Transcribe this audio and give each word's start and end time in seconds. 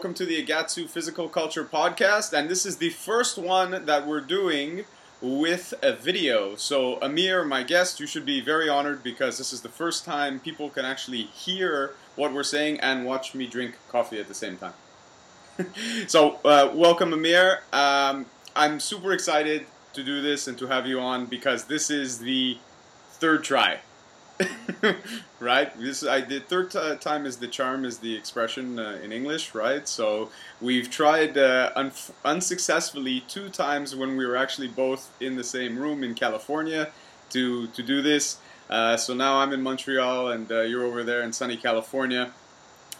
welcome 0.00 0.14
to 0.14 0.24
the 0.24 0.42
Agatsu 0.42 0.88
Physical 0.88 1.28
Culture 1.28 1.62
Podcast. 1.62 2.32
And 2.32 2.48
this 2.48 2.64
is 2.64 2.78
the 2.78 2.88
first 2.88 3.36
one 3.36 3.84
that 3.84 4.06
we're 4.06 4.22
doing 4.22 4.86
with 5.20 5.74
a 5.82 5.92
video. 5.92 6.56
So, 6.56 6.98
Amir, 7.02 7.44
my 7.44 7.62
guest, 7.62 8.00
you 8.00 8.06
should 8.06 8.24
be 8.24 8.40
very 8.40 8.66
honored 8.66 9.02
because 9.02 9.36
this 9.36 9.52
is 9.52 9.60
the 9.60 9.68
first 9.68 10.06
time 10.06 10.40
people 10.40 10.70
can 10.70 10.86
actually 10.86 11.24
hear 11.24 11.92
what 12.16 12.32
we're 12.32 12.44
saying 12.44 12.80
and 12.80 13.04
watch 13.04 13.34
me 13.34 13.46
drink 13.46 13.74
coffee 13.90 14.18
at 14.18 14.26
the 14.26 14.32
same 14.32 14.56
time. 14.56 14.72
so, 16.06 16.40
uh, 16.46 16.70
welcome, 16.72 17.12
Amir. 17.12 17.60
Um, 17.70 18.24
I'm 18.56 18.80
super 18.80 19.12
excited 19.12 19.66
to 19.92 20.02
do 20.02 20.22
this 20.22 20.48
and 20.48 20.56
to 20.60 20.66
have 20.68 20.86
you 20.86 20.98
on 20.98 21.26
because 21.26 21.64
this 21.64 21.90
is 21.90 22.20
the 22.20 22.56
third 23.10 23.44
try. 23.44 23.80
right? 25.40 25.78
This 25.78 26.04
I 26.04 26.20
the 26.20 26.40
third 26.40 26.70
t- 26.70 26.96
time 26.96 27.26
is 27.26 27.36
the 27.36 27.48
charm 27.48 27.84
is 27.84 27.98
the 27.98 28.14
expression 28.16 28.78
uh, 28.78 28.98
in 29.02 29.12
English, 29.12 29.54
right? 29.54 29.86
So 29.86 30.30
we've 30.60 30.90
tried 30.90 31.36
uh, 31.36 31.72
un- 31.76 31.92
unsuccessfully 32.24 33.24
two 33.28 33.48
times 33.48 33.94
when 33.94 34.16
we 34.16 34.26
were 34.26 34.36
actually 34.36 34.68
both 34.68 35.10
in 35.20 35.36
the 35.36 35.44
same 35.44 35.78
room 35.78 36.04
in 36.04 36.14
California 36.14 36.90
to 37.30 37.66
to 37.68 37.82
do 37.82 38.02
this. 38.02 38.38
Uh, 38.68 38.96
so 38.96 39.14
now 39.14 39.38
I'm 39.38 39.52
in 39.52 39.62
Montreal 39.62 40.28
and 40.28 40.50
uh, 40.50 40.60
you're 40.60 40.84
over 40.84 41.02
there 41.02 41.22
in 41.22 41.32
sunny 41.32 41.56
California, 41.56 42.32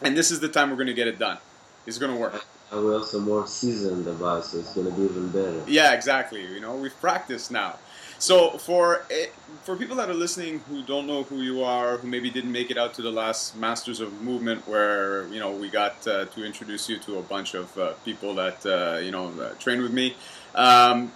and 0.03 0.17
this 0.17 0.31
is 0.31 0.41
the 0.41 0.49
time 0.49 0.71
we're 0.71 0.77
going 0.77 0.89
to 0.89 0.95
get 0.95 1.07
it 1.07 1.19
done. 1.19 1.39
It's 1.87 1.99
going 1.99 2.13
to 2.13 2.19
work. 2.19 2.45
And 2.73 2.85
we're 2.85 2.97
also 2.97 3.19
more 3.19 3.47
seasoned 3.47 4.07
about, 4.07 4.45
so 4.45 4.59
it's 4.59 4.75
going 4.75 4.87
to 4.87 4.93
be 4.93 5.03
even 5.03 5.29
better. 5.31 5.61
Yeah, 5.67 5.93
exactly. 5.93 6.47
You 6.47 6.61
know, 6.61 6.77
we've 6.77 6.99
practiced 7.01 7.51
now. 7.51 7.79
So 8.21 8.59
for 8.59 9.03
eh, 9.11 9.29
for 9.65 9.77
people 9.77 9.97
that 9.97 10.11
are 10.11 10.15
listening 10.15 10.59
who 10.69 10.83
don't 10.83 11.07
know 11.07 11.23
who 11.23 11.41
you 11.41 11.63
are, 11.65 11.97
who 11.97 12.07
maybe 12.07 12.29
didn't 12.31 12.53
make 12.53 12.71
it 12.71 12.77
out 12.77 12.93
to 12.95 13.03
the 13.03 13.11
last 13.11 13.57
Masters 13.57 13.99
of 13.99 14.21
Movement, 14.21 14.69
where 14.69 15.27
you 15.29 15.41
know 15.41 15.51
we 15.51 15.71
got 15.71 16.07
uh, 16.07 16.27
to 16.27 16.45
introduce 16.45 16.87
you 16.87 16.99
to 16.99 17.19
a 17.19 17.23
bunch 17.23 17.55
of 17.55 17.77
uh, 17.79 17.93
people 18.05 18.35
that 18.35 18.65
uh, 18.67 18.99
you 18.99 19.11
know 19.11 19.33
uh, 19.41 19.55
train 19.55 19.81
with 19.81 19.93
me, 19.93 20.17
um, 20.55 21.13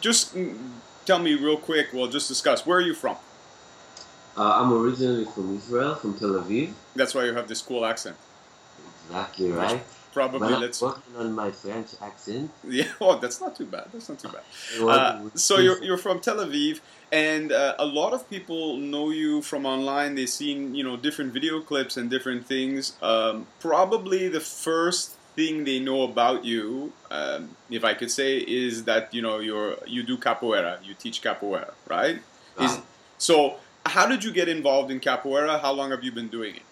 just 0.00 0.36
tell 1.06 1.20
me 1.20 1.34
real 1.34 1.56
quick. 1.56 1.92
We'll 1.92 2.08
just 2.10 2.26
discuss. 2.26 2.66
Where 2.66 2.78
are 2.78 2.82
you 2.82 2.94
from? 2.94 3.16
Uh, 4.36 4.60
I'm 4.60 4.72
originally 4.72 5.26
from 5.26 5.56
Israel, 5.56 5.94
from 5.94 6.18
Tel 6.18 6.30
Aviv. 6.30 6.72
That's 6.96 7.14
why 7.14 7.26
you 7.26 7.34
have 7.34 7.46
this 7.46 7.62
cool 7.62 7.84
accent. 7.86 8.16
Exactly 9.06 9.52
right. 9.52 9.82
Probably 10.12 10.52
I'm 10.54 10.60
let's. 10.60 10.82
working 10.82 11.14
on 11.16 11.32
my 11.32 11.50
French 11.50 11.88
accent. 12.02 12.50
Yeah, 12.68 12.88
well, 13.00 13.18
that's 13.18 13.40
not 13.40 13.54
too 13.56 13.66
bad. 13.66 13.86
That's 13.92 14.08
not 14.08 14.18
too 14.18 14.28
bad. 14.28 14.42
Uh, 14.80 15.28
so 15.34 15.58
you're, 15.58 15.82
you're 15.84 15.96
from 15.98 16.20
Tel 16.20 16.36
Aviv, 16.38 16.80
and 17.12 17.52
uh, 17.52 17.74
a 17.78 17.86
lot 17.86 18.12
of 18.12 18.28
people 18.30 18.76
know 18.76 19.10
you 19.10 19.42
from 19.42 19.66
online. 19.66 20.14
They've 20.16 20.28
seen 20.28 20.74
you 20.74 20.82
know 20.84 20.96
different 20.96 21.32
video 21.32 21.60
clips 21.60 21.96
and 21.96 22.10
different 22.10 22.46
things. 22.46 22.94
Um, 23.02 23.46
probably 23.60 24.28
the 24.28 24.40
first 24.40 25.16
thing 25.36 25.64
they 25.64 25.78
know 25.78 26.02
about 26.02 26.44
you, 26.44 26.92
um, 27.10 27.54
if 27.70 27.84
I 27.84 27.94
could 27.94 28.10
say, 28.10 28.38
is 28.38 28.84
that 28.84 29.14
you 29.14 29.22
know 29.22 29.38
you're 29.38 29.76
you 29.86 30.02
do 30.02 30.16
capoeira. 30.16 30.78
You 30.84 30.94
teach 30.94 31.22
capoeira, 31.22 31.72
right? 31.88 32.16
Is, 32.16 32.72
Right. 32.72 32.82
so 33.18 33.56
how 33.86 34.06
did 34.06 34.24
you 34.24 34.32
get 34.32 34.48
involved 34.48 34.90
in 34.90 34.98
capoeira? 35.00 35.60
How 35.60 35.72
long 35.72 35.90
have 35.92 36.02
you 36.04 36.12
been 36.12 36.28
doing 36.28 36.56
it? 36.56 36.62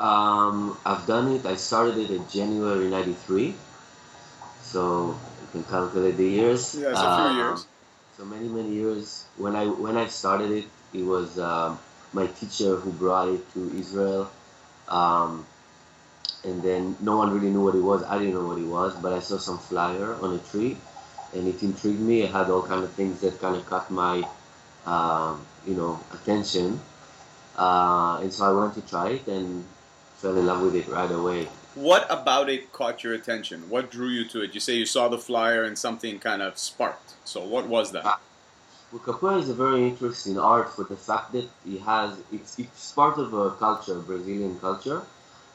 Um, 0.00 0.76
I've 0.84 1.06
done 1.06 1.32
it. 1.32 1.46
I 1.46 1.56
started 1.56 1.98
it 1.98 2.10
in 2.10 2.28
January 2.28 2.88
'93, 2.90 3.54
so 4.62 5.18
you 5.40 5.48
can 5.52 5.64
calculate 5.64 6.16
the 6.16 6.26
years. 6.28 6.74
Yeah, 6.74 6.90
it's 6.90 7.00
a 7.00 7.14
few 7.14 7.24
Um, 7.24 7.36
years. 7.36 7.66
So 8.16 8.24
many, 8.24 8.48
many 8.48 8.70
years. 8.74 9.24
When 9.36 9.56
I 9.56 9.66
when 9.66 9.96
I 9.96 10.06
started 10.08 10.50
it, 10.50 10.66
it 10.92 11.02
was 11.04 11.38
um, 11.38 11.78
my 12.12 12.26
teacher 12.26 12.76
who 12.76 12.92
brought 12.92 13.28
it 13.28 13.42
to 13.54 13.70
Israel, 13.76 14.30
um, 14.88 15.46
and 16.44 16.62
then 16.62 16.96
no 17.00 17.16
one 17.16 17.32
really 17.32 17.50
knew 17.50 17.62
what 17.62 17.74
it 17.74 17.80
was. 17.82 18.02
I 18.04 18.18
didn't 18.18 18.34
know 18.34 18.46
what 18.46 18.58
it 18.58 18.66
was, 18.66 18.94
but 18.96 19.12
I 19.12 19.20
saw 19.20 19.38
some 19.38 19.58
flyer 19.58 20.14
on 20.14 20.34
a 20.34 20.38
tree, 20.38 20.76
and 21.34 21.48
it 21.48 21.62
intrigued 21.62 22.00
me. 22.00 22.22
It 22.22 22.30
had 22.30 22.50
all 22.50 22.62
kind 22.62 22.84
of 22.84 22.92
things 22.92 23.20
that 23.22 23.40
kind 23.40 23.56
of 23.56 23.66
caught 23.66 23.90
my, 23.90 24.22
um, 24.86 25.44
you 25.66 25.74
know, 25.74 25.98
attention, 26.12 26.80
uh, 27.56 28.18
and 28.22 28.32
so 28.32 28.44
I 28.44 28.52
wanted 28.52 28.82
to 28.82 28.88
try 28.88 29.10
it 29.10 29.26
and 29.28 29.64
fell 30.24 30.38
in 30.38 30.46
love 30.46 30.62
with 30.62 30.74
it 30.74 30.88
right 30.88 31.10
away. 31.10 31.44
What 31.74 32.06
about 32.08 32.48
it 32.48 32.72
caught 32.72 33.04
your 33.04 33.12
attention? 33.12 33.68
What 33.68 33.90
drew 33.90 34.08
you 34.08 34.24
to 34.28 34.40
it? 34.40 34.54
You 34.54 34.60
say 34.60 34.74
you 34.74 34.86
saw 34.86 35.08
the 35.08 35.18
flyer 35.18 35.64
and 35.64 35.76
something 35.78 36.18
kind 36.18 36.40
of 36.40 36.56
sparked. 36.56 37.12
So 37.26 37.44
what 37.44 37.66
was 37.68 37.92
that? 37.92 38.04
Well, 38.90 39.02
capoeira 39.04 39.38
is 39.40 39.50
a 39.50 39.54
very 39.54 39.86
interesting 39.86 40.38
art 40.38 40.74
for 40.74 40.84
the 40.84 40.96
fact 40.96 41.32
that 41.32 41.46
it 41.66 41.80
has 41.82 42.16
it's 42.32 42.58
it's 42.58 42.92
part 42.92 43.18
of 43.18 43.34
a 43.34 43.50
culture, 43.64 43.98
Brazilian 43.98 44.58
culture, 44.60 45.02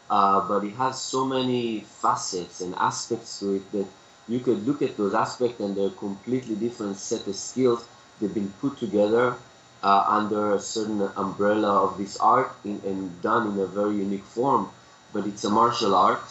uh, 0.10 0.48
but 0.48 0.64
it 0.64 0.76
has 0.84 1.02
so 1.02 1.26
many 1.26 1.80
facets 2.04 2.62
and 2.62 2.76
aspects 2.76 3.40
to 3.40 3.56
it 3.56 3.72
that 3.72 3.88
you 4.28 4.40
could 4.40 4.68
look 4.68 4.84
at 4.84 4.98
those 4.98 5.16
aspects 5.16 5.60
and 5.62 5.76
they're 5.76 5.98
completely 6.08 6.56
different 6.56 6.98
set 6.98 7.26
of 7.26 7.36
skills. 7.36 7.88
They've 8.20 8.38
been 8.42 8.54
put 8.62 8.78
together 8.78 9.36
uh, 9.84 10.06
under 10.08 10.54
a 10.56 10.60
certain 10.60 11.02
umbrella 11.16 11.86
of 11.86 11.98
this 11.98 12.18
art 12.18 12.52
in, 12.64 12.82
and 12.86 13.22
done 13.22 13.52
in 13.52 13.60
a 13.60 13.66
very 13.66 13.96
unique 13.98 14.26
form. 14.26 14.70
But 15.14 15.26
it's 15.26 15.44
a 15.44 15.50
martial 15.50 15.96
art 15.96 16.30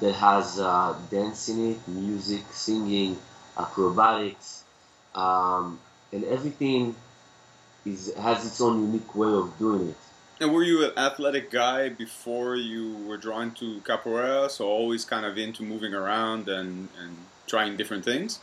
that 0.00 0.14
has 0.14 0.58
uh, 0.58 0.96
dance 1.10 1.48
in 1.48 1.72
it, 1.72 1.88
music, 1.88 2.42
singing, 2.50 3.18
acrobatics 3.58 4.64
um, 5.14 5.78
and 6.12 6.24
everything 6.24 6.94
is 7.84 8.12
has 8.14 8.46
its 8.46 8.60
own 8.60 8.80
unique 8.80 9.14
way 9.14 9.28
of 9.28 9.56
doing 9.58 9.90
it. 9.90 9.96
And 10.40 10.52
were 10.52 10.64
you 10.64 10.84
an 10.84 10.92
athletic 10.96 11.50
guy 11.50 11.88
before 11.88 12.56
you 12.56 12.96
were 13.06 13.16
drawn 13.16 13.52
to 13.54 13.80
capoeira? 13.82 14.50
So 14.50 14.66
always 14.66 15.04
kind 15.04 15.24
of 15.24 15.38
into 15.38 15.62
moving 15.62 15.94
around 15.94 16.48
and, 16.48 16.88
and 17.00 17.16
trying 17.46 17.76
different 17.76 18.04
things? 18.04 18.40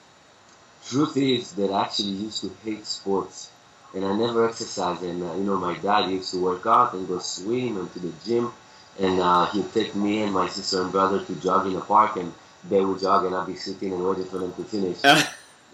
Truth 0.88 1.18
is 1.18 1.52
that 1.54 1.70
I 1.70 1.82
actually 1.82 2.10
used 2.12 2.42
to 2.42 2.52
hate 2.64 2.86
sports, 2.86 3.52
and 3.94 4.06
I 4.06 4.16
never 4.16 4.48
exercised. 4.48 5.04
And 5.04 5.24
uh, 5.24 5.34
you 5.36 5.44
know, 5.44 5.58
my 5.58 5.78
dad 5.78 6.10
used 6.10 6.32
to 6.32 6.42
work 6.42 6.66
out 6.66 6.94
and 6.94 7.08
go 7.08 7.20
swim 7.20 7.78
and 7.78 7.92
to 7.94 8.00
the 8.00 8.14
gym, 8.26 8.52
and 9.00 9.20
uh, 9.20 9.46
he'd 9.48 9.74
take 9.74 9.96
me 9.96 10.24
and 10.24 10.34
my 10.34 10.48
sister 10.48 10.82
and 10.82 10.92
brother 10.92 11.24
to 11.24 11.36
jog 11.36 11.68
in 11.68 11.74
the 11.74 11.82
park, 11.82 12.18
and 12.18 12.34
they 12.70 12.84
would 12.84 13.00
jog, 13.00 13.26
and 13.26 13.36
I'd 13.36 13.48
be 13.48 13.56
sitting 13.56 13.94
and 13.94 14.04
waiting 14.04 14.26
for 14.26 14.40
them 14.40 14.54
to 14.54 14.64
finish. 14.64 14.98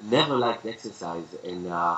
never 0.03 0.35
liked 0.35 0.65
exercise 0.65 1.25
and 1.43 1.67
uh, 1.67 1.97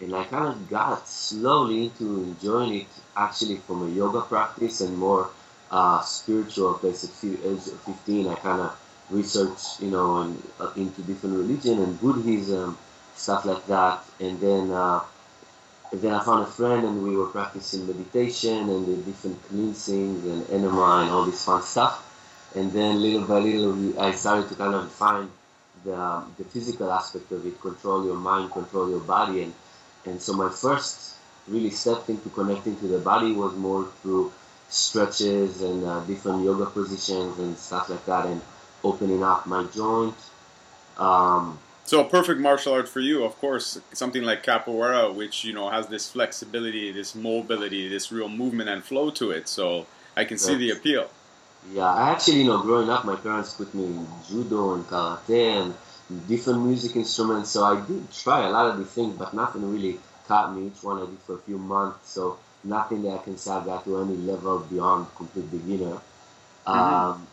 and 0.00 0.14
I 0.14 0.24
kind 0.24 0.48
of 0.48 0.68
got 0.68 1.08
slowly 1.08 1.84
into 1.84 2.22
enjoying 2.22 2.74
it 2.82 2.86
actually 3.16 3.56
from 3.56 3.86
a 3.86 3.90
yoga 3.90 4.20
practice 4.20 4.80
and 4.80 4.96
more 4.96 5.30
uh, 5.70 6.02
spiritual 6.02 6.74
place 6.74 7.04
at 7.04 7.24
age 7.24 7.66
of 7.68 7.80
15 7.80 8.28
I 8.28 8.34
kind 8.34 8.60
of 8.62 8.78
researched 9.10 9.80
you 9.80 9.90
know 9.90 10.22
and, 10.22 10.42
uh, 10.60 10.72
into 10.76 11.02
different 11.02 11.36
religion 11.36 11.78
and 11.82 12.00
Buddhism 12.00 12.76
stuff 13.14 13.44
like 13.44 13.66
that 13.66 14.04
and 14.20 14.40
then 14.40 14.70
uh, 14.70 15.00
and 15.92 16.00
then 16.02 16.12
I 16.12 16.22
found 16.24 16.42
a 16.42 16.46
friend 16.46 16.84
and 16.84 17.02
we 17.02 17.16
were 17.16 17.26
practicing 17.26 17.86
meditation 17.86 18.68
and 18.68 18.86
the 18.86 18.96
different 19.02 19.42
cleansings 19.48 20.24
and 20.24 20.50
enema 20.50 21.02
and 21.02 21.10
all 21.10 21.24
this 21.26 21.44
fun 21.44 21.62
stuff 21.62 22.02
and 22.56 22.72
then 22.72 23.00
little 23.02 23.22
by 23.22 23.38
little 23.38 24.00
I 24.00 24.12
started 24.12 24.48
to 24.48 24.54
kind 24.54 24.74
of 24.74 24.90
find 24.90 25.30
the, 25.84 26.24
the 26.38 26.44
physical 26.44 26.90
aspect 26.90 27.30
of 27.32 27.46
it, 27.46 27.60
control 27.60 28.04
your 28.04 28.16
mind, 28.16 28.50
control 28.50 28.90
your 28.90 29.00
body, 29.00 29.42
and 29.42 29.54
and 30.06 30.22
so 30.22 30.32
my 30.34 30.48
first 30.48 31.14
really 31.48 31.70
step 31.70 32.08
into 32.08 32.28
connecting 32.30 32.76
to 32.76 32.86
the 32.86 32.98
body 32.98 33.32
was 33.32 33.54
more 33.56 33.84
through 34.02 34.32
stretches 34.68 35.62
and 35.62 35.84
uh, 35.84 36.00
different 36.04 36.44
yoga 36.44 36.66
positions 36.66 37.38
and 37.38 37.56
stuff 37.58 37.88
like 37.88 38.04
that, 38.06 38.26
and 38.26 38.40
opening 38.82 39.22
up 39.22 39.46
my 39.46 39.64
joint. 39.74 40.16
Um, 40.96 41.58
So 41.86 42.00
a 42.00 42.04
perfect 42.08 42.40
martial 42.40 42.72
art 42.74 42.88
for 42.88 42.98
you, 43.00 43.22
of 43.24 43.38
course, 43.38 43.78
something 43.92 44.22
like 44.24 44.42
capoeira, 44.42 45.14
which 45.14 45.44
you 45.44 45.52
know 45.52 45.70
has 45.70 45.86
this 45.86 46.10
flexibility, 46.10 46.90
this 46.90 47.14
mobility, 47.14 47.88
this 47.88 48.10
real 48.10 48.28
movement 48.28 48.68
and 48.68 48.82
flow 48.84 49.10
to 49.10 49.30
it. 49.30 49.48
So 49.48 49.86
I 50.16 50.24
can 50.24 50.36
see 50.38 50.52
Right. 50.52 50.58
the 50.58 50.70
appeal. 50.70 51.08
yeah, 51.72 51.92
I 51.92 52.10
actually, 52.10 52.38
you 52.42 52.44
know, 52.44 52.60
growing 52.62 52.90
up, 52.90 53.04
my 53.04 53.16
parents 53.16 53.54
put 53.54 53.72
me 53.74 53.84
in 53.86 54.06
judo 54.28 54.74
and 54.74 54.84
karate 54.86 55.62
and 55.62 55.74
different 56.28 56.60
music 56.64 56.94
instruments, 56.96 57.50
so 57.50 57.64
I 57.64 57.80
did 57.86 58.02
try 58.12 58.46
a 58.46 58.50
lot 58.50 58.70
of 58.70 58.78
these 58.78 58.88
things, 58.88 59.16
but 59.16 59.34
nothing 59.34 59.62
really 59.72 59.98
caught 60.28 60.54
me. 60.54 60.66
Each 60.68 60.82
one 60.82 60.98
I 61.02 61.06
did 61.06 61.18
for 61.26 61.34
a 61.36 61.38
few 61.38 61.58
months, 61.58 62.10
so 62.10 62.38
nothing 62.64 63.02
that 63.02 63.14
I 63.20 63.22
can 63.22 63.36
say 63.38 63.50
I 63.52 63.64
got 63.64 63.84
to 63.84 64.00
any 64.02 64.16
level 64.16 64.60
beyond 64.60 65.06
complete 65.16 65.50
beginner. 65.50 65.98
Um, 66.66 67.26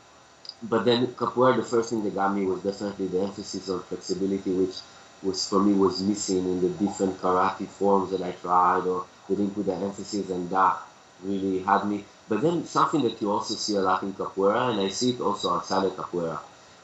but 0.63 0.85
then 0.85 1.07
capoeira, 1.07 1.57
the 1.57 1.63
first 1.63 1.89
thing 1.89 2.03
that 2.03 2.15
got 2.15 2.33
me 2.35 2.45
was 2.45 2.61
definitely 2.63 3.07
the 3.07 3.21
emphasis 3.21 3.69
on 3.69 3.83
flexibility, 3.83 4.51
which 4.51 4.75
was 5.21 5.47
for 5.47 5.59
me 5.61 5.73
was 5.73 6.01
missing 6.01 6.39
in 6.39 6.61
the 6.61 6.69
different 6.69 7.19
karate 7.19 7.67
forms 7.67 8.11
that 8.11 8.21
I 8.21 8.31
tried, 8.31 8.85
or 8.85 9.05
they 9.27 9.35
didn't 9.35 9.55
put 9.55 9.65
the 9.65 9.75
emphasis, 9.75 10.29
and 10.29 10.49
that 10.49 10.77
really 11.23 11.59
had 11.59 11.85
me. 11.85 12.05
But 12.29 12.41
then 12.41 12.65
something 12.65 13.01
that 13.03 13.21
you 13.21 13.31
also 13.31 13.55
see 13.55 13.75
a 13.75 13.81
lot 13.81 14.03
in 14.03 14.13
capoeira, 14.13 14.71
and 14.71 14.79
I 14.79 14.89
see 14.89 15.11
it 15.11 15.21
also 15.21 15.53
outside 15.53 15.85
of 15.85 15.95
capoeira, 15.95 16.39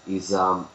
is 0.07 0.33
um, 0.33 0.67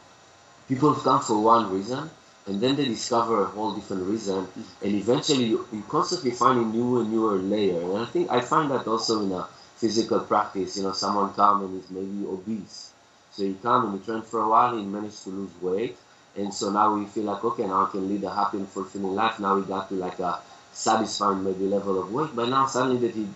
people 0.69 0.95
come 0.95 1.21
for 1.21 1.39
one 1.41 1.71
reason, 1.73 2.09
and 2.47 2.61
then 2.61 2.77
they 2.77 2.87
discover 2.87 3.43
a 3.43 3.47
whole 3.47 3.75
different 3.75 4.05
reason, 4.05 4.49
and 4.83 4.95
eventually 4.95 5.45
you, 5.45 5.85
constantly 5.89 6.31
find 6.31 6.59
a 6.59 6.65
new 6.65 7.01
and 7.01 7.11
newer 7.13 7.37
layer. 7.37 7.83
And 7.83 7.99
I 7.99 8.07
think 8.07 8.31
I 8.31 8.41
find 8.41 8.71
that 8.71 8.87
also 8.87 9.23
in 9.25 9.33
a 9.33 9.47
physical 9.77 10.21
practice. 10.21 10.77
You 10.77 10.85
know, 10.85 10.93
someone 10.93 11.35
come 11.35 11.65
and 11.65 11.83
is 11.83 11.91
maybe 11.91 12.27
obese, 12.27 12.93
So 13.37 13.43
he 13.43 13.55
come 13.55 14.01
trained 14.05 14.25
for 14.27 14.41
a 14.41 14.49
while. 14.49 14.77
He 14.77 14.85
managed 14.85 15.25
to 15.25 15.31
lose 15.31 15.51
weight, 15.61 15.97
and 16.37 16.55
so 16.55 16.71
now 16.71 16.95
we 16.95 17.07
feel 17.07 17.25
like 17.25 17.45
okay, 17.45 17.67
now 17.67 17.87
I 17.87 17.91
can 17.91 18.09
lead 18.09 18.23
a 18.25 18.33
happy 18.33 18.59
and 18.59 18.69
fulfilling 18.69 19.15
life. 19.15 19.41
Now 19.41 19.57
we 19.57 19.63
got 19.63 19.89
to 19.89 19.95
like 19.95 20.21
a 20.21 20.39
satisfying 20.73 21.43
maybe 21.45 21.67
level 21.67 22.01
of 22.01 22.13
weight, 22.13 22.31
but 22.35 22.49
now 22.49 22.67
suddenly 22.67 22.99
that 23.07 23.15
he 23.15 23.27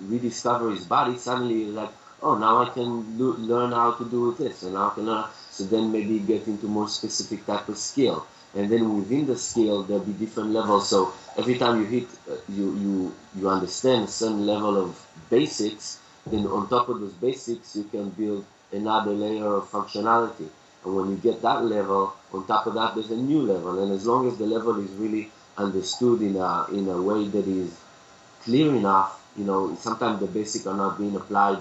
rediscover 0.00 0.70
his 0.70 0.86
body, 0.86 1.18
suddenly 1.18 1.66
like 1.66 1.90
oh 2.22 2.38
now 2.38 2.62
I 2.62 2.70
can 2.70 3.18
learn 3.18 3.72
how 3.72 3.92
to 3.92 4.04
do 4.08 4.34
this, 4.38 4.62
and 4.62 4.74
now 4.74 4.90
I 4.90 4.94
can 4.94 5.06
learn. 5.06 5.24
So 5.50 5.64
then 5.64 5.92
maybe 5.92 6.18
get 6.18 6.46
into 6.46 6.66
more 6.66 6.88
specific 6.88 7.44
type 7.44 7.68
of 7.68 7.76
skill, 7.76 8.26
and 8.54 8.70
then 8.70 8.96
within 8.96 9.26
the 9.26 9.36
skill 9.36 9.82
there'll 9.82 10.02
be 10.04 10.12
different 10.14 10.50
levels. 10.50 10.88
So 10.88 11.12
every 11.36 11.58
time 11.58 11.80
you 11.80 11.86
hit, 11.86 12.08
uh, 12.30 12.36
you 12.48 12.74
you 12.76 13.14
you 13.36 13.48
understand 13.50 14.04
a 14.04 14.08
certain 14.08 14.46
level 14.46 14.82
of 14.82 14.98
basics. 15.28 15.98
Then 16.24 16.46
on 16.46 16.68
top 16.70 16.88
of 16.88 17.00
those 17.00 17.12
basics, 17.14 17.76
you 17.76 17.84
can 17.84 18.08
build 18.10 18.46
another 18.72 19.12
layer 19.12 19.54
of 19.54 19.70
functionality. 19.70 20.48
And 20.84 20.96
when 20.96 21.10
you 21.10 21.16
get 21.16 21.42
that 21.42 21.64
level, 21.64 22.14
on 22.32 22.46
top 22.46 22.66
of 22.66 22.74
that, 22.74 22.94
there's 22.94 23.10
a 23.10 23.16
new 23.16 23.42
level. 23.42 23.82
And 23.82 23.92
as 23.92 24.06
long 24.06 24.26
as 24.28 24.36
the 24.38 24.46
level 24.46 24.80
is 24.80 24.90
really 24.92 25.30
understood 25.56 26.22
in 26.22 26.36
a 26.36 26.66
in 26.72 26.88
a 26.88 27.00
way 27.00 27.28
that 27.28 27.46
is 27.46 27.78
clear 28.42 28.74
enough, 28.74 29.22
you 29.36 29.44
know, 29.44 29.76
sometimes 29.76 30.20
the 30.20 30.26
basics 30.26 30.66
are 30.66 30.76
not 30.76 30.98
being 30.98 31.14
applied 31.14 31.58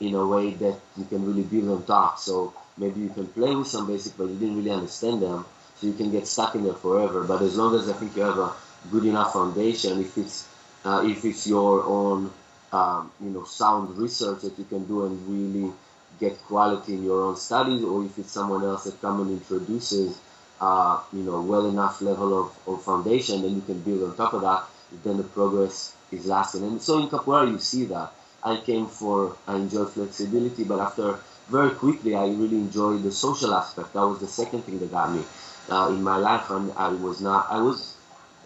in 0.00 0.14
a 0.14 0.26
way 0.26 0.50
that 0.54 0.80
you 0.96 1.04
can 1.04 1.24
really 1.24 1.42
build 1.42 1.68
on 1.70 1.84
top. 1.84 2.18
So 2.18 2.54
maybe 2.76 3.00
you 3.00 3.10
can 3.10 3.28
play 3.28 3.54
with 3.54 3.68
some 3.68 3.86
basics, 3.86 4.14
but 4.16 4.24
you 4.24 4.36
didn't 4.36 4.56
really 4.56 4.70
understand 4.70 5.22
them, 5.22 5.44
so 5.76 5.86
you 5.86 5.92
can 5.92 6.10
get 6.10 6.26
stuck 6.26 6.54
in 6.54 6.64
there 6.64 6.74
forever. 6.74 7.22
But 7.24 7.42
as 7.42 7.56
long 7.56 7.74
as 7.76 7.88
I 7.88 7.92
think 7.92 8.16
you 8.16 8.22
have 8.22 8.38
a 8.38 8.52
good 8.90 9.04
enough 9.04 9.32
foundation, 9.32 10.00
if 10.00 10.18
it's 10.18 10.48
uh, 10.84 11.02
if 11.06 11.24
it's 11.24 11.46
your 11.46 11.84
own 11.84 12.32
um, 12.72 13.12
you 13.20 13.30
know 13.30 13.44
sound 13.44 13.96
research 13.96 14.42
that 14.42 14.58
you 14.58 14.64
can 14.64 14.84
do 14.84 15.06
and 15.06 15.14
really 15.28 15.72
get 16.20 16.38
quality 16.44 16.94
in 16.94 17.04
your 17.04 17.22
own 17.22 17.36
studies, 17.36 17.82
or 17.82 18.04
if 18.04 18.18
it's 18.18 18.32
someone 18.32 18.64
else 18.64 18.84
that 18.84 19.00
come 19.00 19.20
and 19.22 19.30
introduces 19.30 20.18
uh, 20.60 21.00
you 21.12 21.22
know 21.22 21.40
well 21.42 21.66
enough 21.66 22.00
level 22.00 22.40
of, 22.40 22.68
of 22.68 22.82
foundation, 22.82 23.42
then 23.42 23.54
you 23.54 23.60
can 23.62 23.80
build 23.80 24.02
on 24.02 24.16
top 24.16 24.32
of 24.32 24.42
that. 24.42 24.64
Then 25.02 25.16
the 25.16 25.24
progress 25.24 25.94
is 26.12 26.26
lasting. 26.26 26.62
And 26.62 26.80
so 26.80 26.98
in 27.00 27.08
capoeira 27.08 27.50
you 27.50 27.58
see 27.58 27.84
that. 27.86 28.12
I 28.42 28.58
came 28.58 28.86
for 28.86 29.36
I 29.46 29.56
enjoy 29.56 29.86
flexibility, 29.86 30.64
but 30.64 30.78
after 30.78 31.18
very 31.48 31.70
quickly 31.70 32.14
I 32.14 32.26
really 32.26 32.56
enjoyed 32.56 33.02
the 33.02 33.12
social 33.12 33.54
aspect. 33.54 33.94
That 33.94 34.06
was 34.06 34.20
the 34.20 34.28
second 34.28 34.62
thing 34.62 34.78
that 34.80 34.90
got 34.90 35.12
me 35.12 35.22
uh, 35.70 35.88
in 35.90 36.02
my 36.02 36.16
life. 36.16 36.50
And 36.50 36.72
I 36.76 36.88
was 36.88 37.20
not 37.20 37.50
I 37.50 37.60
was 37.60 37.96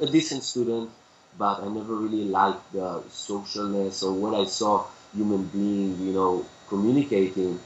a 0.01 0.07
decent 0.07 0.45
student, 0.45 0.91
but 1.37 1.63
I 1.63 1.69
never 1.69 1.95
really 1.95 2.25
liked 2.25 2.73
the 2.73 3.03
socialness 3.11 4.03
or 4.03 4.13
what 4.13 4.35
I 4.35 4.45
saw 4.45 4.87
human 5.15 5.45
being, 5.47 5.99
you 6.07 6.13
know, 6.13 6.47
communicating, 6.69 7.59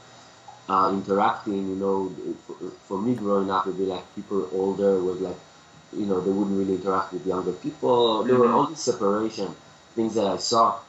uh, 0.69 0.91
interacting. 0.93 1.69
You 1.69 1.75
know, 1.75 2.15
for, 2.45 2.55
for 2.87 3.01
me 3.01 3.15
growing 3.15 3.51
up, 3.51 3.67
it'd 3.67 3.77
be 3.77 3.85
like 3.85 4.03
people 4.15 4.49
older 4.53 4.99
was 5.01 5.19
like, 5.21 5.37
you 5.95 6.05
know, 6.05 6.21
they 6.21 6.31
wouldn't 6.31 6.57
really 6.57 6.75
interact 6.75 7.13
with 7.13 7.25
younger 7.25 7.53
people. 7.53 8.23
There 8.23 8.35
were 8.35 8.51
all 8.51 8.67
these 8.67 8.79
separation 8.79 9.53
things 9.95 10.15
that 10.15 10.25
I 10.25 10.37
saw. 10.37 10.79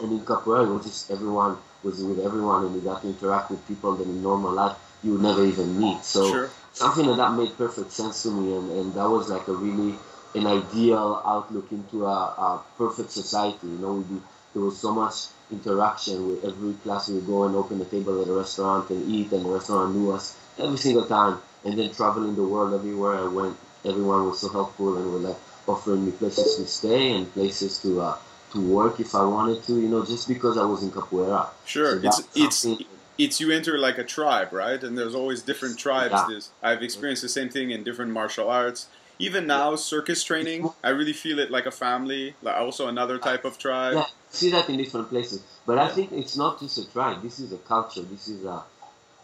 And 0.00 0.12
in 0.12 0.20
capoeira, 0.20 0.66
it 0.66 0.72
was 0.72 0.84
just 0.84 1.10
everyone 1.10 1.56
was 1.82 2.02
with 2.02 2.20
everyone, 2.20 2.64
and 2.66 2.74
you 2.74 2.80
got 2.80 3.02
to 3.02 3.08
interact 3.08 3.50
with 3.50 3.66
people 3.68 3.92
that 3.96 4.04
in 4.04 4.22
normal 4.22 4.52
life 4.52 4.76
you 5.02 5.12
would 5.12 5.22
never 5.22 5.44
even 5.44 5.78
meet. 5.78 6.04
So 6.04 6.30
Sure. 6.30 6.50
something 6.72 7.06
that 7.06 7.16
that 7.16 7.34
made 7.34 7.56
perfect 7.56 7.92
sense 7.92 8.22
to 8.22 8.30
me, 8.30 8.56
and, 8.56 8.70
and 8.70 8.94
that 8.94 9.08
was 9.08 9.28
like 9.28 9.46
a 9.48 9.52
really 9.52 9.98
an 10.34 10.46
ideal 10.46 11.20
outlook 11.26 11.70
into 11.72 12.06
a, 12.06 12.08
a 12.10 12.62
perfect 12.78 13.10
society. 13.10 13.66
You 13.66 13.78
know, 13.78 13.92
we'd 13.94 14.08
be, 14.08 14.20
there 14.52 14.62
was 14.62 14.78
so 14.78 14.92
much 14.92 15.28
interaction 15.50 16.28
with 16.28 16.44
every 16.44 16.74
class 16.74 17.08
we 17.08 17.20
go 17.20 17.44
and 17.44 17.54
open 17.54 17.80
a 17.80 17.84
table 17.84 18.20
at 18.22 18.28
a 18.28 18.32
restaurant 18.32 18.90
and 18.90 19.10
eat, 19.10 19.32
and 19.32 19.44
the 19.44 19.48
restaurant 19.48 19.94
knew 19.94 20.12
us 20.12 20.36
every 20.58 20.78
single 20.78 21.06
time. 21.06 21.38
And 21.64 21.78
then 21.78 21.92
traveling 21.92 22.34
the 22.34 22.42
world 22.42 22.74
everywhere 22.74 23.16
I 23.16 23.28
went, 23.28 23.56
everyone 23.84 24.26
was 24.26 24.40
so 24.40 24.48
helpful 24.48 24.96
and 24.96 25.12
were 25.12 25.18
like 25.18 25.36
offering 25.68 26.06
me 26.06 26.12
places 26.12 26.56
to 26.56 26.66
stay 26.66 27.12
and 27.12 27.32
places 27.32 27.78
to 27.82 28.00
uh, 28.00 28.18
to 28.52 28.60
work 28.60 28.98
if 28.98 29.14
I 29.14 29.24
wanted 29.24 29.62
to. 29.64 29.74
You 29.74 29.88
know, 29.88 30.04
just 30.04 30.26
because 30.26 30.58
I 30.58 30.64
was 30.64 30.82
in 30.82 30.90
capoeira. 30.90 31.48
Sure, 31.64 32.02
So 32.02 32.08
it's 32.08 32.64
it's 32.66 32.84
it's 33.18 33.40
you 33.40 33.52
enter 33.52 33.78
like 33.78 33.98
a 33.98 34.04
tribe, 34.04 34.52
right? 34.52 34.82
And 34.82 34.98
there's 34.98 35.14
always 35.14 35.42
different 35.42 35.78
tribes. 35.78 36.14
Yeah. 36.14 36.26
There's, 36.28 36.50
I've 36.62 36.82
experienced 36.82 37.22
the 37.22 37.28
same 37.28 37.48
thing 37.48 37.70
in 37.70 37.84
different 37.84 38.10
martial 38.10 38.48
arts. 38.48 38.88
Even 39.18 39.46
now, 39.46 39.76
circus 39.76 40.24
training, 40.24 40.68
I 40.82 40.88
really 40.88 41.12
feel 41.12 41.38
it 41.38 41.50
like 41.50 41.66
a 41.66 41.70
family. 41.70 42.34
Like 42.42 42.56
also 42.56 42.88
another 42.88 43.18
type 43.18 43.44
of 43.44 43.56
tribe. 43.58 43.94
Yeah, 43.94 44.06
see 44.32 44.50
that 44.50 44.68
in 44.68 44.76
different 44.76 45.08
places. 45.08 45.42
But 45.66 45.78
I 45.78 45.88
think 45.88 46.12
it's 46.12 46.36
not 46.36 46.58
just 46.60 46.78
a 46.78 46.90
tribe. 46.90 47.22
This 47.22 47.38
is 47.38 47.52
a 47.52 47.58
culture. 47.58 48.02
This 48.02 48.28
is 48.28 48.44
a 48.44 48.62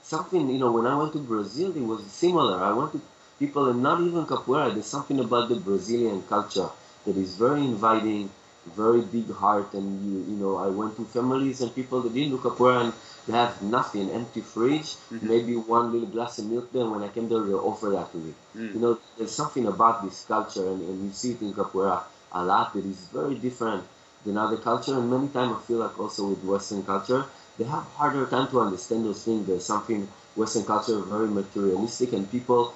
something. 0.03 0.49
You 0.51 0.59
know, 0.59 0.73
when 0.73 0.87
I 0.87 0.97
went 0.97 1.13
to 1.15 1.19
Brazil, 1.19 1.77
it 1.77 1.81
was 1.83 2.03
similar. 2.05 2.63
I 2.63 2.73
went 2.73 2.93
to 2.93 3.01
people, 3.39 3.69
and 3.69 3.83
not 3.83 4.01
even 4.01 4.27
capoeira. 4.27 4.73
There's 4.73 4.87
something 4.87 5.19
about 5.19 5.49
the 5.49 5.57
Brazilian 5.57 6.23
culture 6.29 6.69
that 7.05 7.17
is 7.17 7.35
very 7.37 7.61
inviting, 7.61 8.31
very 8.77 9.01
big 9.01 9.31
heart. 9.33 9.73
And 9.75 9.87
you, 10.07 10.33
you 10.33 10.39
know, 10.43 10.57
I 10.57 10.69
went 10.69 10.97
to 10.97 11.05
families 11.05 11.61
and 11.61 11.75
people 11.75 12.01
that 12.03 12.13
didn't 12.15 12.31
do 12.31 12.39
capoeira 12.39 12.85
and 12.85 12.93
they 13.27 13.35
have 13.35 13.61
nothing, 13.63 14.11
empty 14.11 14.41
fridge, 14.41 14.97
Mhm. 15.13 15.23
maybe 15.23 15.55
one 15.57 15.93
little 15.93 16.09
glass 16.09 16.39
of 16.39 16.47
milk. 16.47 16.73
Then 16.73 16.91
when 16.91 17.03
I 17.03 17.09
came 17.09 17.29
there, 17.29 17.43
they 17.43 17.53
offer 17.53 17.91
that 17.91 18.11
to 18.13 18.19
me. 18.19 18.33
Mm. 18.57 18.75
You 18.75 18.81
know, 18.81 18.99
there's 19.17 19.33
something 19.33 19.67
about 19.67 20.03
this 20.05 20.25
culture, 20.27 20.67
and, 20.67 20.81
and 20.89 21.05
you 21.05 21.13
see 21.13 21.33
it 21.33 21.43
in 21.43 21.53
capoeira 21.53 22.03
a 22.33 22.45
lot. 22.45 22.73
That 22.75 22.85
is 22.85 23.01
very 23.13 23.35
different 23.35 23.85
than 24.25 24.37
other 24.37 24.57
culture, 24.57 24.95
and 24.99 25.11
many 25.11 25.29
times 25.29 25.57
I 25.57 25.61
feel 25.67 25.79
like 25.79 25.99
also 25.99 26.29
with 26.29 26.43
Western 26.45 26.83
culture, 26.85 27.25
they 27.59 27.65
have 27.65 27.85
harder 27.97 28.27
time 28.27 28.49
to 28.49 28.61
understand 28.61 29.05
those 29.05 29.25
things. 29.25 29.47
There's 29.47 29.65
something 29.67 30.09
Western 30.37 30.65
culture 30.65 30.99
very 31.01 31.29
materialistic, 31.29 32.13
and 32.13 32.31
people 32.31 32.75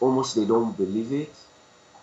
almost 0.00 0.36
they 0.36 0.44
don't 0.44 0.76
believe 0.76 1.12
it. 1.12 1.34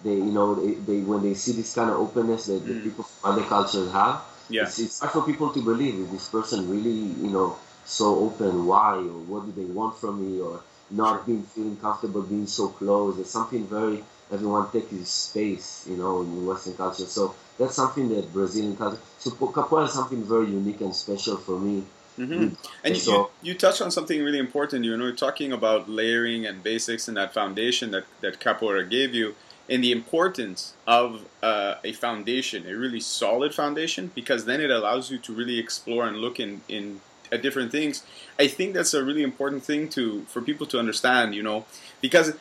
They, 0.03 0.15
you 0.15 0.31
know, 0.37 0.55
they, 0.55 0.73
they 0.73 0.99
when 1.01 1.21
they 1.23 1.33
see 1.33 1.53
this 1.53 1.73
kind 1.73 1.89
of 1.89 1.97
openness 1.97 2.45
that 2.47 2.65
the 2.65 2.73
Mm. 2.73 2.83
people 2.83 3.03
from 3.05 3.31
other 3.33 3.43
cultures 3.43 3.91
have, 3.91 4.21
Yeah. 4.49 4.63
it's, 4.63 4.79
it's 4.79 4.99
hard 4.99 5.11
for 5.13 5.21
people 5.23 5.49
to 5.53 5.61
believe 5.61 5.95
is 5.95 6.09
this 6.11 6.27
person 6.29 6.69
really, 6.69 6.91
you 7.23 7.29
know, 7.29 7.57
so 7.85 8.15
open. 8.27 8.65
Why 8.65 8.95
or 8.97 9.19
what 9.31 9.45
do 9.45 9.51
they 9.51 9.69
want 9.71 9.97
from 9.97 10.19
me 10.23 10.41
or 10.41 10.61
not 10.89 11.25
being 11.25 11.43
feeling 11.43 11.77
comfortable 11.77 12.21
being 12.21 12.47
so 12.47 12.67
close. 12.69 13.15
There's 13.15 13.29
something 13.29 13.65
very 13.67 14.03
everyone 14.31 14.69
takes 14.71 14.91
his 14.91 15.09
space, 15.09 15.85
you 15.89 15.95
know, 15.97 16.21
in 16.21 16.45
Western 16.45 16.73
culture. 16.75 17.05
So 17.05 17.33
that's 17.57 17.75
something 17.75 18.09
that 18.09 18.33
Brazilian 18.33 18.75
culture. 18.75 18.99
So 19.19 19.31
capoeira 19.31 19.85
is 19.87 19.93
something 19.93 20.23
very 20.23 20.47
unique 20.47 20.81
and 20.81 20.95
special 20.95 21.37
for 21.37 21.59
me. 21.59 21.83
hmm 22.15 22.49
And 22.83 22.95
you, 22.95 22.95
So- 22.95 23.29
you, 23.41 23.51
you 23.51 23.53
touched 23.57 23.81
on 23.81 23.91
something 23.91 24.21
really 24.23 24.39
important. 24.39 24.85
You 24.85 24.95
know, 24.97 25.11
talking 25.11 25.51
about 25.51 25.89
layering 25.89 26.45
and 26.45 26.61
basics 26.63 27.07
and 27.07 27.17
that 27.17 27.33
foundation 27.33 27.91
that, 27.91 28.05
that 28.21 28.39
Capoeira 28.39 28.87
gave 28.89 29.13
you, 29.13 29.35
and 29.69 29.83
the 29.83 29.91
importance 29.91 30.73
of 30.85 31.25
uh, 31.41 31.75
a 31.83 31.93
foundation, 31.93 32.67
a 32.67 32.75
really 32.75 32.99
solid 32.99 33.53
foundation, 33.55 34.11
because 34.13 34.45
then 34.45 34.59
it 34.59 34.69
allows 34.69 35.09
you 35.09 35.17
to 35.19 35.33
really 35.33 35.57
explore 35.57 36.05
and 36.05 36.17
look 36.17 36.39
in, 36.39 36.61
in 36.67 36.99
at 37.31 37.41
different 37.41 37.71
things. 37.71 38.03
I 38.37 38.47
think 38.47 38.73
that's 38.73 38.93
a 38.93 39.03
really 39.03 39.23
important 39.23 39.63
thing 39.63 39.89
to 39.89 40.23
for 40.27 40.41
people 40.41 40.67
to 40.67 40.79
understand. 40.79 41.33
You 41.33 41.43
know, 41.43 41.65
because 42.01 42.33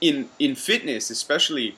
in 0.00 0.30
in 0.38 0.54
fitness, 0.54 1.10
especially 1.10 1.76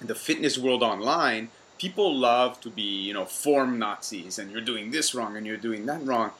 the 0.00 0.14
fitness 0.14 0.56
world 0.58 0.82
online, 0.82 1.50
people 1.80 2.14
love 2.14 2.60
to 2.60 2.68
be 2.68 2.82
you 2.82 3.14
know 3.14 3.24
form 3.24 3.78
Nazis, 3.78 4.38
and 4.38 4.52
you're 4.52 4.60
doing 4.72 4.90
this 4.90 5.14
wrong 5.14 5.36
and 5.36 5.46
you're 5.46 5.64
doing 5.68 5.86
that 5.86 6.04
wrong. 6.04 6.30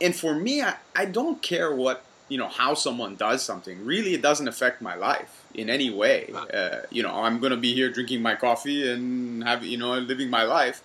And 0.00 0.16
for 0.16 0.34
me 0.34 0.62
I, 0.62 0.74
I 0.96 1.04
don't 1.04 1.40
care 1.42 1.72
what 1.74 2.02
you 2.28 2.38
know 2.38 2.48
how 2.48 2.74
someone 2.74 3.14
does 3.14 3.44
something. 3.44 3.84
Really 3.84 4.14
it 4.14 4.22
doesn't 4.22 4.48
affect 4.48 4.80
my 4.80 4.96
life 4.96 5.44
in 5.54 5.68
any 5.68 5.90
way. 5.90 6.32
Uh, 6.52 6.80
you 6.90 7.02
know 7.02 7.14
i'm 7.24 7.38
going 7.38 7.50
to 7.58 7.62
be 7.68 7.74
here 7.74 7.90
drinking 7.90 8.22
my 8.22 8.34
coffee 8.34 8.90
and 8.90 9.44
have 9.44 9.64
you 9.64 9.76
know 9.76 9.92
living 9.98 10.30
my 10.30 10.44
life. 10.44 10.82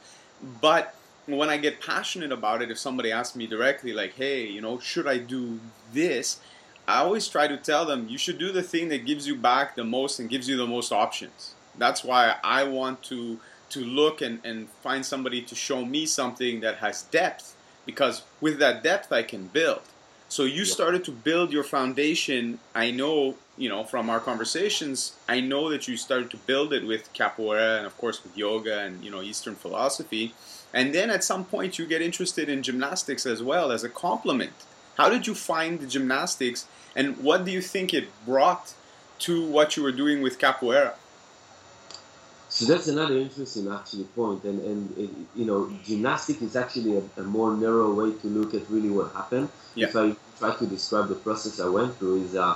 But 0.59 0.95
when 1.27 1.49
i 1.49 1.57
get 1.57 1.79
passionate 1.79 2.31
about 2.31 2.61
it 2.61 2.69
if 2.69 2.77
somebody 2.77 3.11
asks 3.11 3.35
me 3.35 3.45
directly 3.47 3.93
like 3.93 4.15
hey 4.15 4.45
you 4.45 4.59
know 4.59 4.79
should 4.79 5.07
i 5.07 5.17
do 5.17 5.59
this? 5.93 6.39
I 6.87 6.97
always 7.05 7.27
try 7.27 7.47
to 7.47 7.57
tell 7.57 7.85
them 7.85 8.07
you 8.09 8.17
should 8.17 8.39
do 8.39 8.51
the 8.51 8.63
thing 8.63 8.89
that 8.89 9.05
gives 9.05 9.25
you 9.25 9.35
back 9.35 9.75
the 9.75 9.83
most 9.83 10.19
and 10.19 10.29
gives 10.29 10.49
you 10.49 10.57
the 10.57 10.67
most 10.67 10.91
options. 10.91 11.53
That's 11.77 12.03
why 12.03 12.35
i 12.43 12.63
want 12.63 13.01
to 13.03 13.39
to 13.71 13.83
look 13.83 14.21
and, 14.21 14.39
and 14.43 14.69
find 14.83 15.05
somebody 15.05 15.41
to 15.41 15.55
show 15.55 15.83
me 15.83 16.05
something 16.05 16.61
that 16.61 16.77
has 16.77 17.03
depth 17.03 17.55
because 17.85 18.23
with 18.39 18.59
that 18.59 18.83
depth 18.83 19.11
I 19.11 19.23
can 19.23 19.47
build. 19.47 19.81
So 20.29 20.43
you 20.45 20.63
started 20.63 21.03
to 21.05 21.11
build 21.11 21.51
your 21.51 21.65
foundation. 21.65 22.59
I 22.73 22.91
know, 22.91 23.35
you 23.57 23.67
know, 23.67 23.83
from 23.83 24.09
our 24.09 24.21
conversations, 24.21 25.13
I 25.27 25.41
know 25.41 25.69
that 25.69 25.89
you 25.89 25.97
started 25.97 26.31
to 26.31 26.37
build 26.37 26.71
it 26.71 26.87
with 26.87 27.11
capoeira 27.13 27.77
and 27.77 27.85
of 27.85 27.97
course 27.97 28.23
with 28.23 28.37
yoga 28.37 28.79
and 28.79 29.03
you 29.03 29.11
know 29.11 29.21
Eastern 29.21 29.55
philosophy. 29.55 30.33
And 30.73 30.95
then 30.95 31.09
at 31.09 31.25
some 31.25 31.43
point 31.43 31.77
you 31.77 31.85
get 31.85 32.01
interested 32.01 32.47
in 32.47 32.63
gymnastics 32.63 33.25
as 33.25 33.43
well 33.43 33.73
as 33.73 33.83
a 33.83 33.89
complement. 33.89 34.53
How 34.95 35.09
did 35.09 35.27
you 35.27 35.35
find 35.35 35.79
the 35.79 35.87
gymnastics 35.87 36.65
and 36.95 37.17
what 37.17 37.43
do 37.43 37.51
you 37.51 37.61
think 37.61 37.93
it 37.93 38.07
brought 38.25 38.73
to 39.19 39.45
what 39.45 39.75
you 39.75 39.83
were 39.83 39.91
doing 39.91 40.21
with 40.21 40.39
capoeira? 40.39 40.93
So 42.61 42.67
that's 42.67 42.87
another 42.87 43.17
interesting 43.17 43.71
actually 43.71 44.03
point, 44.03 44.43
and 44.43 44.59
and 44.61 44.95
it, 44.95 45.09
you 45.33 45.45
know, 45.45 45.73
gymnastic 45.83 46.43
is 46.43 46.55
actually 46.55 46.95
a, 46.95 47.01
a 47.17 47.23
more 47.23 47.55
narrow 47.55 47.91
way 47.91 48.13
to 48.21 48.27
look 48.27 48.53
at 48.53 48.69
really 48.69 48.91
what 48.91 49.11
happened. 49.13 49.49
Yeah. 49.73 49.87
If 49.87 49.95
I 49.95 50.15
try 50.37 50.55
to 50.55 50.67
describe 50.67 51.07
the 51.09 51.15
process 51.15 51.59
I 51.59 51.69
went 51.69 51.97
through 51.97 52.25
is 52.25 52.35
uh, 52.35 52.55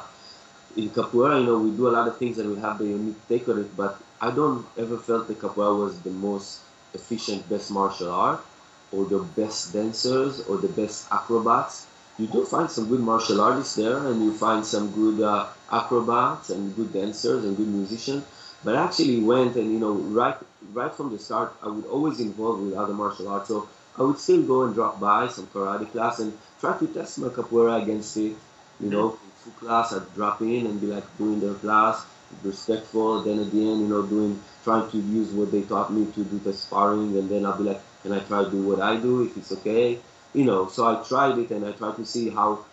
in 0.78 0.92
capoeira, 0.92 1.40
you 1.40 1.48
know, 1.48 1.58
we 1.58 1.72
do 1.72 1.88
a 1.88 1.94
lot 1.98 2.08
of 2.08 2.20
things 2.20 2.38
and 2.38 2.54
we 2.54 2.62
have 2.62 2.78
the 2.78 2.86
unique 2.86 3.18
take 3.28 3.50
on 3.50 3.58
it, 3.62 3.76
but 3.76 3.98
I 4.22 4.30
don't 4.30 4.64
ever 4.78 5.00
felt 5.00 5.28
that 5.28 5.40
capoeira 5.40 5.76
was 5.76 6.00
the 6.02 6.12
most 6.12 6.60
efficient, 6.94 7.50
best 7.50 7.72
martial 7.72 8.12
art 8.12 8.46
or 8.92 9.06
the 9.06 9.18
best 9.20 9.74
dancers 9.74 10.40
or 10.42 10.58
the 10.58 10.70
best 10.70 11.08
acrobats. 11.12 11.88
You 12.20 12.28
do 12.28 12.46
find 12.46 12.70
some 12.70 12.90
good 12.90 13.00
martial 13.00 13.42
artists 13.42 13.76
there 13.76 13.98
and 14.06 14.24
you 14.24 14.34
find 14.36 14.64
some 14.64 14.92
good 14.92 15.20
uh, 15.22 15.48
acrobats 15.72 16.52
and 16.52 16.76
good 16.76 16.94
dancers 16.94 17.44
and 17.44 17.58
good 17.58 17.68
musicians. 17.68 18.24
But 18.66 18.76
I 18.76 18.84
actually 18.84 19.20
went 19.20 19.56
and, 19.56 19.72
you 19.72 19.80
know, 19.80 19.94
right, 19.94 20.36
right 20.74 20.92
from 20.92 21.12
the 21.12 21.20
start, 21.20 21.54
I 21.62 21.68
would 21.68 21.86
always 21.86 22.20
involve 22.20 22.60
with 22.60 22.74
other 22.74 22.94
martial 22.94 23.28
arts. 23.28 23.48
So 23.48 23.70
I 23.98 24.02
would 24.02 24.18
still 24.18 24.42
go 24.42 24.64
and 24.64 24.74
drop 24.74 25.00
by 25.00 25.28
some 25.28 25.46
karate 25.48 25.90
class 25.92 26.20
and 26.20 26.36
try 26.60 26.76
to 26.78 26.88
test 26.88 27.20
my 27.20 27.28
capoeira 27.28 27.82
against 27.84 28.18
it. 28.18 28.36
You 28.80 28.90
know, 28.90 29.20
full 29.38 29.54
class, 29.54 29.94
I'd 29.94 30.14
drop 30.16 30.42
in 30.42 30.66
and 30.66 30.82
be 30.82 30.88
like 30.88 31.06
doing 31.18 31.40
their 31.40 31.54
class, 31.54 32.04
respectful. 32.44 33.22
Then 33.22 33.40
at 33.40 33.52
the 33.52 33.62
end, 33.70 33.82
you 33.82 33.88
know, 33.88 34.02
doing 34.02 34.42
trying 34.64 34.90
to 34.90 34.98
use 34.98 35.30
what 35.32 35.52
they 35.52 35.62
taught 35.62 35.94
me 35.94 36.12
to 36.12 36.24
do 36.24 36.40
the 36.40 36.52
sparring, 36.52 37.16
and 37.18 37.30
then 37.30 37.46
I'll 37.46 37.58
be 37.58 37.64
like, 37.66 37.82
can 38.02 38.12
I 38.14 38.20
try 38.20 38.44
to 38.44 38.50
do 38.50 38.64
what 38.64 38.82
I 38.82 38.98
do 38.98 39.24
if 39.24 39.38
it's 39.38 39.52
okay? 39.52 40.00
You 40.34 40.44
know, 40.44 40.68
so 40.68 40.86
I 40.88 41.04
tried 41.04 41.38
it 41.38 41.52
and 41.52 41.66
I 41.66 41.72
tried 41.72 41.96
to 41.98 42.06
see 42.06 42.30
how 42.30 42.66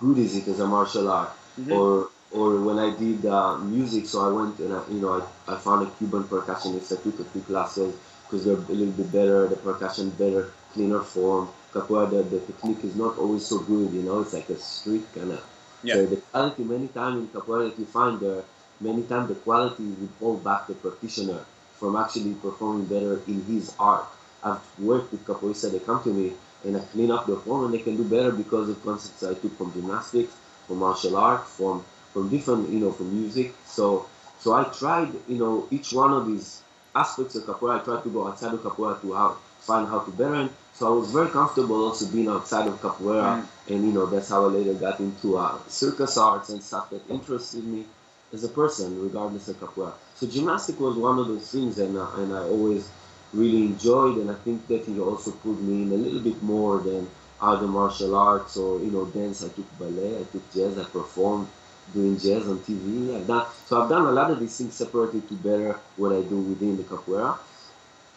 good 0.00 0.18
is 0.18 0.34
it 0.34 0.48
as 0.48 0.58
a 0.58 0.66
martial 0.66 1.08
art, 1.08 1.30
mm-hmm. 1.60 1.72
or 1.72 2.08
or 2.32 2.60
when 2.60 2.78
I 2.78 2.96
did 2.96 3.26
uh, 3.26 3.58
music, 3.58 4.06
so 4.06 4.28
I 4.28 4.32
went 4.32 4.58
and 4.58 4.72
I, 4.72 4.82
you 4.88 5.00
know 5.00 5.20
I, 5.20 5.54
I 5.54 5.58
found 5.58 5.86
a 5.86 5.90
Cuban 5.92 6.24
percussionist. 6.24 6.92
I 6.92 7.02
took 7.02 7.20
a 7.20 7.24
few 7.24 7.42
classes 7.42 7.94
because 8.24 8.44
they're 8.44 8.54
a 8.54 8.74
little 8.80 8.92
bit 8.92 9.12
better, 9.12 9.46
the 9.48 9.56
percussion 9.56 10.10
better, 10.10 10.52
cleaner 10.72 11.00
form. 11.00 11.48
Capoeira, 11.72 12.08
the, 12.10 12.22
the 12.22 12.40
technique 12.40 12.84
is 12.84 12.94
not 12.94 13.18
always 13.18 13.44
so 13.44 13.58
good, 13.58 13.92
you 13.92 14.02
know, 14.02 14.20
it's 14.20 14.32
like 14.32 14.48
a 14.48 14.56
street 14.56 15.04
kind 15.14 15.32
of. 15.32 15.44
Yeah. 15.82 15.94
So 15.94 16.06
the 16.06 16.16
quality, 16.16 16.64
many 16.64 16.88
times 16.88 17.18
in 17.18 17.28
capoeira 17.28 17.70
that 17.70 17.78
you 17.78 17.84
find 17.84 18.20
there, 18.20 18.44
many 18.80 19.02
times 19.02 19.28
the 19.28 19.34
quality 19.34 19.84
would 19.84 20.10
hold 20.20 20.44
back 20.44 20.66
the 20.66 20.74
practitioner 20.74 21.44
from 21.78 21.96
actually 21.96 22.34
performing 22.34 22.86
better 22.86 23.20
in 23.26 23.44
his 23.44 23.74
art. 23.78 24.06
I've 24.42 24.60
worked 24.78 25.12
with 25.12 25.24
capoeirists 25.26 25.70
that 25.70 25.84
come 25.86 26.02
to 26.04 26.10
me 26.10 26.32
and 26.64 26.76
I 26.76 26.80
clean 26.80 27.10
up 27.10 27.26
their 27.26 27.36
form 27.36 27.66
and 27.66 27.74
they 27.74 27.78
can 27.78 27.96
do 27.96 28.04
better 28.04 28.32
because 28.32 28.68
of 28.68 28.82
concepts 28.84 29.22
I 29.22 29.34
took 29.34 29.56
from 29.58 29.72
gymnastics, 29.72 30.34
from 30.66 30.78
martial 30.78 31.16
art, 31.16 31.46
from 31.46 31.84
from 32.14 32.30
different, 32.30 32.70
you 32.70 32.78
know, 32.78 32.92
from 32.92 33.14
music. 33.14 33.52
So 33.66 34.06
so 34.38 34.52
I 34.52 34.64
tried, 34.64 35.08
you 35.28 35.38
know, 35.38 35.66
each 35.70 35.92
one 35.92 36.12
of 36.12 36.26
these 36.26 36.62
aspects 36.94 37.34
of 37.34 37.44
capoeira, 37.44 37.80
I 37.80 37.84
tried 37.84 38.02
to 38.04 38.10
go 38.10 38.26
outside 38.28 38.54
of 38.54 38.60
capoeira 38.60 39.00
to 39.00 39.12
how, 39.12 39.36
find 39.60 39.88
how 39.88 40.00
to 40.00 40.10
better 40.10 40.42
it. 40.42 40.50
So 40.74 40.86
I 40.86 40.98
was 40.98 41.10
very 41.10 41.28
comfortable 41.28 41.84
also 41.84 42.06
being 42.06 42.28
outside 42.28 42.66
of 42.66 42.80
capoeira, 42.80 43.42
mm. 43.42 43.46
and 43.68 43.84
you 43.86 43.92
know 43.92 44.06
that's 44.06 44.28
how 44.28 44.44
I 44.44 44.48
later 44.48 44.74
got 44.74 45.00
into 45.00 45.38
uh, 45.38 45.58
circus 45.68 46.16
arts 46.16 46.48
and 46.50 46.62
stuff 46.62 46.90
that 46.90 47.08
interested 47.10 47.64
me 47.64 47.84
as 48.32 48.44
a 48.44 48.48
person, 48.48 49.02
regardless 49.02 49.48
of 49.48 49.56
capoeira. 49.60 49.94
So 50.16 50.26
gymnastics 50.26 50.78
was 50.78 50.96
one 50.96 51.18
of 51.18 51.28
those 51.28 51.50
things, 51.50 51.78
and 51.78 51.96
uh, 51.96 52.10
and 52.16 52.32
I 52.32 52.40
always 52.40 52.88
really 53.32 53.62
enjoyed, 53.62 54.18
and 54.18 54.30
I 54.30 54.34
think 54.34 54.66
that 54.68 54.88
it 54.88 54.98
also 54.98 55.30
put 55.30 55.60
me 55.60 55.82
in 55.82 55.92
a 55.92 55.96
little 55.96 56.20
bit 56.20 56.42
more 56.42 56.78
than 56.78 57.08
other 57.40 57.66
martial 57.66 58.14
arts 58.14 58.56
or 58.56 58.80
you 58.80 58.90
know 58.90 59.06
dance. 59.06 59.44
I 59.44 59.48
took 59.48 59.78
ballet, 59.78 60.20
I 60.20 60.24
took 60.24 60.52
jazz, 60.52 60.76
I 60.78 60.84
performed 60.84 61.48
doing 61.92 62.18
jazz 62.18 62.48
on 62.48 62.58
TV. 62.58 63.14
I've 63.16 63.26
done 63.26 63.46
so 63.66 63.82
I've 63.82 63.88
done 63.88 64.06
a 64.06 64.12
lot 64.12 64.30
of 64.30 64.40
these 64.40 64.56
things 64.56 64.74
separately 64.74 65.20
to 65.20 65.34
better 65.34 65.78
what 65.96 66.12
I 66.12 66.22
do 66.22 66.38
within 66.38 66.76
the 66.76 66.82
capoeira. 66.84 67.38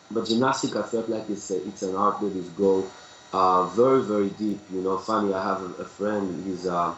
But 0.10 0.26
gymnastics, 0.26 0.76
I 0.76 0.84
felt 0.84 1.10
like 1.10 1.30
it's 1.30 1.52
a, 1.52 1.68
it's 1.68 1.84
an 1.84 1.96
art 1.96 2.22
that 2.22 2.36
is 2.36 2.48
go 2.50 2.88
uh, 3.34 3.66
very 3.68 4.02
very 4.04 4.30
deep. 4.30 4.60
You 4.72 4.82
know, 4.82 4.98
funny. 4.98 5.34
I 5.34 5.44
have 5.44 5.62
a, 5.62 5.84
a 5.84 5.86
friend. 5.86 6.46
He's 6.46 6.66
a 6.66 6.96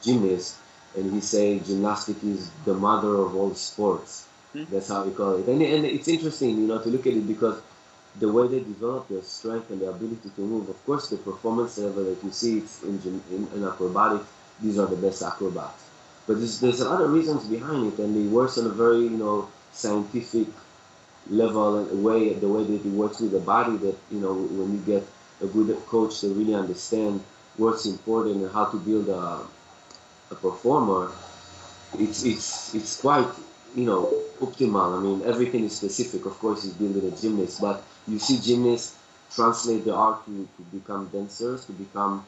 gymnast, 0.00 0.56
and 0.96 1.12
he 1.12 1.20
say 1.20 1.58
gymnastics 1.58 2.22
is 2.22 2.50
the 2.64 2.74
mother 2.74 3.14
of 3.16 3.34
all 3.34 3.54
sports. 3.54 4.26
Mm-hmm. 4.54 4.72
That's 4.72 4.88
how 4.88 5.04
we 5.04 5.12
call 5.12 5.36
it. 5.36 5.48
And, 5.48 5.62
and 5.62 5.86
it's 5.86 6.08
interesting, 6.08 6.50
you 6.50 6.66
know, 6.66 6.78
to 6.78 6.88
look 6.90 7.06
at 7.06 7.14
it 7.14 7.26
because 7.26 7.60
the 8.18 8.30
way 8.30 8.46
they 8.48 8.58
develop 8.58 9.08
their 9.08 9.22
strength 9.22 9.70
and 9.70 9.80
their 9.80 9.90
ability 9.90 10.30
to 10.36 10.40
move. 10.42 10.68
Of 10.68 10.84
course, 10.84 11.08
the 11.08 11.16
performance 11.16 11.78
level 11.78 12.04
that 12.04 12.22
you 12.22 12.30
see 12.30 12.58
it's 12.58 12.82
in, 12.82 13.00
in, 13.30 13.48
in 13.54 13.64
acrobatics. 13.64 14.26
These 14.60 14.78
are 14.78 14.86
the 14.86 14.96
best 14.96 15.22
acrobats. 15.22 15.82
But 16.26 16.38
there's, 16.38 16.60
there's 16.60 16.80
a 16.80 16.88
lot 16.88 17.00
of 17.00 17.12
reasons 17.12 17.44
behind 17.44 17.92
it, 17.92 17.98
and 17.98 18.16
it 18.16 18.30
works 18.30 18.58
on 18.58 18.66
a 18.66 18.70
very, 18.70 19.00
you 19.00 19.10
know, 19.10 19.48
scientific 19.72 20.46
level 21.28 21.78
and 21.78 22.04
way, 22.04 22.32
the 22.34 22.48
way 22.48 22.64
that 22.64 22.86
it 22.86 22.92
works 22.92 23.20
with 23.20 23.32
the 23.32 23.40
body. 23.40 23.76
That 23.78 23.96
you 24.10 24.20
know, 24.20 24.34
when 24.34 24.72
you 24.72 24.80
get 24.86 25.06
a 25.40 25.46
good 25.46 25.74
coach 25.86 26.20
to 26.20 26.28
really 26.28 26.54
understand 26.54 27.22
what's 27.56 27.86
important 27.86 28.36
and 28.36 28.52
how 28.52 28.66
to 28.66 28.76
build 28.78 29.08
a, 29.08 29.40
a 30.30 30.34
performer, 30.34 31.10
it's 31.98 32.24
it's 32.24 32.74
it's 32.74 33.00
quite 33.00 33.28
you 33.74 33.84
know 33.84 34.12
optimal. 34.40 34.98
I 34.98 35.02
mean, 35.02 35.22
everything 35.24 35.64
is 35.64 35.76
specific. 35.76 36.24
Of 36.26 36.38
course, 36.38 36.64
it's 36.64 36.74
building 36.74 37.12
a 37.12 37.16
gymnast, 37.16 37.60
but 37.60 37.82
you 38.06 38.18
see 38.18 38.38
gymnasts 38.38 38.96
translate 39.34 39.84
the 39.84 39.94
art 39.94 40.24
to, 40.26 40.48
to 40.56 40.62
become 40.72 41.08
dancers, 41.08 41.64
to 41.64 41.72
become 41.72 42.24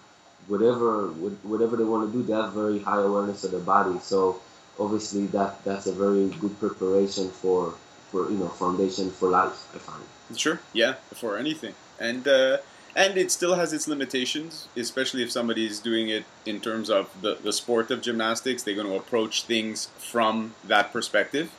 whatever 0.49 1.09
whatever 1.43 1.77
they 1.77 1.85
want 1.85 2.11
to 2.11 2.19
do, 2.19 2.25
they 2.25 2.33
have 2.33 2.53
very 2.53 2.79
high 2.79 3.01
awareness 3.01 3.45
of 3.45 3.51
their 3.51 3.61
body. 3.61 3.99
So 4.01 4.41
obviously 4.79 5.27
that 5.29 5.65
that's 5.65 5.87
a 5.87 5.93
very 5.93 6.29
good 6.29 6.59
preparation 6.59 7.31
for 7.31 7.75
for 8.11 8.31
you 8.31 8.39
know 8.39 8.49
foundation 8.49 9.11
for 9.11 9.29
life. 9.29 9.69
I 9.75 9.79
find. 9.79 10.39
Sure. 10.39 10.61
Yeah. 10.73 10.95
For 11.15 11.37
anything, 11.37 11.75
and 12.01 12.27
uh, 12.27 12.59
and 12.97 13.19
it 13.19 13.31
still 13.31 13.55
has 13.55 13.73
its 13.73 13.87
limitations, 13.87 14.69
especially 14.77 15.23
if 15.23 15.31
somebody 15.31 15.67
is 15.67 15.81
doing 15.81 16.09
it 16.09 16.25
in 16.47 16.61
terms 16.61 16.91
of 16.91 17.11
the 17.21 17.37
the 17.43 17.53
sport 17.53 17.91
of 17.91 18.03
gymnastics. 18.03 18.63
They're 18.63 18.75
going 18.75 18.87
to 18.87 18.97
approach 18.97 19.45
things 19.45 19.89
from 19.99 20.55
that 20.65 20.93
perspective 20.93 21.51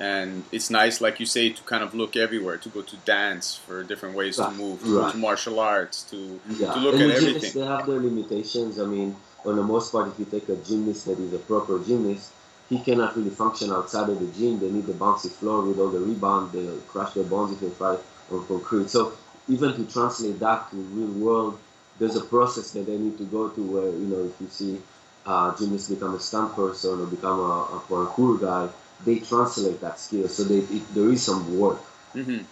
and 0.00 0.44
it's 0.50 0.70
nice, 0.70 1.02
like 1.02 1.20
you 1.20 1.26
say, 1.26 1.50
to 1.50 1.62
kind 1.64 1.82
of 1.82 1.94
look 1.94 2.16
everywhere, 2.16 2.56
to 2.56 2.68
go 2.70 2.80
to 2.80 2.96
dance 3.04 3.56
for 3.56 3.84
different 3.84 4.16
ways 4.16 4.38
right. 4.38 4.50
to 4.50 4.56
move, 4.56 4.82
to, 4.82 4.98
right. 4.98 5.12
to 5.12 5.18
martial 5.18 5.60
arts, 5.60 6.04
to, 6.04 6.40
yeah. 6.48 6.72
to 6.72 6.80
look 6.80 6.94
and 6.94 7.12
at 7.12 7.18
everything. 7.18 7.60
They 7.60 7.66
have 7.66 7.86
their 7.86 8.00
limitations. 8.00 8.80
I 8.80 8.86
mean, 8.86 9.14
for 9.42 9.52
the 9.52 9.62
most 9.62 9.92
part, 9.92 10.08
if 10.08 10.18
you 10.18 10.24
take 10.24 10.48
a 10.48 10.56
gymnast 10.56 11.04
that 11.04 11.18
is 11.18 11.34
a 11.34 11.38
proper 11.38 11.78
gymnast, 11.78 12.32
he 12.70 12.78
cannot 12.80 13.14
really 13.16 13.30
function 13.30 13.70
outside 13.72 14.08
of 14.08 14.18
the 14.20 14.26
gym. 14.38 14.58
They 14.58 14.70
need 14.70 14.86
the 14.86 14.94
bouncy 14.94 15.30
floor 15.30 15.62
with 15.62 15.78
all 15.78 15.90
the 15.90 16.00
rebound. 16.00 16.52
They 16.52 16.66
crush 16.88 17.12
their 17.12 17.24
bones 17.24 17.52
if 17.52 17.60
they 17.60 17.68
fight 17.68 17.98
on 18.30 18.46
concrete. 18.46 18.88
So 18.88 19.12
even 19.48 19.74
to 19.74 19.92
translate 19.92 20.38
that 20.38 20.70
to 20.70 20.76
real 20.76 21.12
world, 21.26 21.58
there's 21.98 22.16
a 22.16 22.24
process 22.24 22.70
that 22.70 22.86
they 22.86 22.96
need 22.96 23.18
to 23.18 23.24
go 23.24 23.48
to 23.48 23.62
where, 23.62 23.90
you 23.90 24.06
know, 24.06 24.24
if 24.24 24.40
you 24.40 24.48
see 24.48 24.80
uh, 25.26 25.54
gymnasts 25.58 25.90
become 25.90 26.14
a 26.14 26.20
stunt 26.20 26.54
person 26.54 27.00
or 27.00 27.06
become 27.06 27.38
a, 27.40 27.76
a 27.76 27.82
parkour 27.88 28.40
guy, 28.40 28.68
they 29.04 29.18
translate 29.18 29.80
that 29.80 29.98
skill. 29.98 30.28
So 30.28 30.44
they, 30.44 30.58
it, 30.58 30.94
there 30.94 31.08
is 31.10 31.22
some 31.22 31.58
work. 31.58 31.80
Mm-hmm. 32.14 32.44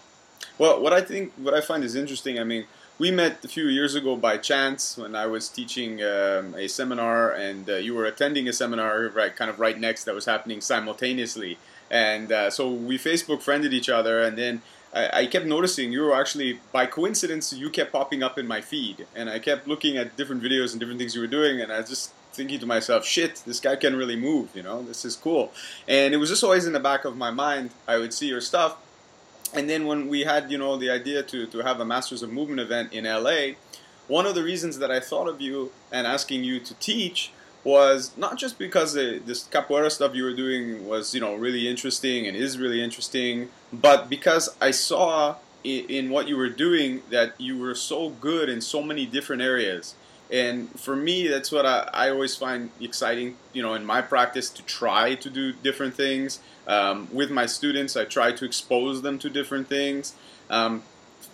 Well, 0.58 0.80
what 0.80 0.92
I 0.92 1.00
think, 1.00 1.32
what 1.36 1.54
I 1.54 1.60
find 1.60 1.84
is 1.84 1.94
interesting. 1.94 2.38
I 2.38 2.44
mean, 2.44 2.64
we 2.98 3.10
met 3.10 3.44
a 3.44 3.48
few 3.48 3.66
years 3.66 3.94
ago 3.94 4.16
by 4.16 4.38
chance 4.38 4.98
when 4.98 5.14
I 5.14 5.26
was 5.26 5.48
teaching 5.48 6.02
um, 6.02 6.54
a 6.56 6.68
seminar, 6.68 7.30
and 7.32 7.68
uh, 7.70 7.76
you 7.76 7.94
were 7.94 8.06
attending 8.06 8.48
a 8.48 8.52
seminar 8.52 9.08
right, 9.08 9.34
kind 9.34 9.50
of 9.50 9.60
right 9.60 9.78
next 9.78 10.04
that 10.04 10.14
was 10.14 10.24
happening 10.24 10.60
simultaneously. 10.60 11.58
And 11.90 12.32
uh, 12.32 12.50
so 12.50 12.70
we 12.70 12.98
Facebook 12.98 13.40
friended 13.40 13.72
each 13.72 13.88
other, 13.88 14.20
and 14.20 14.36
then 14.36 14.62
I, 14.92 15.20
I, 15.20 15.26
kept 15.26 15.46
noticing 15.46 15.92
you 15.92 16.02
were 16.02 16.14
actually, 16.14 16.60
by 16.72 16.86
coincidence, 16.86 17.52
you 17.52 17.70
kept 17.70 17.92
popping 17.92 18.22
up 18.22 18.38
in 18.38 18.46
my 18.46 18.60
feed, 18.60 19.06
and 19.14 19.30
I 19.30 19.38
kept 19.38 19.66
looking 19.66 19.96
at 19.96 20.16
different 20.16 20.42
videos 20.42 20.72
and 20.72 20.80
different 20.80 20.98
things 20.98 21.14
you 21.14 21.20
were 21.20 21.28
doing, 21.28 21.60
and 21.60 21.72
I 21.72 21.82
just 21.82 22.12
thinking 22.38 22.60
to 22.60 22.66
myself, 22.66 23.04
shit, 23.04 23.42
this 23.44 23.58
guy 23.58 23.74
can 23.74 23.96
really 23.96 24.16
move, 24.16 24.48
you 24.54 24.62
know, 24.62 24.80
this 24.82 25.04
is 25.04 25.16
cool. 25.16 25.52
And 25.88 26.14
it 26.14 26.18
was 26.18 26.30
just 26.30 26.44
always 26.44 26.66
in 26.66 26.72
the 26.72 26.80
back 26.80 27.04
of 27.04 27.16
my 27.16 27.32
mind. 27.32 27.72
I 27.86 27.98
would 27.98 28.14
see 28.14 28.28
your 28.28 28.40
stuff. 28.40 28.78
And 29.52 29.68
then 29.68 29.86
when 29.86 30.08
we 30.08 30.20
had, 30.20 30.50
you 30.50 30.56
know, 30.56 30.76
the 30.76 30.88
idea 30.88 31.24
to, 31.24 31.46
to 31.46 31.58
have 31.58 31.80
a 31.80 31.84
Masters 31.84 32.22
of 32.22 32.32
Movement 32.32 32.60
event 32.60 32.92
in 32.92 33.04
LA, 33.04 33.56
one 34.06 34.24
of 34.24 34.36
the 34.36 34.44
reasons 34.44 34.78
that 34.78 34.90
I 34.90 35.00
thought 35.00 35.28
of 35.28 35.40
you 35.40 35.72
and 35.90 36.06
asking 36.06 36.44
you 36.44 36.60
to 36.60 36.74
teach 36.74 37.32
was 37.64 38.16
not 38.16 38.38
just 38.38 38.56
because 38.56 38.92
the, 38.92 39.20
this 39.26 39.48
capoeira 39.48 39.90
stuff 39.90 40.14
you 40.14 40.22
were 40.22 40.34
doing 40.34 40.86
was, 40.86 41.12
you 41.12 41.20
know, 41.20 41.34
really 41.34 41.66
interesting 41.66 42.26
and 42.28 42.36
is 42.36 42.56
really 42.56 42.80
interesting, 42.80 43.48
but 43.72 44.08
because 44.08 44.48
I 44.60 44.70
saw 44.70 45.36
in, 45.64 45.84
in 45.86 46.10
what 46.10 46.28
you 46.28 46.36
were 46.36 46.48
doing 46.48 47.02
that 47.10 47.38
you 47.40 47.58
were 47.58 47.74
so 47.74 48.10
good 48.10 48.48
in 48.48 48.60
so 48.60 48.80
many 48.80 49.06
different 49.06 49.42
areas 49.42 49.96
and 50.30 50.68
for 50.78 50.94
me, 50.94 51.26
that's 51.26 51.50
what 51.50 51.64
I, 51.64 51.88
I 51.92 52.10
always 52.10 52.36
find 52.36 52.70
exciting, 52.80 53.36
you 53.52 53.62
know, 53.62 53.74
in 53.74 53.84
my 53.84 54.02
practice 54.02 54.50
to 54.50 54.62
try 54.62 55.14
to 55.14 55.30
do 55.30 55.52
different 55.52 55.94
things. 55.94 56.40
Um, 56.66 57.08
with 57.12 57.30
my 57.30 57.46
students, 57.46 57.96
I 57.96 58.04
try 58.04 58.32
to 58.32 58.44
expose 58.44 59.00
them 59.02 59.18
to 59.20 59.30
different 59.30 59.68
things. 59.68 60.14
Um, 60.50 60.82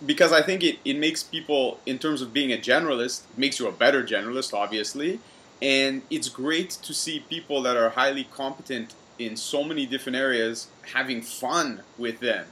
because 0.05 0.31
I 0.31 0.41
think 0.41 0.63
it, 0.63 0.79
it 0.85 0.97
makes 0.97 1.23
people, 1.23 1.79
in 1.85 1.99
terms 1.99 2.21
of 2.21 2.33
being 2.33 2.53
a 2.53 2.57
generalist, 2.57 3.23
makes 3.35 3.59
you 3.59 3.67
a 3.67 3.71
better 3.71 4.03
generalist, 4.03 4.53
obviously. 4.53 5.19
And 5.61 6.01
it's 6.09 6.29
great 6.29 6.69
to 6.69 6.93
see 6.93 7.21
people 7.29 7.61
that 7.63 7.75
are 7.75 7.89
highly 7.89 8.25
competent 8.25 8.93
in 9.19 9.35
so 9.37 9.63
many 9.63 9.85
different 9.85 10.17
areas 10.17 10.67
having 10.93 11.21
fun 11.21 11.81
with 11.97 12.19
them 12.19 12.45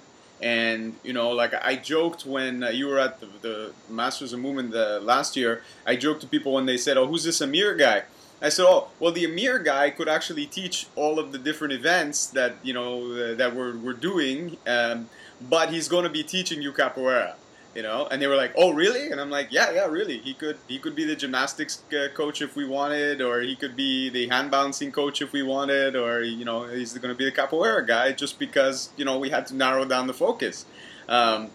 and 0.44 0.96
you 1.04 1.14
know, 1.14 1.30
like 1.30 1.54
I 1.54 1.78
joked 1.78 2.26
when 2.26 2.64
uh, 2.64 2.70
you 2.70 2.88
were 2.88 3.00
at 3.00 3.22
the, 3.22 3.28
the 3.42 3.74
Masters 3.90 4.34
of 4.34 4.42
Movement 4.42 4.72
the, 4.72 5.00
last 5.02 5.38
year, 5.38 5.64
I 5.88 5.96
joked 5.96 6.22
to 6.22 6.28
people 6.28 6.52
when 6.54 6.66
they 6.66 6.78
said, 6.78 6.98
"Oh, 6.98 7.08
who's 7.08 7.24
this 7.24 7.40
Amir 7.40 7.76
guy?" 7.76 8.04
I 8.42 8.50
said, 8.50 8.66
oh, 8.68 8.90
well, 9.00 9.14
the 9.14 9.24
Amir 9.24 9.58
guy 9.60 9.90
could 9.90 10.10
actually 10.10 10.46
teach 10.48 10.88
all 10.98 11.18
of 11.18 11.32
the 11.32 11.38
different 11.38 11.74
events 11.74 12.28
that 12.28 12.56
you 12.62 12.74
know 12.74 13.14
uh, 13.14 13.36
that 13.36 13.56
we're 13.56 13.78
we're 13.78 13.94
doing, 13.94 14.58
um, 14.68 15.10
but 15.50 15.72
he's 15.72 15.88
going 15.88 16.04
to 16.04 16.10
be 16.10 16.24
teaching 16.24 16.62
you 16.62 16.74
capoeira 16.74 17.36
you 17.76 17.82
know? 17.82 18.08
And 18.10 18.22
they 18.22 18.28
were 18.28 18.36
like 18.36 18.54
oh 18.56 18.72
really? 18.72 19.12
And 19.12 19.20
i'm 19.20 19.30
like 19.30 19.52
yeah 19.52 19.72
yeah 19.72 19.88
really. 19.88 20.20
He 20.20 20.34
could 20.34 20.58
he 20.68 20.80
could 20.80 20.96
be 20.96 21.06
the 21.06 21.16
gymnastics 21.16 21.84
uh, 21.92 22.08
coach 22.14 22.42
if 22.42 22.56
we 22.56 22.66
wanted 22.66 23.22
or 23.22 23.42
he 23.42 23.56
could 23.56 23.76
be 23.76 24.10
the 24.10 24.28
hand 24.28 24.52
balancing 24.52 24.92
coach 24.92 25.22
if 25.22 25.32
we 25.34 25.44
wanted 25.44 25.96
or 25.96 26.22
you 26.22 26.46
know 26.46 26.64
he's 26.64 26.94
going 26.94 27.14
to 27.14 27.18
be 27.18 27.26
the 27.26 27.32
capoeira 27.32 27.86
guy 27.86 28.12
just 28.12 28.40
because 28.40 28.90
you 28.98 29.06
know 29.06 29.18
we 29.18 29.30
had 29.30 29.46
to 29.48 29.56
narrow 29.56 29.86
down 29.86 30.08
the 30.08 30.14
focus. 30.14 30.66
Um, 31.08 31.50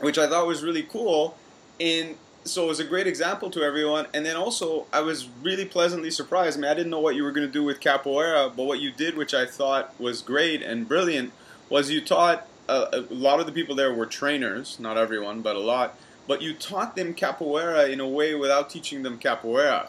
which 0.00 0.18
i 0.18 0.26
thought 0.28 0.46
was 0.46 0.62
really 0.62 0.82
cool. 0.82 1.36
And 1.78 2.16
so 2.44 2.64
it 2.64 2.68
was 2.68 2.80
a 2.80 2.84
great 2.84 3.06
example 3.06 3.50
to 3.50 3.62
everyone. 3.62 4.06
And 4.14 4.24
then 4.24 4.36
also 4.36 4.86
i 4.92 5.00
was 5.00 5.28
really 5.42 5.64
pleasantly 5.64 6.10
surprised. 6.10 6.58
I, 6.58 6.60
mean, 6.60 6.70
I 6.70 6.74
didn't 6.74 6.90
know 6.90 7.00
what 7.00 7.14
you 7.14 7.22
were 7.24 7.32
going 7.32 7.46
to 7.46 7.52
do 7.52 7.64
with 7.64 7.80
capoeira 7.80 8.54
but 8.54 8.64
what 8.64 8.80
you 8.80 8.90
did 8.90 9.16
which 9.16 9.34
i 9.34 9.44
thought 9.46 9.98
was 10.00 10.22
great 10.22 10.62
and 10.62 10.88
brilliant 10.88 11.32
was 11.68 11.90
you 11.90 12.00
taught 12.00 12.46
a, 12.68 13.04
a 13.10 13.14
lot 13.14 13.40
of 13.40 13.46
the 13.46 13.52
people 13.52 13.74
there 13.74 13.92
were 13.92 14.06
trainers, 14.06 14.78
not 14.80 14.96
everyone, 14.96 15.42
but 15.42 15.56
a 15.56 15.60
lot. 15.60 15.98
But 16.26 16.42
you 16.42 16.54
taught 16.54 16.96
them 16.96 17.14
capoeira 17.14 17.90
in 17.90 18.00
a 18.00 18.08
way 18.08 18.34
without 18.34 18.68
teaching 18.68 19.02
them 19.02 19.18
capoeira, 19.18 19.88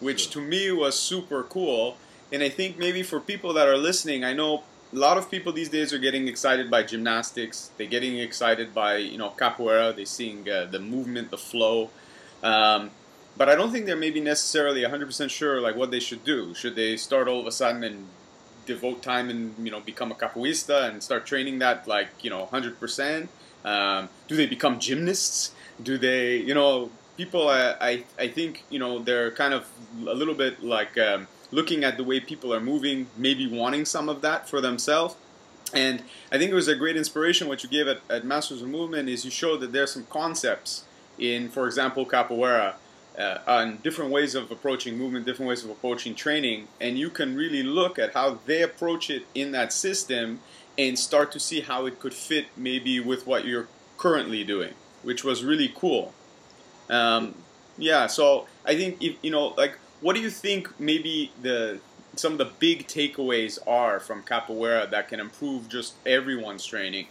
which 0.00 0.30
to 0.30 0.40
me 0.40 0.70
was 0.70 0.98
super 0.98 1.42
cool. 1.42 1.96
And 2.32 2.42
I 2.42 2.48
think 2.48 2.78
maybe 2.78 3.02
for 3.02 3.20
people 3.20 3.52
that 3.54 3.68
are 3.68 3.76
listening, 3.76 4.24
I 4.24 4.32
know 4.32 4.62
a 4.92 4.96
lot 4.96 5.18
of 5.18 5.30
people 5.30 5.52
these 5.52 5.68
days 5.68 5.92
are 5.92 5.98
getting 5.98 6.28
excited 6.28 6.70
by 6.70 6.82
gymnastics. 6.82 7.70
They're 7.76 7.86
getting 7.86 8.18
excited 8.18 8.74
by 8.74 8.96
you 8.96 9.18
know 9.18 9.30
capoeira. 9.30 9.94
They're 9.94 10.06
seeing 10.06 10.48
uh, 10.48 10.66
the 10.70 10.78
movement, 10.78 11.30
the 11.30 11.38
flow. 11.38 11.90
Um, 12.42 12.90
but 13.36 13.48
I 13.48 13.54
don't 13.54 13.72
think 13.72 13.86
they're 13.86 13.96
maybe 13.96 14.20
necessarily 14.20 14.82
100% 14.82 15.30
sure 15.30 15.60
like 15.60 15.74
what 15.74 15.90
they 15.90 16.00
should 16.00 16.24
do. 16.24 16.54
Should 16.54 16.76
they 16.76 16.96
start 16.96 17.28
all 17.28 17.40
of 17.40 17.46
a 17.46 17.52
sudden 17.52 17.82
and 17.82 18.06
devote 18.66 19.02
time 19.02 19.30
and 19.30 19.54
you 19.64 19.70
know 19.70 19.80
become 19.80 20.12
a 20.12 20.14
capoeirista 20.14 20.88
and 20.88 21.02
start 21.02 21.26
training 21.26 21.58
that 21.60 21.86
like 21.86 22.08
you 22.22 22.30
know 22.30 22.48
100%? 22.52 23.28
Um, 23.64 24.08
do 24.28 24.36
they 24.36 24.46
become 24.46 24.78
gymnasts? 24.78 25.52
Do 25.82 25.98
they 25.98 26.36
you 26.36 26.54
know 26.54 26.90
people? 27.16 27.48
I, 27.48 27.76
I 27.80 28.04
I 28.18 28.28
think 28.28 28.64
you 28.70 28.78
know 28.78 28.98
they're 28.98 29.30
kind 29.30 29.54
of 29.54 29.66
a 30.06 30.14
little 30.14 30.34
bit 30.34 30.62
like 30.62 30.98
um, 30.98 31.28
looking 31.50 31.84
at 31.84 31.96
the 31.96 32.04
way 32.04 32.18
people 32.20 32.52
are 32.52 32.60
moving, 32.60 33.06
maybe 33.16 33.46
wanting 33.46 33.84
some 33.84 34.08
of 34.08 34.22
that 34.22 34.48
for 34.48 34.60
themselves. 34.60 35.14
And 35.74 36.02
I 36.30 36.38
think 36.38 36.50
it 36.50 36.54
was 36.54 36.68
a 36.68 36.74
great 36.74 36.96
inspiration 36.96 37.48
what 37.48 37.62
you 37.62 37.68
gave 37.68 37.88
at, 37.88 38.00
at 38.10 38.24
Masters 38.26 38.60
of 38.60 38.68
Movement 38.68 39.08
is 39.08 39.24
you 39.24 39.30
showed 39.30 39.60
that 39.60 39.72
there's 39.72 39.92
some 39.92 40.04
concepts 40.06 40.84
in, 41.18 41.48
for 41.48 41.66
example, 41.66 42.04
capoeira 42.04 42.74
uh, 43.18 43.38
on 43.46 43.78
different 43.78 44.10
ways 44.10 44.34
of 44.34 44.50
approaching 44.50 44.96
movement, 44.96 45.26
different 45.26 45.48
ways 45.48 45.64
of 45.64 45.70
approaching 45.70 46.14
training, 46.14 46.68
and 46.80 46.98
you 46.98 47.10
can 47.10 47.36
really 47.36 47.62
look 47.62 47.98
at 47.98 48.14
how 48.14 48.38
they 48.46 48.62
approach 48.62 49.10
it 49.10 49.26
in 49.34 49.52
that 49.52 49.72
system 49.72 50.40
and 50.78 50.98
start 50.98 51.30
to 51.32 51.40
see 51.40 51.60
how 51.60 51.86
it 51.86 52.00
could 52.00 52.14
fit 52.14 52.46
maybe 52.56 52.98
with 53.00 53.26
what 53.26 53.44
you're 53.44 53.68
currently 53.98 54.42
doing, 54.44 54.72
which 55.02 55.22
was 55.22 55.44
really 55.44 55.72
cool. 55.74 56.14
Um, 56.88 57.34
yeah, 57.76 58.06
so 58.06 58.46
I 58.64 58.74
think 58.74 59.02
if, 59.02 59.16
you 59.22 59.30
know, 59.30 59.48
like, 59.48 59.78
what 60.00 60.14
do 60.16 60.20
you 60.20 60.30
think 60.30 60.80
maybe 60.80 61.32
the 61.40 61.80
some 62.14 62.32
of 62.32 62.38
the 62.38 62.50
big 62.58 62.86
takeaways 62.86 63.58
are 63.66 63.98
from 63.98 64.22
capoeira 64.22 64.90
that 64.90 65.08
can 65.08 65.20
improve 65.20 65.68
just 65.68 65.94
everyone's 66.04 66.64
training? 66.64 67.06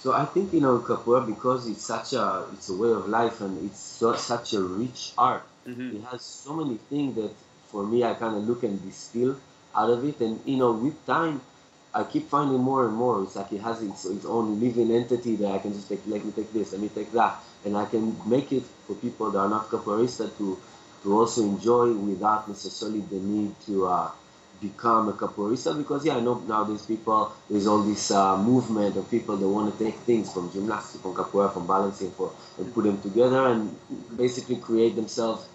So 0.00 0.14
I 0.14 0.24
think 0.24 0.54
you 0.54 0.60
know 0.60 0.78
capoeira 0.78 1.26
because 1.26 1.68
it's 1.68 1.84
such 1.84 2.14
a 2.14 2.46
it's 2.54 2.70
a 2.70 2.74
way 2.74 2.90
of 2.90 3.06
life 3.06 3.42
and 3.42 3.52
it's 3.66 3.78
so, 3.78 4.14
such 4.14 4.54
a 4.54 4.62
rich 4.62 5.12
art. 5.18 5.44
Mm-hmm. 5.66 5.96
It 5.96 6.02
has 6.04 6.22
so 6.22 6.54
many 6.54 6.78
things 6.88 7.16
that 7.16 7.34
for 7.68 7.84
me 7.84 8.02
I 8.02 8.14
kind 8.14 8.34
of 8.34 8.48
look 8.48 8.62
and 8.62 8.82
distill 8.82 9.36
out 9.76 9.90
of 9.90 10.02
it, 10.04 10.18
and 10.20 10.40
you 10.46 10.56
know 10.56 10.72
with 10.72 10.96
time 11.06 11.42
I 11.92 12.04
keep 12.04 12.30
finding 12.30 12.60
more 12.60 12.86
and 12.86 12.94
more. 12.94 13.22
It's 13.22 13.36
like 13.36 13.52
it 13.52 13.60
has 13.60 13.82
its, 13.82 14.06
its 14.06 14.24
own 14.24 14.58
living 14.58 14.90
entity 14.90 15.36
that 15.36 15.50
I 15.52 15.58
can 15.58 15.74
just 15.74 15.88
take. 15.90 16.00
Let 16.06 16.24
me 16.24 16.32
take 16.32 16.50
this. 16.52 16.72
Let 16.72 16.80
me 16.80 16.88
take 16.88 17.12
that, 17.12 17.36
and 17.66 17.76
I 17.76 17.84
can 17.84 18.16
make 18.24 18.52
it 18.52 18.64
for 18.86 18.94
people 18.94 19.30
that 19.32 19.38
are 19.38 19.50
not 19.50 19.68
capoeirista 19.68 20.34
to 20.38 20.58
to 21.02 21.18
also 21.18 21.42
enjoy 21.42 21.92
without 21.92 22.48
necessarily 22.48 23.00
the 23.00 23.16
need 23.16 23.54
to. 23.66 23.86
Uh, 23.86 24.10
become 24.60 25.08
a 25.08 25.12
capoeirista? 25.12 25.76
Because 25.76 26.04
yeah 26.04 26.16
I 26.16 26.20
know 26.20 26.34
nowadays 26.40 26.86
people 26.86 27.32
there's 27.48 27.66
all 27.66 27.82
this 27.82 28.10
uh, 28.10 28.36
movement 28.36 28.96
of 28.96 29.10
people 29.10 29.36
that 29.36 29.48
want 29.48 29.76
to 29.76 29.84
take 29.84 29.96
things 29.96 30.32
from 30.32 30.52
gymnastics 30.52 31.02
from 31.02 31.14
capoeira 31.14 31.52
from 31.52 31.66
balancing 31.66 32.10
for 32.12 32.32
and 32.58 32.72
put 32.74 32.84
them 32.84 33.00
together 33.00 33.46
and 33.46 33.76
basically 34.16 34.56
create 34.56 34.96
themselves 34.96 35.46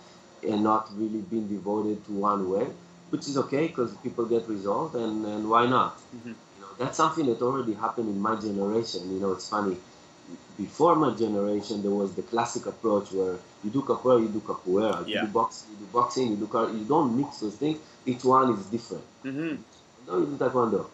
and 0.43 0.63
not 0.63 0.89
really 0.95 1.21
being 1.21 1.47
devoted 1.47 2.03
to 2.05 2.11
one 2.13 2.49
way 2.49 2.67
which 3.09 3.27
is 3.27 3.37
okay 3.37 3.67
because 3.67 3.93
people 3.97 4.25
get 4.25 4.47
results 4.47 4.95
and, 4.95 5.25
and 5.25 5.49
why 5.49 5.65
not? 5.67 5.97
Mm-hmm. 6.15 6.29
you 6.29 6.61
know 6.61 6.67
that's 6.77 6.97
something 6.97 7.25
that 7.27 7.41
already 7.41 7.73
happened 7.73 8.09
in 8.09 8.19
my 8.19 8.35
generation. 8.35 9.13
You 9.13 9.19
know 9.19 9.31
it's 9.33 9.49
funny 9.49 9.77
before 10.57 10.95
my 10.95 11.13
generation, 11.15 11.81
there 11.81 11.91
was 11.91 12.15
the 12.15 12.21
classic 12.21 12.65
approach 12.65 13.11
where 13.11 13.37
you 13.63 13.69
do 13.69 13.81
capoeira, 13.81 14.21
you 14.21 14.29
do 14.29 14.39
capoeira, 14.39 15.05
yeah. 15.07 15.21
you 15.21 15.27
do 15.27 15.33
boxing, 15.33 15.71
you 15.71 15.77
do 15.77 15.91
boxing, 15.91 16.31
you 16.31 16.37
do 16.37 16.47
car- 16.47 16.69
you 16.69 16.85
don't 16.85 17.15
mix 17.17 17.39
those 17.39 17.55
things. 17.55 17.79
Each 18.05 18.23
one 18.23 18.53
is 18.53 18.65
different. 18.67 19.03
Mm-hmm. 19.23 19.55
No, 20.07 20.17
you 20.19 20.25
do 20.25 20.37
taekwondo, 20.37 20.85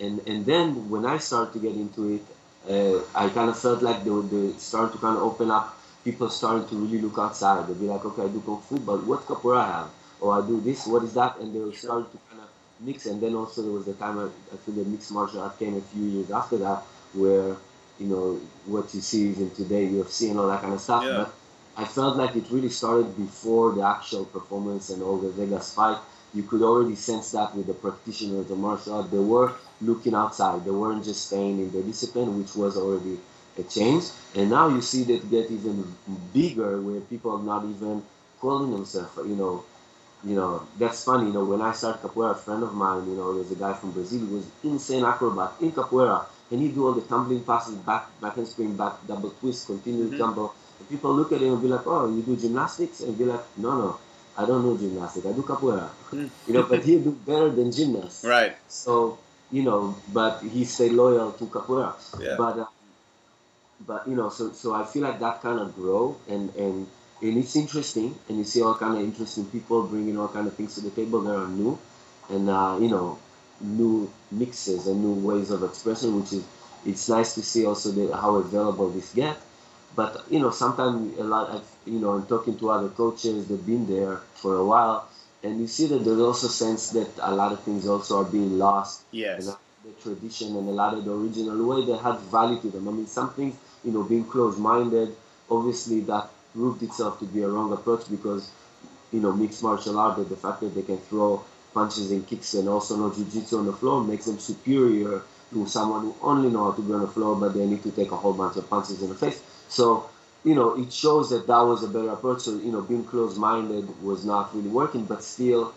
and 0.00 0.20
and 0.26 0.46
then 0.46 0.88
when 0.88 1.04
I 1.04 1.18
started 1.18 1.52
to 1.54 1.58
get 1.58 1.74
into 1.74 2.14
it, 2.14 2.24
uh, 2.68 3.02
I 3.14 3.28
kind 3.28 3.50
of 3.50 3.58
felt 3.58 3.82
like 3.82 4.04
they 4.04 4.10
they 4.10 4.52
started 4.58 4.92
to 4.92 4.98
kind 4.98 5.16
of 5.16 5.22
open 5.22 5.50
up. 5.50 5.78
People 6.04 6.28
started 6.30 6.68
to 6.68 6.76
really 6.76 7.00
look 7.00 7.18
outside. 7.18 7.66
They'd 7.68 7.78
be 7.78 7.86
like, 7.86 8.04
okay, 8.04 8.22
I 8.22 8.28
do 8.28 8.40
kung 8.40 8.60
fu, 8.62 8.78
but 8.78 9.04
what 9.04 9.20
capoeira 9.26 9.64
have? 9.64 9.90
Or 10.20 10.40
I 10.40 10.46
do 10.46 10.60
this. 10.60 10.86
What 10.86 11.02
is 11.04 11.14
that? 11.14 11.38
And 11.38 11.54
they 11.54 11.60
would 11.60 11.76
start 11.76 12.10
to 12.10 12.18
kind 12.28 12.40
of 12.42 12.48
mix. 12.80 13.06
And 13.06 13.20
then 13.20 13.34
also 13.34 13.62
there 13.62 13.70
was 13.72 13.84
the 13.84 13.94
time 13.94 14.18
I, 14.18 14.24
I 14.24 14.56
feel 14.56 14.74
the 14.74 14.84
mixed 14.84 15.12
martial 15.12 15.40
art 15.40 15.58
came 15.58 15.76
a 15.76 15.80
few 15.80 16.04
years 16.04 16.30
after 16.30 16.56
that, 16.58 16.82
where 17.14 17.56
you 18.02 18.08
know 18.08 18.40
what 18.66 18.92
you 18.94 19.00
see 19.00 19.30
even 19.30 19.50
today, 19.50 19.86
UFC 19.86 20.30
and 20.30 20.38
all 20.38 20.48
that 20.48 20.60
kind 20.60 20.74
of 20.74 20.80
stuff. 20.80 21.04
Yeah. 21.04 21.16
But 21.18 21.34
I 21.82 21.84
felt 21.86 22.16
like 22.16 22.36
it 22.36 22.44
really 22.50 22.68
started 22.68 23.16
before 23.16 23.72
the 23.72 23.82
actual 23.82 24.24
performance 24.24 24.90
and 24.90 25.02
all 25.02 25.18
the 25.18 25.30
Vegas 25.30 25.74
fight. 25.74 25.98
You 26.34 26.42
could 26.42 26.62
already 26.62 26.96
sense 26.96 27.32
that 27.32 27.54
with 27.54 27.66
the 27.66 27.74
practitioners 27.74 28.50
of 28.50 28.58
martial 28.58 28.94
art. 28.94 29.10
They 29.10 29.18
were 29.18 29.52
looking 29.80 30.14
outside. 30.14 30.64
They 30.64 30.70
weren't 30.70 31.04
just 31.04 31.26
staying 31.26 31.58
in 31.58 31.70
their 31.70 31.82
discipline, 31.82 32.38
which 32.38 32.54
was 32.54 32.76
already 32.76 33.18
a 33.58 33.62
change. 33.62 34.04
And 34.34 34.50
now 34.50 34.68
you 34.68 34.80
see 34.80 35.04
that 35.04 35.30
get 35.30 35.50
even 35.50 35.94
bigger, 36.32 36.80
where 36.80 37.00
people 37.00 37.36
are 37.36 37.42
not 37.42 37.64
even 37.64 38.02
calling 38.40 38.72
themselves, 38.72 39.16
you 39.18 39.36
know, 39.36 39.64
you 40.24 40.34
know, 40.34 40.66
that's 40.78 41.04
funny. 41.04 41.26
You 41.26 41.32
know, 41.32 41.44
when 41.44 41.60
I 41.60 41.72
started 41.72 42.00
capoeira, 42.02 42.32
a 42.32 42.34
friend 42.34 42.62
of 42.62 42.74
mine, 42.74 43.08
you 43.08 43.16
know, 43.16 43.34
there's 43.34 43.50
a 43.50 43.56
guy 43.56 43.74
from 43.74 43.92
Brazil 43.92 44.20
who 44.20 44.36
was 44.36 44.46
insane 44.64 45.04
acrobat 45.04 45.52
in 45.60 45.72
capoeira 45.72 46.26
and 46.52 46.60
he 46.60 46.68
do 46.68 46.86
all 46.86 46.92
the 46.92 47.00
tumbling 47.00 47.42
passes, 47.42 47.74
back, 47.76 48.08
back 48.20 48.36
and 48.36 48.46
spring, 48.46 48.76
back, 48.76 48.92
double 49.08 49.30
twist, 49.30 49.66
continue 49.66 50.08
mm-hmm. 50.08 50.18
tumble. 50.18 50.54
And 50.78 50.88
people 50.88 51.14
look 51.14 51.32
at 51.32 51.40
him 51.40 51.54
and 51.54 51.62
be 51.62 51.68
like, 51.68 51.86
oh, 51.86 52.14
you 52.14 52.22
do 52.22 52.36
gymnastics? 52.36 53.00
And 53.00 53.16
be 53.16 53.24
like, 53.24 53.40
no, 53.56 53.74
no, 53.76 53.98
I 54.36 54.44
don't 54.44 54.62
know 54.62 54.76
gymnastics. 54.76 55.26
I 55.26 55.32
do 55.32 55.42
capoeira. 55.42 55.88
Mm. 56.10 56.30
you 56.46 56.54
know, 56.54 56.64
but 56.64 56.84
he 56.84 56.98
do 56.98 57.12
better 57.12 57.48
than 57.48 57.72
gymnasts. 57.72 58.22
Right. 58.22 58.54
So, 58.68 59.18
you 59.50 59.62
know, 59.62 59.96
but 60.12 60.42
he 60.42 60.64
stay 60.66 60.90
loyal 60.90 61.32
to 61.32 61.46
capoeira. 61.46 61.94
Yeah. 62.20 62.36
But, 62.36 62.58
uh, 62.58 62.66
but 63.86 64.06
you 64.06 64.14
know, 64.14 64.28
so 64.28 64.52
so 64.52 64.74
I 64.74 64.84
feel 64.84 65.02
like 65.02 65.18
that 65.20 65.42
kind 65.42 65.58
of 65.58 65.74
grow 65.74 66.16
and 66.28 66.54
and 66.54 66.86
and 67.20 67.38
it's 67.38 67.56
interesting, 67.56 68.14
and 68.28 68.38
you 68.38 68.44
see 68.44 68.62
all 68.62 68.74
kind 68.74 68.96
of 68.96 69.02
interesting 69.02 69.46
people 69.46 69.82
bringing 69.86 70.18
all 70.18 70.28
kind 70.28 70.46
of 70.46 70.54
things 70.54 70.74
to 70.74 70.80
the 70.82 70.90
table 70.90 71.20
that 71.22 71.34
are 71.34 71.48
new, 71.48 71.78
and 72.28 72.50
uh, 72.50 72.78
you 72.80 72.88
know, 72.88 73.18
new 73.60 74.10
mixes 74.32 74.86
and 74.86 75.02
new 75.02 75.14
ways 75.28 75.50
of 75.50 75.62
expression, 75.62 76.20
which 76.20 76.32
is 76.32 76.44
it's 76.84 77.08
nice 77.08 77.34
to 77.34 77.42
see 77.42 77.64
also 77.64 77.90
the, 77.90 78.16
how 78.16 78.36
available 78.36 78.88
this 78.90 79.12
get. 79.14 79.36
But 79.94 80.24
you 80.30 80.40
know, 80.40 80.50
sometimes 80.50 81.18
a 81.18 81.24
lot 81.24 81.50
of 81.50 81.64
you 81.86 81.98
know, 81.98 82.12
I'm 82.12 82.26
talking 82.26 82.58
to 82.58 82.70
other 82.70 82.88
coaches 82.88 83.46
that've 83.48 83.66
been 83.66 83.86
there 83.86 84.16
for 84.34 84.56
a 84.56 84.64
while, 84.64 85.08
and 85.42 85.60
you 85.60 85.66
see 85.66 85.86
that 85.88 86.04
there's 86.04 86.20
also 86.20 86.48
sense 86.48 86.90
that 86.90 87.08
a 87.20 87.34
lot 87.34 87.52
of 87.52 87.60
things 87.62 87.86
also 87.86 88.20
are 88.20 88.24
being 88.24 88.58
lost. 88.58 89.02
Yes. 89.10 89.46
the 89.84 89.90
tradition 90.00 90.56
and 90.56 90.68
a 90.68 90.72
lot 90.72 90.94
of 90.94 91.04
the 91.04 91.12
original 91.12 91.66
way 91.66 91.84
that 91.84 91.98
had 91.98 92.18
value 92.20 92.60
to 92.60 92.70
them. 92.70 92.88
I 92.88 92.92
mean, 92.92 93.06
some 93.06 93.32
things, 93.34 93.56
you 93.84 93.90
know, 93.90 94.04
being 94.04 94.24
closed-minded, 94.24 95.14
obviously 95.50 96.00
that 96.00 96.28
proved 96.54 96.82
itself 96.82 97.18
to 97.18 97.24
be 97.26 97.42
a 97.42 97.48
wrong 97.48 97.72
approach 97.72 98.08
because, 98.08 98.48
you 99.12 99.20
know, 99.20 99.32
mixed 99.32 99.62
martial 99.62 99.98
art, 99.98 100.16
the 100.28 100.36
fact 100.36 100.60
that 100.60 100.74
they 100.74 100.82
can 100.82 100.98
throw 100.98 101.44
punches 101.72 102.10
and 102.10 102.26
kicks 102.26 102.54
and 102.54 102.68
also 102.68 102.96
know 102.96 103.10
jiu-jitsu 103.10 103.58
on 103.58 103.66
the 103.66 103.72
floor 103.72 104.04
makes 104.04 104.26
them 104.26 104.38
superior 104.38 105.22
to 105.52 105.66
someone 105.66 106.02
who 106.02 106.14
only 106.22 106.50
know 106.50 106.70
how 106.70 106.72
to 106.72 106.82
be 106.82 106.92
on 106.92 107.00
the 107.00 107.06
floor 107.06 107.36
but 107.36 107.54
they 107.54 107.66
need 107.66 107.82
to 107.82 107.90
take 107.90 108.10
a 108.10 108.16
whole 108.16 108.32
bunch 108.32 108.56
of 108.56 108.68
punches 108.68 109.02
in 109.02 109.08
the 109.08 109.14
face. 109.14 109.42
So, 109.68 110.08
you 110.44 110.54
know, 110.54 110.78
it 110.80 110.92
shows 110.92 111.30
that 111.30 111.46
that 111.46 111.60
was 111.60 111.82
a 111.82 111.88
better 111.88 112.10
approach. 112.10 112.42
So, 112.42 112.56
you 112.58 112.72
know, 112.72 112.80
being 112.80 113.04
closed-minded 113.04 114.02
was 114.02 114.24
not 114.24 114.54
really 114.54 114.68
working, 114.68 115.04
but 115.04 115.22
still 115.22 115.74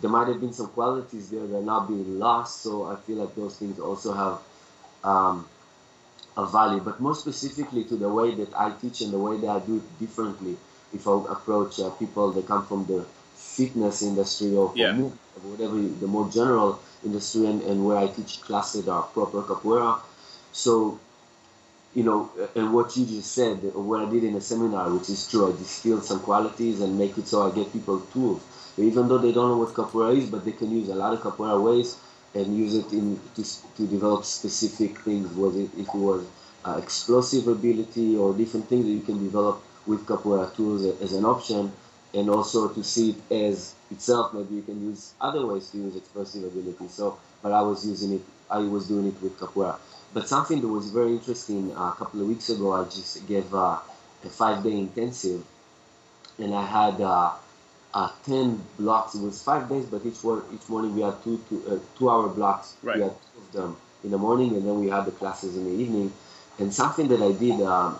there 0.00 0.10
might 0.10 0.28
have 0.28 0.40
been 0.40 0.52
some 0.52 0.68
qualities 0.68 1.30
there 1.30 1.46
that 1.46 1.56
are 1.56 1.62
not 1.62 1.88
being 1.88 2.18
lost. 2.18 2.62
So 2.62 2.86
I 2.86 2.96
feel 2.96 3.16
like 3.16 3.34
those 3.34 3.56
things 3.58 3.78
also 3.78 4.12
have 4.14 4.38
um, 5.04 5.48
a 6.36 6.46
value. 6.46 6.80
But 6.80 7.00
more 7.00 7.14
specifically 7.14 7.84
to 7.84 7.96
the 7.96 8.08
way 8.08 8.34
that 8.34 8.54
I 8.54 8.70
teach 8.80 9.00
and 9.02 9.12
the 9.12 9.18
way 9.18 9.38
that 9.38 9.48
I 9.48 9.58
do 9.60 9.76
it 9.76 9.98
differently, 9.98 10.56
if 10.94 11.06
I 11.06 11.12
approach 11.30 11.78
uh, 11.80 11.90
people 11.90 12.32
that 12.32 12.46
come 12.46 12.66
from 12.66 12.86
the 12.86 13.04
fitness 13.40 14.02
industry 14.02 14.54
or 14.54 14.72
Yeah. 14.74 14.92
move, 14.92 15.12
whatever 15.42 15.76
the 16.02 16.06
more 16.06 16.28
general 16.28 16.78
industry, 17.04 17.46
and, 17.46 17.62
and 17.62 17.84
where 17.86 17.96
I 17.96 18.06
teach 18.08 18.40
classes 18.42 18.88
are 18.88 19.02
proper 19.02 19.42
capoeira. 19.42 19.98
So, 20.52 20.98
you 21.94 22.04
know, 22.04 22.30
and 22.54 22.72
what 22.72 22.96
you 22.96 23.04
just 23.06 23.32
said, 23.32 23.56
what 23.74 24.00
I 24.02 24.10
did 24.10 24.24
in 24.24 24.34
a 24.36 24.40
seminar, 24.40 24.90
which 24.90 25.08
is 25.08 25.26
true, 25.28 25.52
I 25.52 25.56
distilled 25.56 26.04
some 26.04 26.20
qualities 26.20 26.80
and 26.80 26.98
make 26.98 27.16
it 27.18 27.26
so 27.26 27.50
I 27.50 27.54
get 27.54 27.72
people 27.72 28.00
tools. 28.12 28.42
Even 28.78 29.08
though 29.08 29.18
they 29.18 29.32
don't 29.32 29.48
know 29.50 29.58
what 29.58 29.74
capoeira 29.74 30.16
is, 30.16 30.26
but 30.26 30.44
they 30.44 30.52
can 30.52 30.70
use 30.70 30.88
a 30.88 30.94
lot 30.94 31.12
of 31.14 31.20
capoeira 31.20 31.60
ways 31.62 31.96
and 32.34 32.56
use 32.56 32.74
it 32.76 32.92
in 32.92 33.18
to, 33.34 33.42
to 33.76 33.86
develop 33.86 34.24
specific 34.24 34.98
things, 35.00 35.28
whether 35.34 35.60
it, 35.60 35.70
if 35.76 35.88
it 35.88 35.94
was 35.94 36.24
uh, 36.64 36.76
explosive 36.84 37.48
ability 37.48 38.16
or 38.16 38.34
different 38.34 38.68
things 38.68 38.84
that 38.84 38.92
you 38.92 39.00
can 39.00 39.18
develop 39.24 39.60
with 39.86 40.06
capoeira 40.06 40.54
tools 40.54 40.84
as 41.00 41.12
an 41.14 41.24
option, 41.24 41.72
and 42.14 42.28
also 42.28 42.68
to 42.68 42.82
see 42.82 43.10
it 43.10 43.34
as 43.34 43.74
itself. 43.90 44.34
Maybe 44.34 44.56
you 44.56 44.62
can 44.62 44.80
use 44.82 45.12
other 45.20 45.46
ways 45.46 45.70
to 45.70 45.78
use 45.78 45.96
expressive 45.96 46.44
ability. 46.44 46.88
So, 46.88 47.18
but 47.42 47.52
I 47.52 47.62
was 47.62 47.86
using 47.86 48.14
it. 48.14 48.22
I 48.50 48.58
was 48.58 48.88
doing 48.88 49.06
it 49.06 49.22
with 49.22 49.38
capoeira. 49.38 49.76
But 50.12 50.28
something 50.28 50.60
that 50.60 50.66
was 50.68 50.90
very 50.90 51.12
interesting 51.12 51.72
uh, 51.76 51.90
a 51.90 51.94
couple 51.96 52.20
of 52.20 52.26
weeks 52.26 52.48
ago, 52.48 52.72
I 52.72 52.84
just 52.84 53.26
gave 53.28 53.54
uh, 53.54 53.78
a 54.24 54.28
five-day 54.28 54.72
intensive, 54.72 55.44
and 56.38 56.52
I 56.52 56.66
had 56.66 57.00
uh, 57.00 57.30
uh, 57.94 58.10
ten 58.24 58.60
blocks. 58.76 59.14
It 59.14 59.22
was 59.22 59.40
five 59.40 59.68
days, 59.68 59.86
but 59.86 60.04
each 60.04 60.22
one, 60.24 60.42
each 60.52 60.68
morning 60.68 60.96
we 60.96 61.02
had 61.02 61.22
two 61.22 61.40
two, 61.48 61.62
uh, 61.68 61.98
two-hour 61.98 62.30
blocks. 62.30 62.74
Right. 62.82 62.96
We 62.96 63.02
had 63.02 63.12
two 63.12 63.40
of 63.40 63.52
them 63.52 63.76
in 64.02 64.10
the 64.10 64.18
morning, 64.18 64.56
and 64.56 64.66
then 64.66 64.80
we 64.80 64.88
had 64.88 65.04
the 65.04 65.12
classes 65.12 65.56
in 65.56 65.64
the 65.64 65.82
evening. 65.82 66.12
And 66.58 66.74
something 66.74 67.08
that 67.08 67.22
I 67.22 67.32
did, 67.32 67.60
um, 67.62 67.96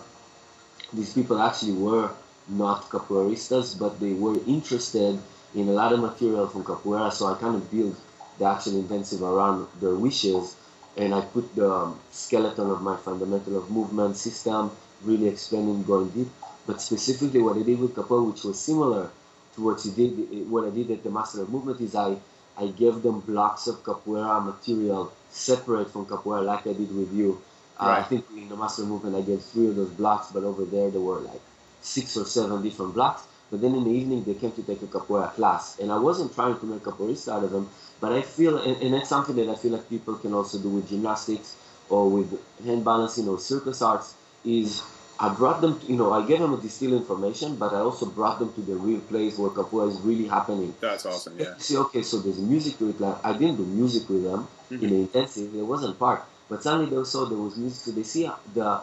these 0.93 1.13
people 1.13 1.41
actually 1.41 1.73
were 1.73 2.11
not 2.51 2.89
capoeiristas, 2.89 3.77
but 3.77 3.99
they 3.99 4.13
were 4.13 4.37
interested 4.45 5.17
in 5.55 5.67
a 5.67 5.71
lot 5.71 5.93
of 5.93 5.99
material 5.99 6.47
from 6.47 6.63
capoeira. 6.63 7.11
So 7.11 7.27
I 7.27 7.35
kind 7.37 7.55
of 7.55 7.71
built 7.71 7.95
the 8.37 8.45
actual 8.45 8.77
intensive 8.77 9.23
around 9.23 9.67
their 9.79 9.95
wishes, 9.95 10.55
and 10.97 11.13
I 11.13 11.21
put 11.21 11.55
the 11.55 11.71
um, 11.71 11.99
skeleton 12.11 12.69
of 12.69 12.81
my 12.81 12.97
fundamental 12.97 13.57
of 13.57 13.71
movement 13.71 14.17
system, 14.17 14.71
really 15.03 15.27
explaining, 15.27 15.83
going 15.83 16.09
deep. 16.09 16.27
But 16.67 16.81
specifically, 16.81 17.41
what 17.41 17.57
I 17.57 17.63
did 17.63 17.79
with 17.79 17.95
capoeira, 17.95 18.31
which 18.31 18.43
was 18.43 18.59
similar 18.59 19.09
to 19.55 19.61
what 19.61 19.83
you 19.85 19.91
did, 19.91 20.49
what 20.49 20.65
I 20.65 20.69
did 20.69 20.91
at 20.91 21.03
the 21.03 21.09
Master 21.09 21.41
of 21.41 21.49
Movement, 21.49 21.79
is 21.81 21.95
I 21.95 22.17
I 22.57 22.67
gave 22.67 23.01
them 23.01 23.21
blocks 23.21 23.67
of 23.67 23.83
capoeira 23.83 24.43
material 24.43 25.11
separate 25.29 25.89
from 25.91 26.05
capoeira, 26.05 26.43
like 26.43 26.67
I 26.67 26.73
did 26.73 26.93
with 26.95 27.13
you. 27.13 27.41
Uh, 27.79 27.97
I 27.99 28.03
think 28.03 28.25
in 28.35 28.49
the 28.49 28.55
Master 28.57 28.83
Movement 28.83 29.15
I 29.15 29.21
gave 29.21 29.41
three 29.41 29.67
of 29.69 29.75
those 29.75 29.89
blocks, 29.89 30.31
but 30.31 30.43
over 30.43 30.65
there 30.65 30.91
there 30.91 31.01
were 31.01 31.19
like 31.19 31.41
six 31.81 32.15
or 32.17 32.25
seven 32.25 32.61
different 32.61 32.93
blocks. 32.93 33.23
But 33.49 33.59
then 33.61 33.75
in 33.75 33.83
the 33.83 33.91
evening 33.91 34.23
they 34.23 34.35
came 34.35 34.51
to 34.53 34.63
take 34.63 34.81
a 34.81 34.87
capoeira 34.87 35.33
class, 35.33 35.77
and 35.79 35.91
I 35.91 35.97
wasn't 35.97 36.33
trying 36.33 36.57
to 36.59 36.65
make 36.65 36.83
capoeirista 36.83 37.33
out 37.33 37.43
of 37.43 37.51
them, 37.51 37.69
but 37.99 38.13
I 38.13 38.21
feel, 38.21 38.57
and, 38.57 38.81
and 38.81 38.93
that's 38.93 39.09
something 39.09 39.35
that 39.35 39.49
I 39.49 39.55
feel 39.55 39.73
like 39.73 39.89
people 39.89 40.15
can 40.15 40.33
also 40.33 40.57
do 40.57 40.69
with 40.69 40.87
gymnastics 40.89 41.57
or 41.89 42.09
with 42.09 42.39
hand 42.65 42.85
balancing 42.85 43.27
or 43.27 43.37
circus 43.39 43.81
arts, 43.81 44.13
is 44.45 44.81
I 45.19 45.29
brought 45.33 45.59
them, 45.61 45.79
to, 45.81 45.85
you 45.85 45.97
know, 45.97 46.13
I 46.13 46.25
gave 46.25 46.39
them 46.39 46.53
a 46.53 46.57
distilled 46.57 46.93
information, 46.93 47.57
but 47.57 47.73
I 47.73 47.79
also 47.79 48.05
brought 48.07 48.39
them 48.39 48.53
to 48.53 48.61
the 48.61 48.75
real 48.75 49.01
place 49.01 49.37
where 49.37 49.49
capoeira 49.51 49.89
is 49.89 49.99
really 49.99 50.27
happening. 50.27 50.73
That's 50.79 51.05
awesome. 51.05 51.37
Yeah. 51.37 51.53
See, 51.57 51.75
okay, 51.77 52.01
so 52.03 52.19
there's 52.19 52.39
music 52.39 52.77
to 52.79 52.89
it. 52.89 52.99
Like 53.01 53.17
I 53.23 53.33
didn't 53.33 53.57
do 53.57 53.65
music 53.65 54.07
with 54.09 54.23
them 54.23 54.47
Mhm. 54.71 54.81
in 54.81 54.89
the 54.89 54.95
intensive. 54.95 55.53
It 55.53 55.61
wasn't 55.63 55.99
part, 55.99 56.23
but 56.49 56.63
suddenly 56.63 56.89
they 56.95 57.03
saw 57.03 57.25
there 57.25 57.37
was 57.37 57.57
music. 57.57 57.79
So 57.83 57.91
they 57.91 58.03
see 58.03 58.31
the, 58.53 58.81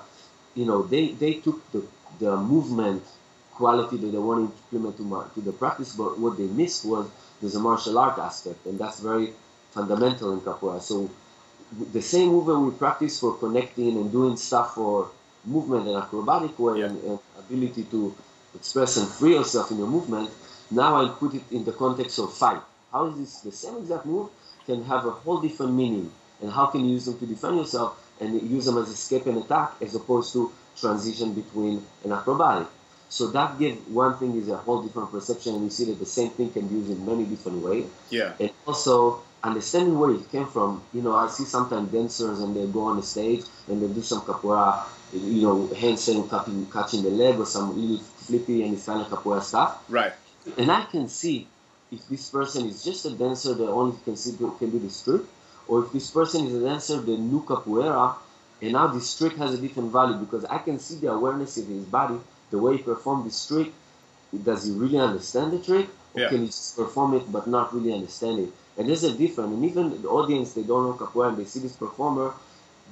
you 0.55 0.67
know, 0.67 0.83
they 0.83 1.13
they 1.13 1.35
took 1.35 1.59
the 1.73 1.83
the 2.19 2.37
movement 2.37 3.03
quality 3.53 3.97
that 3.97 4.07
they 4.13 4.19
wanted 4.19 4.49
to 4.49 4.77
implement 4.77 4.97
to, 4.97 5.03
mar- 5.03 5.29
to 5.35 5.41
the 5.41 5.53
practice, 5.53 5.95
but 5.97 6.19
what 6.19 6.37
they 6.39 6.45
missed 6.45 6.85
was 6.85 7.09
there's 7.41 7.57
a 7.57 7.61
martial 7.61 7.99
art 7.99 8.19
aspect, 8.19 8.65
and 8.67 8.79
that's 8.79 9.01
very 9.01 9.33
fundamental 9.73 10.33
in 10.33 10.41
capoeira. 10.41 10.81
So 10.81 11.11
the 11.93 12.01
same 12.03 12.29
movement 12.29 12.61
we 12.61 12.71
practice 12.79 13.19
for 13.21 13.35
connecting 13.37 13.97
and 13.97 14.11
doing 14.11 14.37
stuff 14.37 14.75
for 14.75 15.11
movement 15.45 15.87
and 15.89 15.97
acrobatic 15.97 16.59
way 16.59 16.81
Yeah. 16.81 16.87
and, 16.87 17.03
and 17.05 17.19
ability 17.39 17.85
to 17.85 18.15
express 18.55 18.97
and 18.97 19.09
free 19.09 19.35
yourself 19.35 19.71
in 19.71 19.79
your 19.79 19.87
movement. 19.89 20.31
Now 20.71 21.03
I 21.03 21.09
put 21.09 21.35
it 21.35 21.43
in 21.51 21.65
the 21.65 21.73
context 21.73 22.19
of 22.19 22.33
fight. 22.33 22.61
How 22.93 23.07
is 23.07 23.19
this 23.19 23.41
the 23.41 23.53
same 23.53 23.77
exact 23.79 24.07
move 24.07 24.31
can 24.67 24.85
have 24.85 25.05
a 25.07 25.11
whole 25.11 25.41
different 25.41 25.73
meaning, 25.75 26.11
and 26.43 26.51
how 26.53 26.67
can 26.67 26.85
you 26.85 26.93
use 26.93 27.07
them 27.07 27.19
to 27.19 27.27
defend 27.27 27.57
yourself 27.57 27.99
and 28.21 28.41
use 28.51 28.65
them 28.67 28.79
as 28.79 28.89
escape 28.89 29.27
and 29.27 29.39
attack 29.39 29.73
as 29.81 29.95
opposed 29.95 30.33
to 30.33 30.53
transition 30.81 31.35
between 31.35 31.85
an 32.05 32.13
acrobatic. 32.13 32.69
So 33.11 33.29
that 33.29 33.59
gives 33.59 33.79
one 33.89 34.17
thing 34.19 34.37
is 34.37 34.49
a 34.51 34.57
whole 34.57 34.83
different 34.83 35.11
perception, 35.11 35.55
and 35.55 35.65
you 35.65 35.71
see 35.71 35.87
that 35.87 35.99
the 35.99 36.07
same 36.07 36.31
thing 36.31 36.51
can 36.51 36.69
be 36.69 36.75
used 36.77 36.91
in 36.91 37.07
many 37.07 37.25
different 37.25 37.65
ways 37.65 37.87
Yeah. 38.11 38.33
and 38.39 38.51
also 38.67 39.23
understanding 39.43 39.99
where 39.99 40.11
it 40.11 40.31
came 40.31 40.47
from. 40.47 40.83
You 40.93 41.03
know, 41.03 41.15
I 41.15 41.29
see 41.29 41.45
sometimes 41.45 41.91
dancers 41.93 42.41
and 42.41 42.55
they 42.55 42.67
go 42.67 42.83
on 42.83 42.97
the 42.97 43.03
stage 43.03 43.45
and 43.69 43.81
they 43.83 43.89
do 43.89 44.03
some 44.03 44.21
capoeira, 44.23 44.85
you 45.13 45.43
know, 45.43 45.69
handstand 45.75 46.29
catching, 46.29 46.67
catching 46.67 47.03
the 47.03 47.11
leg 47.11 47.39
or 47.39 47.47
some 47.47 47.81
little 47.81 48.05
flippy 48.05 48.63
and 48.63 48.77
this 48.77 48.85
kind 48.85 49.01
of 49.01 49.09
capoeira 49.09 49.43
stuff. 49.43 49.83
Right. 49.89 50.13
And 50.59 50.71
I 50.71 50.85
can 50.85 51.09
see 51.09 51.47
if 51.91 52.07
this 52.09 52.29
person 52.29 52.67
is 52.67 52.85
just 52.85 53.07
a 53.07 53.11
dancer 53.11 53.55
that 53.55 53.69
only 53.69 53.97
can 54.05 54.17
see 54.17 54.37
can 54.37 54.71
do 54.71 54.79
this 54.79 55.03
trick, 55.03 55.23
or 55.67 55.85
if 55.85 55.93
this 55.93 56.11
person 56.11 56.47
is 56.47 56.55
a 56.55 56.61
dancer 56.61 56.97
that 57.01 57.19
knew 57.19 57.43
capoeira, 57.47 58.17
and 58.61 58.73
now 58.73 58.89
this 58.89 59.17
trick 59.17 59.37
has 59.37 59.55
a 59.55 59.59
different 59.59 59.93
value 59.93 60.17
because 60.17 60.45
I 60.45 60.59
can 60.59 60.79
see 60.79 60.97
the 60.97 61.13
awareness 61.13 61.57
in 61.59 61.67
his 61.67 61.85
body, 61.85 62.19
the 62.51 62.59
way 62.59 62.77
he 62.77 62.83
performed 62.83 63.27
this 63.27 63.47
trick. 63.47 63.73
Does 64.45 64.67
he 64.67 64.73
really 64.73 64.99
understand 64.99 65.53
the 65.53 65.59
trick, 65.59 65.89
or 66.15 66.21
Yeah. 66.21 66.29
can 66.29 66.41
he 66.43 66.47
just 66.49 66.77
perform 66.77 67.15
it 67.15 67.31
but 67.33 67.47
not 67.47 67.73
really 67.75 67.93
understand 67.95 68.41
it? 68.41 68.53
And 68.77 68.89
there's 68.89 69.05
a 69.05 69.13
difference. 69.13 69.53
And 69.55 69.65
even 69.65 70.03
the 70.03 70.09
audience, 70.09 70.53
they 70.53 70.63
don't 70.65 70.85
know 70.85 70.93
capoeira, 70.93 71.31
and 71.31 71.39
they 71.39 71.45
see 71.47 71.61
this 71.61 71.73
performer. 71.73 72.35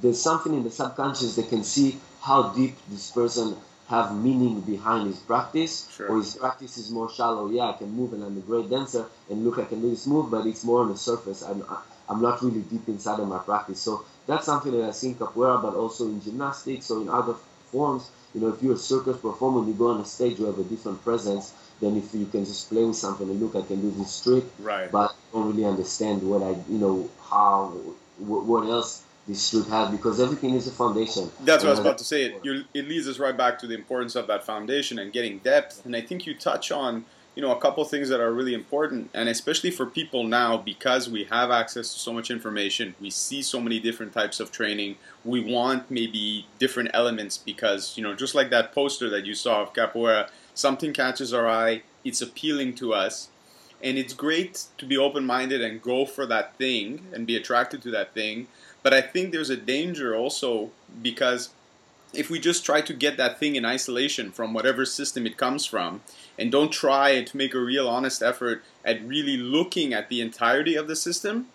There's 0.00 0.20
something 0.20 0.54
in 0.54 0.62
the 0.64 0.70
subconscious 0.70 1.36
they 1.36 1.42
can 1.42 1.62
see 1.64 1.98
how 2.20 2.50
deep 2.50 2.76
this 2.88 3.10
person 3.10 3.56
have 3.88 4.16
meaning 4.16 4.60
behind 4.62 5.06
his 5.08 5.18
practice, 5.18 5.86
Sure. 5.94 6.08
or 6.10 6.16
his 6.18 6.34
practice 6.36 6.76
is 6.78 6.90
more 6.90 7.08
shallow. 7.10 7.48
Yeah, 7.50 7.68
I 7.70 7.72
can 7.74 7.90
move 7.94 8.12
and 8.14 8.22
I'm 8.24 8.36
a 8.36 8.40
great 8.40 8.68
dancer, 8.70 9.06
and 9.30 9.44
look, 9.44 9.58
I 9.58 9.64
can 9.64 9.80
do 9.80 9.90
this 9.90 10.06
move, 10.06 10.30
but 10.30 10.46
it's 10.46 10.64
more 10.64 10.80
on 10.82 10.88
the 10.88 10.96
surface. 10.96 11.42
I'm, 11.42 11.62
I'm 12.08 12.22
not 12.22 12.42
really 12.42 12.60
deep 12.60 12.88
inside 12.88 13.20
of 13.20 13.28
my 13.28 13.38
practice. 13.38 13.80
So 13.80 14.04
that's 14.26 14.46
something 14.46 14.72
that 14.72 14.88
I 14.88 14.90
see 14.92 15.08
in 15.08 15.14
capoeira, 15.16 15.60
but 15.60 15.74
also 15.74 16.06
in 16.06 16.20
gymnastics 16.22 16.90
or 16.90 17.00
in 17.02 17.08
other 17.08 17.34
forms. 17.72 18.10
You 18.34 18.42
know, 18.42 18.48
if 18.48 18.62
you're 18.62 18.74
a 18.74 18.78
circus 18.78 19.16
performer, 19.18 19.66
you 19.66 19.74
go 19.74 19.88
on 19.88 20.00
a 20.00 20.04
stage, 20.04 20.38
you 20.38 20.46
have 20.46 20.58
a 20.58 20.64
different 20.64 21.02
presence 21.02 21.52
than 21.80 21.96
if 21.96 22.14
you 22.14 22.26
can 22.26 22.44
just 22.44 22.68
play 22.70 22.84
with 22.84 22.96
something 22.96 23.28
and 23.28 23.40
look, 23.40 23.56
I 23.56 23.66
can 23.66 23.80
do 23.80 23.90
this 23.98 24.22
trick, 24.22 24.44
Right. 24.58 24.90
but 24.90 25.10
I 25.10 25.14
don't 25.32 25.48
really 25.48 25.64
understand 25.64 26.22
what 26.22 26.42
I, 26.42 26.50
you 26.68 26.78
know, 26.78 27.10
how, 27.30 27.72
what, 28.18 28.44
what 28.44 28.68
else 28.68 29.02
this 29.28 29.50
trick 29.50 29.66
has 29.66 29.90
because 29.90 30.20
everything 30.20 30.54
is 30.54 30.66
a 30.66 30.70
foundation. 30.70 31.30
That's 31.40 31.64
what 31.64 31.68
I 31.68 31.72
was 31.72 31.80
about 31.80 31.98
to 31.98 32.04
say. 32.04 32.24
It, 32.24 32.66
it 32.72 32.88
leads 32.88 33.08
us 33.08 33.18
right 33.18 33.36
back 33.36 33.58
to 33.60 33.66
the 33.66 33.74
importance 33.74 34.14
of 34.14 34.26
that 34.28 34.44
foundation 34.44 34.98
and 34.98 35.12
getting 35.12 35.38
depth. 35.38 35.84
And 35.84 35.96
I 35.96 36.00
think 36.00 36.26
you 36.26 36.34
touch 36.34 36.70
on, 36.70 37.04
you 37.36 37.42
know, 37.42 37.52
a 37.52 37.60
couple 37.60 37.84
things 37.84 38.08
that 38.08 38.18
are 38.18 38.32
really 38.32 38.54
important, 38.54 39.10
and 39.12 39.28
especially 39.28 39.70
for 39.70 39.84
people 39.84 40.24
now 40.24 40.56
because 40.56 41.08
we 41.08 41.24
have 41.24 41.50
access 41.50 41.92
to 41.92 41.98
so 41.98 42.10
much 42.10 42.30
information. 42.30 42.94
We 42.98 43.10
see 43.10 43.42
so 43.42 43.60
many 43.60 43.78
different 43.78 44.14
types 44.14 44.40
of 44.40 44.50
training. 44.50 44.96
We 45.22 45.40
want 45.40 45.90
maybe 45.90 46.46
different 46.58 46.90
elements 46.94 47.36
because, 47.36 47.96
you 47.96 48.02
know, 48.02 48.14
just 48.14 48.34
like 48.34 48.48
that 48.50 48.72
poster 48.72 49.10
that 49.10 49.26
you 49.26 49.34
saw 49.34 49.60
of 49.60 49.74
capoeira, 49.74 50.30
something 50.54 50.94
catches 50.94 51.34
our 51.34 51.46
eye. 51.46 51.82
It's 52.04 52.22
appealing 52.22 52.74
to 52.76 52.94
us. 52.94 53.28
And 53.82 53.98
it's 53.98 54.14
great 54.14 54.64
to 54.78 54.86
be 54.86 54.96
open 54.96 55.26
minded 55.26 55.60
and 55.60 55.82
go 55.82 56.06
for 56.06 56.24
that 56.24 56.56
thing 56.56 57.06
and 57.12 57.26
be 57.26 57.36
attracted 57.36 57.82
to 57.82 57.90
that 57.90 58.14
thing. 58.14 58.48
But 58.82 58.94
I 58.94 59.02
think 59.02 59.32
there's 59.32 59.50
a 59.50 59.58
danger 59.58 60.16
also 60.16 60.70
because 61.02 61.50
if 62.16 62.30
we 62.30 62.38
just 62.38 62.64
try 62.64 62.80
to 62.80 62.94
get 62.94 63.16
that 63.16 63.38
thing 63.38 63.56
in 63.56 63.64
isolation 63.64 64.32
from 64.32 64.52
whatever 64.52 64.84
system 64.84 65.26
it 65.26 65.36
comes 65.36 65.66
from 65.66 66.00
and 66.38 66.52
don't 66.52 66.72
try 66.72 67.22
to 67.22 67.36
make 67.36 67.54
a 67.54 67.60
real 67.60 67.88
honest 67.88 68.22
effort 68.22 68.62
at 68.84 69.06
really 69.06 69.36
looking 69.36 69.92
at 69.92 70.08
the 70.08 70.20
entirety 70.20 70.74
of 70.74 70.88
the 70.88 70.96
system, 70.96 71.46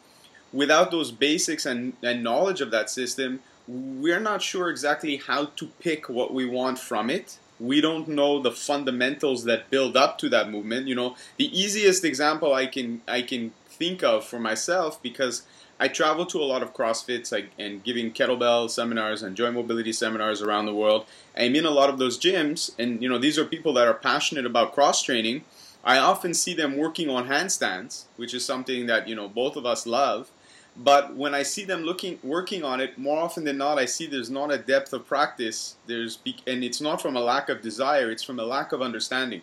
without 0.53 0.91
those 0.91 1.11
basics 1.11 1.65
and, 1.65 1.93
and 2.03 2.23
knowledge 2.23 2.61
of 2.61 2.71
that 2.71 2.89
system, 2.89 3.39
we're 3.67 4.19
not 4.19 4.41
sure 4.41 4.69
exactly 4.69 5.17
how 5.17 5.45
to 5.45 5.67
pick 5.79 6.09
what 6.09 6.33
we 6.33 6.45
want 6.45 6.79
from 6.79 7.09
it. 7.09 7.37
We 7.59 7.79
don't 7.79 8.07
know 8.07 8.41
the 8.41 8.51
fundamentals 8.51 9.43
that 9.43 9.69
build 9.69 9.95
up 9.95 10.17
to 10.19 10.29
that 10.29 10.49
movement. 10.49 10.87
You 10.87 10.95
know, 10.95 11.15
the 11.37 11.57
easiest 11.57 12.03
example 12.03 12.53
I 12.53 12.65
can 12.65 13.01
I 13.07 13.21
can 13.21 13.53
think 13.67 14.03
of 14.03 14.25
for 14.25 14.39
myself 14.39 15.01
because 15.01 15.43
I 15.81 15.87
travel 15.87 16.27
to 16.27 16.39
a 16.39 16.45
lot 16.45 16.61
of 16.61 16.75
CrossFits 16.75 17.31
like, 17.31 17.49
and 17.57 17.83
giving 17.83 18.11
kettlebell 18.11 18.69
seminars 18.69 19.23
and 19.23 19.35
joint 19.35 19.55
mobility 19.55 19.91
seminars 19.91 20.39
around 20.39 20.67
the 20.67 20.75
world. 20.75 21.07
I'm 21.35 21.55
in 21.55 21.65
a 21.65 21.71
lot 21.71 21.89
of 21.89 21.97
those 21.97 22.19
gyms, 22.19 22.69
and 22.77 23.01
you 23.01 23.09
know 23.09 23.17
these 23.17 23.39
are 23.39 23.45
people 23.45 23.73
that 23.73 23.87
are 23.87 23.95
passionate 23.95 24.45
about 24.45 24.75
cross 24.75 25.01
training. 25.01 25.43
I 25.83 25.97
often 25.97 26.35
see 26.35 26.53
them 26.53 26.77
working 26.77 27.09
on 27.09 27.29
handstands, 27.29 28.03
which 28.15 28.35
is 28.35 28.45
something 28.45 28.85
that 28.85 29.07
you 29.07 29.15
know 29.15 29.27
both 29.27 29.55
of 29.55 29.65
us 29.65 29.87
love. 29.87 30.29
But 30.77 31.15
when 31.15 31.33
I 31.33 31.41
see 31.41 31.65
them 31.65 31.81
looking 31.81 32.19
working 32.21 32.63
on 32.63 32.79
it, 32.79 32.99
more 32.99 33.17
often 33.17 33.43
than 33.43 33.57
not, 33.57 33.79
I 33.79 33.85
see 33.85 34.05
there's 34.05 34.29
not 34.29 34.53
a 34.53 34.59
depth 34.59 34.93
of 34.93 35.07
practice. 35.07 35.77
There's 35.87 36.19
and 36.45 36.63
it's 36.63 36.79
not 36.79 37.01
from 37.01 37.17
a 37.17 37.21
lack 37.21 37.49
of 37.49 37.63
desire; 37.63 38.11
it's 38.11 38.23
from 38.23 38.39
a 38.39 38.45
lack 38.45 38.71
of 38.71 38.83
understanding. 38.83 39.41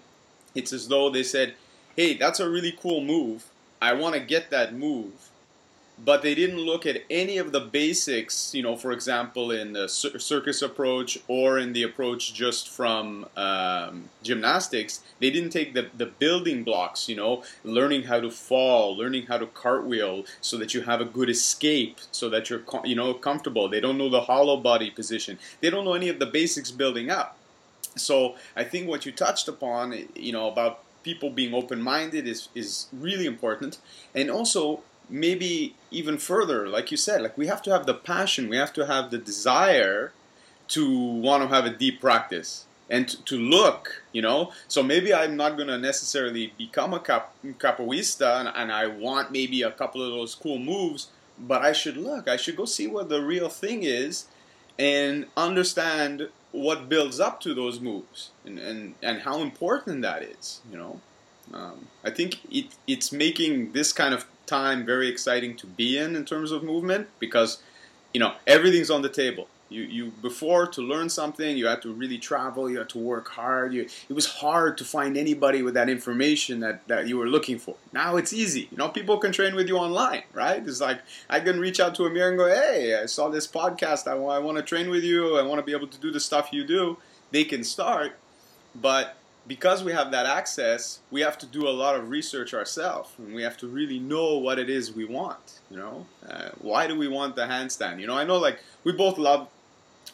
It's 0.54 0.72
as 0.72 0.86
though 0.86 1.10
they 1.10 1.24
said, 1.24 1.56
hey, 1.96 2.16
that's 2.16 2.38
a 2.38 2.48
really 2.48 2.78
cool 2.80 3.02
move. 3.02 3.50
I 3.82 3.92
want 3.94 4.14
to 4.14 4.20
get 4.20 4.50
that 4.50 4.72
move 4.72 5.30
but 6.04 6.22
they 6.22 6.34
didn't 6.34 6.58
look 6.58 6.86
at 6.86 7.02
any 7.10 7.38
of 7.38 7.50
the 7.50 7.60
basics, 7.60 8.54
you 8.54 8.62
know, 8.62 8.76
for 8.76 8.92
example, 8.92 9.50
in 9.50 9.72
the 9.72 9.88
circus 9.88 10.62
approach 10.62 11.18
or 11.26 11.58
in 11.58 11.72
the 11.72 11.82
approach 11.82 12.32
just 12.32 12.68
from 12.68 13.26
um, 13.36 14.08
gymnastics. 14.22 15.00
They 15.18 15.30
didn't 15.30 15.50
take 15.50 15.74
the, 15.74 15.88
the 15.96 16.06
building 16.06 16.62
blocks, 16.62 17.08
you 17.08 17.16
know, 17.16 17.42
learning 17.64 18.04
how 18.04 18.20
to 18.20 18.30
fall, 18.30 18.96
learning 18.96 19.26
how 19.26 19.38
to 19.38 19.46
cartwheel 19.46 20.24
so 20.40 20.56
that 20.58 20.72
you 20.72 20.82
have 20.82 21.00
a 21.00 21.04
good 21.04 21.28
escape, 21.28 21.98
so 22.12 22.28
that 22.30 22.48
you're, 22.48 22.62
you 22.84 22.94
know, 22.94 23.12
comfortable. 23.14 23.68
They 23.68 23.80
don't 23.80 23.98
know 23.98 24.08
the 24.08 24.22
hollow 24.22 24.56
body 24.56 24.90
position. 24.90 25.38
They 25.60 25.70
don't 25.70 25.84
know 25.84 25.94
any 25.94 26.08
of 26.08 26.20
the 26.20 26.26
basics 26.26 26.70
building 26.70 27.10
up. 27.10 27.36
So 27.96 28.36
I 28.54 28.62
think 28.62 28.88
what 28.88 29.04
you 29.04 29.10
touched 29.10 29.48
upon, 29.48 30.08
you 30.14 30.32
know, 30.32 30.48
about 30.48 30.84
people 31.02 31.30
being 31.30 31.54
open-minded 31.54 32.28
is, 32.28 32.48
is 32.54 32.86
really 32.92 33.26
important. 33.26 33.78
And 34.14 34.30
also 34.30 34.82
maybe 35.08 35.74
even 35.90 36.18
further, 36.18 36.68
like 36.68 36.90
you 36.90 36.96
said, 36.96 37.22
like 37.22 37.36
we 37.38 37.46
have 37.46 37.62
to 37.62 37.70
have 37.70 37.86
the 37.86 37.94
passion, 37.94 38.48
we 38.48 38.56
have 38.56 38.72
to 38.74 38.86
have 38.86 39.10
the 39.10 39.18
desire 39.18 40.12
to 40.68 40.96
want 40.96 41.42
to 41.42 41.48
have 41.48 41.64
a 41.64 41.70
deep 41.70 42.00
practice 42.00 42.66
and 42.90 43.08
to, 43.26 43.36
look, 43.36 44.02
you 44.12 44.22
know. 44.22 44.52
So 44.66 44.82
maybe 44.82 45.12
I'm 45.12 45.36
not 45.36 45.56
going 45.56 45.68
to 45.68 45.78
necessarily 45.78 46.52
become 46.56 46.94
a 46.94 47.00
cap, 47.00 47.34
and, 47.42 47.54
and 47.62 48.72
I 48.72 48.86
want 48.86 49.32
maybe 49.32 49.62
a 49.62 49.70
couple 49.70 50.02
of 50.02 50.10
those 50.10 50.34
cool 50.34 50.58
moves, 50.58 51.08
but 51.38 51.62
I 51.62 51.72
should 51.72 51.96
look, 51.96 52.28
I 52.28 52.36
should 52.36 52.56
go 52.56 52.64
see 52.64 52.86
what 52.86 53.08
the 53.08 53.22
real 53.22 53.48
thing 53.48 53.82
is 53.82 54.26
and 54.78 55.26
understand 55.36 56.28
what 56.52 56.88
builds 56.88 57.20
up 57.20 57.40
to 57.40 57.52
those 57.52 57.80
moves 57.80 58.30
and, 58.44 58.58
and, 58.58 58.94
and 59.02 59.22
how 59.22 59.40
important 59.40 60.02
that 60.02 60.22
is, 60.22 60.60
you 60.70 60.78
know. 60.78 61.00
Um, 61.52 61.88
I 62.04 62.10
think 62.10 62.40
it, 62.50 62.66
it's 62.86 63.10
making 63.10 63.72
this 63.72 63.92
kind 63.92 64.14
of 64.14 64.26
time 64.48 64.84
very 64.84 65.08
exciting 65.08 65.56
to 65.56 65.66
be 65.66 65.98
in 65.98 66.16
in 66.16 66.24
terms 66.24 66.50
of 66.50 66.62
movement 66.62 67.08
because 67.18 67.58
you 68.12 68.20
know 68.20 68.34
everything's 68.46 68.90
on 68.90 69.02
the 69.02 69.08
table. 69.08 69.46
You 69.70 69.82
you 69.82 70.12
before 70.22 70.66
to 70.68 70.80
learn 70.80 71.10
something 71.10 71.56
you 71.56 71.66
had 71.66 71.82
to 71.82 71.92
really 71.92 72.16
travel. 72.16 72.70
You 72.70 72.78
had 72.78 72.88
to 72.90 72.98
work 72.98 73.28
hard. 73.28 73.74
You, 73.74 73.82
it 74.08 74.12
was 74.14 74.26
hard 74.26 74.78
to 74.78 74.84
find 74.84 75.16
anybody 75.16 75.62
with 75.62 75.74
that 75.74 75.90
information 75.90 76.60
that, 76.60 76.88
that 76.88 77.06
you 77.06 77.18
were 77.18 77.26
looking 77.26 77.58
for. 77.58 77.76
Now 77.92 78.16
it's 78.16 78.32
easy. 78.32 78.68
You 78.70 78.78
know 78.78 78.88
people 78.88 79.18
can 79.18 79.30
train 79.30 79.54
with 79.54 79.68
you 79.68 79.76
online, 79.76 80.22
right? 80.32 80.66
It's 80.66 80.80
like 80.80 81.00
I 81.28 81.40
can 81.40 81.60
reach 81.60 81.80
out 81.80 81.94
to 81.96 82.06
Amir 82.06 82.28
and 82.30 82.38
go, 82.38 82.48
hey, 82.48 82.98
I 83.00 83.06
saw 83.06 83.28
this 83.28 83.46
podcast. 83.46 84.08
I, 84.08 84.16
I 84.16 84.38
want 84.38 84.56
to 84.56 84.64
train 84.64 84.88
with 84.88 85.04
you. 85.04 85.36
I 85.38 85.42
want 85.42 85.58
to 85.58 85.64
be 85.64 85.72
able 85.72 85.88
to 85.88 85.98
do 85.98 86.10
the 86.10 86.20
stuff 86.20 86.48
you 86.50 86.64
do. 86.64 86.96
They 87.30 87.44
can 87.44 87.62
start, 87.62 88.12
but 88.74 89.17
because 89.48 89.82
we 89.82 89.92
have 89.92 90.10
that 90.12 90.26
access, 90.26 91.00
we 91.10 91.22
have 91.22 91.38
to 91.38 91.46
do 91.46 91.66
a 91.66 91.70
lot 91.70 91.96
of 91.96 92.10
research 92.10 92.52
ourselves, 92.52 93.10
and 93.18 93.34
we 93.34 93.42
have 93.42 93.56
to 93.56 93.66
really 93.66 93.98
know 93.98 94.36
what 94.36 94.58
it 94.58 94.68
is 94.68 94.92
we 94.92 95.06
want. 95.06 95.60
You 95.70 95.78
know, 95.78 96.06
uh, 96.28 96.50
why 96.60 96.86
do 96.86 96.96
we 96.96 97.08
want 97.08 97.34
the 97.34 97.46
handstand? 97.46 97.98
You 97.98 98.06
know, 98.06 98.16
I 98.16 98.24
know 98.24 98.36
like 98.36 98.60
we 98.84 98.92
both 98.92 99.18
love 99.18 99.48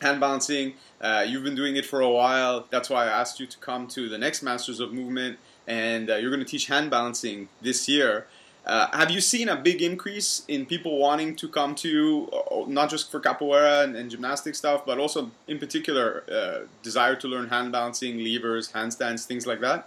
hand 0.01 0.21
balancing. 0.21 0.75
Uh, 1.01 1.25
you've 1.27 1.45
been 1.45 1.57
doing 1.57 1.77
it 1.77 1.85
for 1.85 2.01
a 2.01 2.11
while. 2.11 2.67
That's 2.71 2.89
why 2.89 3.05
I 3.05 3.09
asked 3.09 3.41
you 3.41 3.47
to 3.47 3.59
come 3.59 3.89
to 3.89 4.09
the 4.09 4.19
next 4.19 4.43
Masters 4.43 4.81
of 4.81 4.93
Movement, 4.93 5.39
and 5.67 6.11
uh, 6.11 6.17
you're 6.17 6.31
going 6.31 6.45
to 6.45 6.51
teach 6.51 6.67
hand 6.67 6.91
balancing 6.91 7.49
this 7.61 7.89
year. 7.89 8.27
Uh, 8.67 8.89
have 8.97 9.11
you 9.11 9.21
seen 9.21 9.51
a 9.51 9.57
big 9.57 9.83
increase 9.83 10.43
in 10.49 10.65
people 10.65 10.99
wanting 10.99 11.37
to 11.37 11.49
come 11.49 11.75
to 11.75 11.89
you, 11.89 12.31
uh, 12.33 12.65
not 12.67 12.89
just 12.89 13.11
for 13.11 13.21
capoeira 13.21 13.85
and, 13.85 13.95
and 13.95 14.11
gymnastic 14.11 14.55
stuff, 14.55 14.87
but 14.87 14.99
also 14.99 15.31
in 15.47 15.59
particular 15.59 16.25
uh, 16.33 16.67
desire 16.83 17.15
to 17.15 17.29
learn 17.29 17.49
hand 17.49 17.73
balancing, 17.73 18.19
levers, 18.25 18.73
handstands, 18.73 19.27
things 19.27 19.47
like 19.47 19.61
that? 19.61 19.87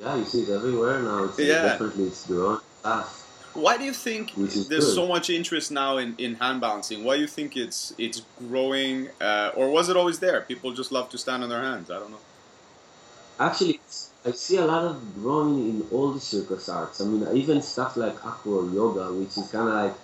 Yeah, 0.00 0.16
you 0.16 0.24
see 0.24 0.42
it 0.42 0.48
everywhere 0.48 1.00
now. 1.02 1.24
It's, 1.24 1.38
yeah. 1.38 1.62
definitely 1.62 2.04
it's 2.04 2.26
growing 2.26 2.60
fast. 2.82 3.20
Why 3.52 3.76
do 3.76 3.84
you 3.84 3.92
think 3.92 4.34
there's 4.34 4.68
good. 4.68 4.82
so 4.82 5.06
much 5.06 5.30
interest 5.30 5.70
now 5.70 5.98
in, 5.98 6.16
in 6.18 6.34
hand 6.34 6.60
balancing? 6.60 7.04
Why 7.04 7.16
do 7.16 7.20
you 7.20 7.28
think 7.28 7.56
it's 7.56 7.94
it's 7.98 8.22
growing, 8.38 9.08
uh, 9.20 9.52
or 9.54 9.70
was 9.70 9.88
it 9.88 9.96
always 9.96 10.18
there? 10.18 10.40
People 10.40 10.72
just 10.72 10.90
love 10.90 11.08
to 11.10 11.18
stand 11.18 11.44
on 11.44 11.48
their 11.50 11.62
hands. 11.62 11.88
I 11.88 12.00
don't 12.00 12.10
know. 12.10 12.18
Actually, 13.38 13.80
I 14.26 14.32
see 14.32 14.56
a 14.56 14.64
lot 14.64 14.84
of 14.84 15.14
growing 15.16 15.58
in 15.68 15.86
all 15.92 16.12
the 16.12 16.20
circus 16.20 16.68
arts. 16.68 17.00
I 17.00 17.04
mean, 17.04 17.26
even 17.36 17.60
stuff 17.60 17.96
like 17.96 18.16
acro 18.24 18.66
yoga, 18.68 19.12
which 19.12 19.36
is 19.36 19.50
kind 19.50 19.68
of 19.68 19.74
like, 19.74 19.94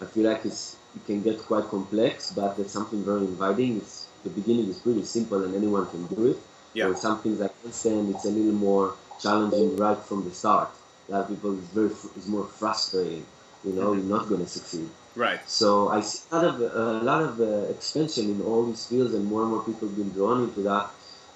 I 0.00 0.04
feel 0.04 0.30
like 0.30 0.44
it's 0.44 0.76
it 0.94 1.04
can 1.06 1.22
get 1.22 1.38
quite 1.40 1.64
complex, 1.64 2.32
but 2.32 2.56
it's 2.58 2.72
something 2.72 3.04
very 3.04 3.22
inviting. 3.22 3.78
It's 3.78 4.06
the 4.22 4.30
beginning 4.30 4.68
is 4.68 4.78
pretty 4.78 5.04
simple 5.04 5.42
and 5.44 5.54
anyone 5.54 5.86
can 5.86 6.06
do 6.06 6.30
it. 6.30 6.38
Yeah. 6.72 6.86
Or 6.86 6.94
some 6.94 7.20
things 7.20 7.40
like 7.40 7.52
handstand, 7.62 8.14
it's 8.14 8.24
a 8.24 8.30
little 8.30 8.52
more 8.52 8.94
challenging 9.20 9.76
right 9.76 9.98
from 9.98 10.24
the 10.24 10.34
start. 10.34 10.70
A 11.08 11.12
lot 11.12 11.20
of 11.22 11.28
people 11.28 11.58
is 11.58 11.64
very 11.66 11.90
is 12.16 12.26
more 12.28 12.44
frustrating. 12.44 13.26
You 13.64 13.72
know, 13.72 13.88
mm-hmm. 13.90 14.08
you're 14.08 14.18
not 14.18 14.28
going 14.28 14.40
to 14.40 14.46
succeed. 14.48 14.88
Right. 15.16 15.40
So 15.48 15.88
I 15.88 16.00
see 16.00 16.22
a 16.30 16.36
lot 16.36 16.44
of 16.44 16.60
a 16.60 17.04
lot 17.04 17.22
of 17.22 17.40
uh, 17.40 17.72
expansion 17.74 18.30
in 18.30 18.42
all 18.42 18.66
these 18.66 18.86
fields, 18.86 19.14
and 19.14 19.24
more 19.24 19.42
and 19.42 19.50
more 19.50 19.62
people 19.64 19.88
been 19.88 20.10
drawn 20.10 20.44
into 20.44 20.60
that. 20.62 20.90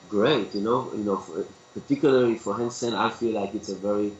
Great, 0.08 0.54
you 0.54 0.62
know, 0.62 0.90
you 0.94 1.04
know, 1.04 1.22
particularly 1.74 2.36
for 2.36 2.54
handstand, 2.54 2.94
I 2.94 3.10
feel 3.10 3.38
like 3.40 3.54
it's 3.54 3.68
a 3.68 3.74
very 3.74 4.12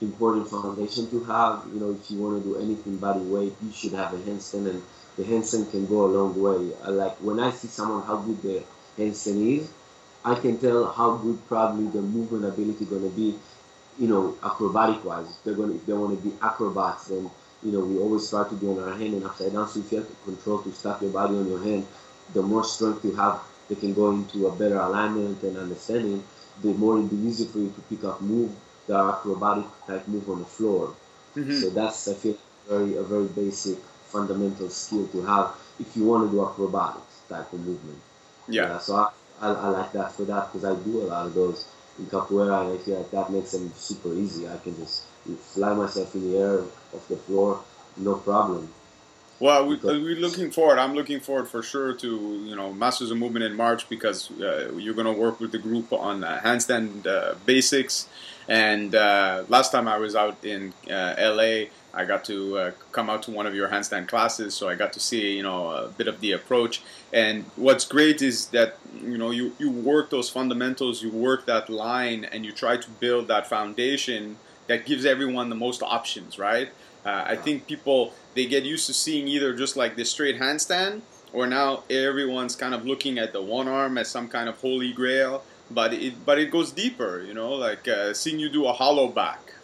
important 0.00 0.48
foundation 0.48 1.10
to 1.10 1.24
have. 1.24 1.64
You 1.72 1.80
know, 1.80 1.90
if 1.90 2.10
you 2.10 2.18
want 2.18 2.42
to 2.42 2.48
do 2.48 2.56
anything 2.58 2.96
body 2.96 3.20
weight, 3.20 3.54
you 3.62 3.72
should 3.72 3.92
have 3.92 4.12
a 4.14 4.18
handstand, 4.18 4.68
and 4.70 4.82
the 5.16 5.24
handstand 5.24 5.70
can 5.70 5.86
go 5.86 6.04
a 6.04 6.10
long 6.10 6.40
way. 6.40 6.74
Like 6.88 7.16
when 7.16 7.40
I 7.40 7.50
see 7.50 7.68
someone 7.68 8.02
how 8.02 8.16
good 8.16 8.42
the 8.42 8.62
handstand 8.98 9.58
is, 9.58 9.70
I 10.24 10.34
can 10.34 10.58
tell 10.58 10.90
how 10.92 11.16
good 11.16 11.46
probably 11.48 11.86
the 11.88 12.02
movement 12.02 12.44
ability 12.44 12.84
going 12.84 13.08
to 13.08 13.16
be. 13.16 13.38
You 13.98 14.06
know, 14.06 14.38
acrobatic 14.44 15.04
wise, 15.04 15.26
if 15.28 15.42
they're 15.42 15.54
going 15.54 15.70
to, 15.70 15.74
if 15.74 15.84
they 15.84 15.92
want 15.92 16.16
to 16.16 16.28
be 16.28 16.32
acrobats, 16.40 17.08
then 17.08 17.28
you 17.64 17.72
know 17.72 17.80
we 17.80 17.98
always 17.98 18.30
try 18.30 18.48
to 18.48 18.54
do 18.54 18.78
on 18.78 18.88
our 18.88 18.96
hand 18.96 19.14
and 19.14 19.24
upside 19.24 19.52
down. 19.52 19.68
So 19.68 19.80
if 19.80 19.90
you 19.90 19.98
have 19.98 20.06
to 20.06 20.14
control 20.24 20.62
to 20.62 20.72
stop 20.72 21.02
your 21.02 21.10
body 21.10 21.34
on 21.34 21.48
your 21.48 21.60
hand, 21.60 21.84
the 22.32 22.42
more 22.42 22.62
strength 22.62 23.04
you 23.04 23.16
have, 23.16 23.40
they 23.68 23.74
can 23.74 23.94
go 23.94 24.10
into 24.12 24.46
a 24.46 24.54
better 24.54 24.78
alignment 24.78 25.42
and 25.42 25.56
understanding 25.56 26.22
the 26.62 26.74
more 26.74 26.98
it'll 26.98 27.08
be 27.08 27.28
easy 27.28 27.44
for 27.46 27.58
you 27.58 27.70
to 27.70 27.80
pick 27.82 28.04
up 28.04 28.20
move 28.20 28.50
the 28.86 28.96
acrobatic 28.96 29.64
type 29.86 30.08
move 30.08 30.28
on 30.28 30.40
the 30.40 30.44
floor. 30.44 30.94
Mm-hmm. 31.36 31.60
So 31.60 31.70
that's 31.70 32.08
I 32.08 32.14
feel 32.14 32.36
very 32.68 32.96
a 32.96 33.02
very 33.02 33.26
basic 33.28 33.78
fundamental 34.08 34.68
skill 34.70 35.06
to 35.08 35.22
have 35.22 35.54
if 35.78 35.96
you 35.96 36.04
want 36.04 36.28
to 36.28 36.30
do 36.34 36.44
acrobatics 36.44 37.20
type 37.28 37.52
of 37.52 37.60
movement. 37.60 38.00
Yeah. 38.48 38.62
yeah 38.62 38.78
so 38.78 38.96
I, 38.96 39.10
I, 39.40 39.52
I, 39.52 39.68
like 39.68 39.92
that 39.92 40.12
for 40.12 40.24
that 40.24 40.52
because 40.52 40.64
I 40.64 40.74
do 40.82 41.02
a 41.02 41.04
lot 41.04 41.26
of 41.26 41.34
those 41.34 41.66
in 41.98 42.06
capoeira 42.06 42.62
and 42.62 42.78
I 42.78 42.82
feel 42.82 42.96
like 42.96 43.10
that 43.10 43.30
makes 43.30 43.52
them 43.52 43.70
super 43.76 44.12
easy. 44.14 44.48
I 44.48 44.56
can 44.58 44.76
just 44.76 45.04
fly 45.54 45.74
myself 45.74 46.14
in 46.14 46.32
the 46.32 46.38
air 46.38 46.60
off 46.94 47.06
the 47.08 47.16
floor, 47.16 47.62
no 47.98 48.14
problem. 48.14 48.72
Well, 49.40 49.66
we, 49.66 49.76
are 49.76 49.90
uh, 49.90 49.92
looking 49.92 50.50
forward. 50.50 50.78
I'm 50.80 50.94
looking 50.94 51.20
forward 51.20 51.46
for 51.46 51.62
sure 51.62 51.92
to 51.94 52.42
you 52.44 52.56
know 52.56 52.72
Masters 52.72 53.12
of 53.12 53.18
Movement 53.18 53.44
in 53.44 53.54
March 53.54 53.88
because 53.88 54.32
uh, 54.40 54.72
you're 54.76 54.94
going 54.94 55.06
to 55.06 55.12
work 55.12 55.38
with 55.38 55.52
the 55.52 55.58
group 55.58 55.92
on 55.92 56.24
uh, 56.24 56.40
handstand 56.42 57.06
uh, 57.06 57.34
basics. 57.46 58.08
And 58.48 58.94
uh, 58.94 59.44
last 59.48 59.70
time 59.70 59.86
I 59.86 59.98
was 59.98 60.16
out 60.16 60.44
in 60.44 60.72
uh, 60.90 61.14
LA, 61.18 61.66
I 61.94 62.04
got 62.04 62.24
to 62.24 62.72
come 62.90 63.08
out 63.08 63.22
to 63.24 63.30
one 63.30 63.46
of 63.46 63.54
your 63.54 63.68
handstand 63.68 64.08
classes, 64.08 64.54
so 64.54 64.68
I 64.68 64.74
got 64.74 64.92
to 64.94 65.00
see 65.00 65.36
you 65.36 65.44
know 65.44 65.70
a 65.70 65.88
bit 65.88 66.08
of 66.08 66.20
the 66.20 66.32
approach. 66.32 66.82
And 67.12 67.44
what's 67.54 67.86
great 67.86 68.22
is 68.22 68.46
that 68.46 68.78
you 69.00 69.18
know 69.18 69.30
you 69.30 69.52
you 69.60 69.70
work 69.70 70.10
those 70.10 70.28
fundamentals, 70.28 71.00
you 71.00 71.10
work 71.10 71.46
that 71.46 71.70
line, 71.70 72.24
and 72.24 72.44
you 72.44 72.50
try 72.50 72.76
to 72.76 72.90
build 72.98 73.28
that 73.28 73.46
foundation 73.46 74.36
that 74.66 74.84
gives 74.84 75.06
everyone 75.06 75.48
the 75.48 75.54
most 75.54 75.80
options, 75.82 76.38
right? 76.40 76.70
Uh, 77.04 77.24
I 77.26 77.36
think 77.36 77.66
people 77.66 78.12
they 78.34 78.46
get 78.46 78.64
used 78.64 78.86
to 78.86 78.94
seeing 78.94 79.28
either 79.28 79.54
just 79.54 79.76
like 79.76 79.96
the 79.96 80.04
straight 80.04 80.38
handstand, 80.38 81.02
or 81.32 81.46
now 81.46 81.84
everyone's 81.90 82.56
kind 82.56 82.74
of 82.74 82.86
looking 82.86 83.18
at 83.18 83.32
the 83.32 83.42
one 83.42 83.68
arm 83.68 83.98
as 83.98 84.08
some 84.08 84.28
kind 84.28 84.48
of 84.48 84.60
holy 84.60 84.92
grail. 84.92 85.42
But 85.70 85.92
it 85.92 86.24
but 86.24 86.38
it 86.38 86.50
goes 86.50 86.72
deeper, 86.72 87.22
you 87.22 87.34
know, 87.34 87.52
like 87.52 87.86
uh, 87.86 88.14
seeing 88.14 88.38
you 88.38 88.48
do 88.48 88.66
a 88.66 88.72
hollow 88.72 89.08
back, 89.08 89.54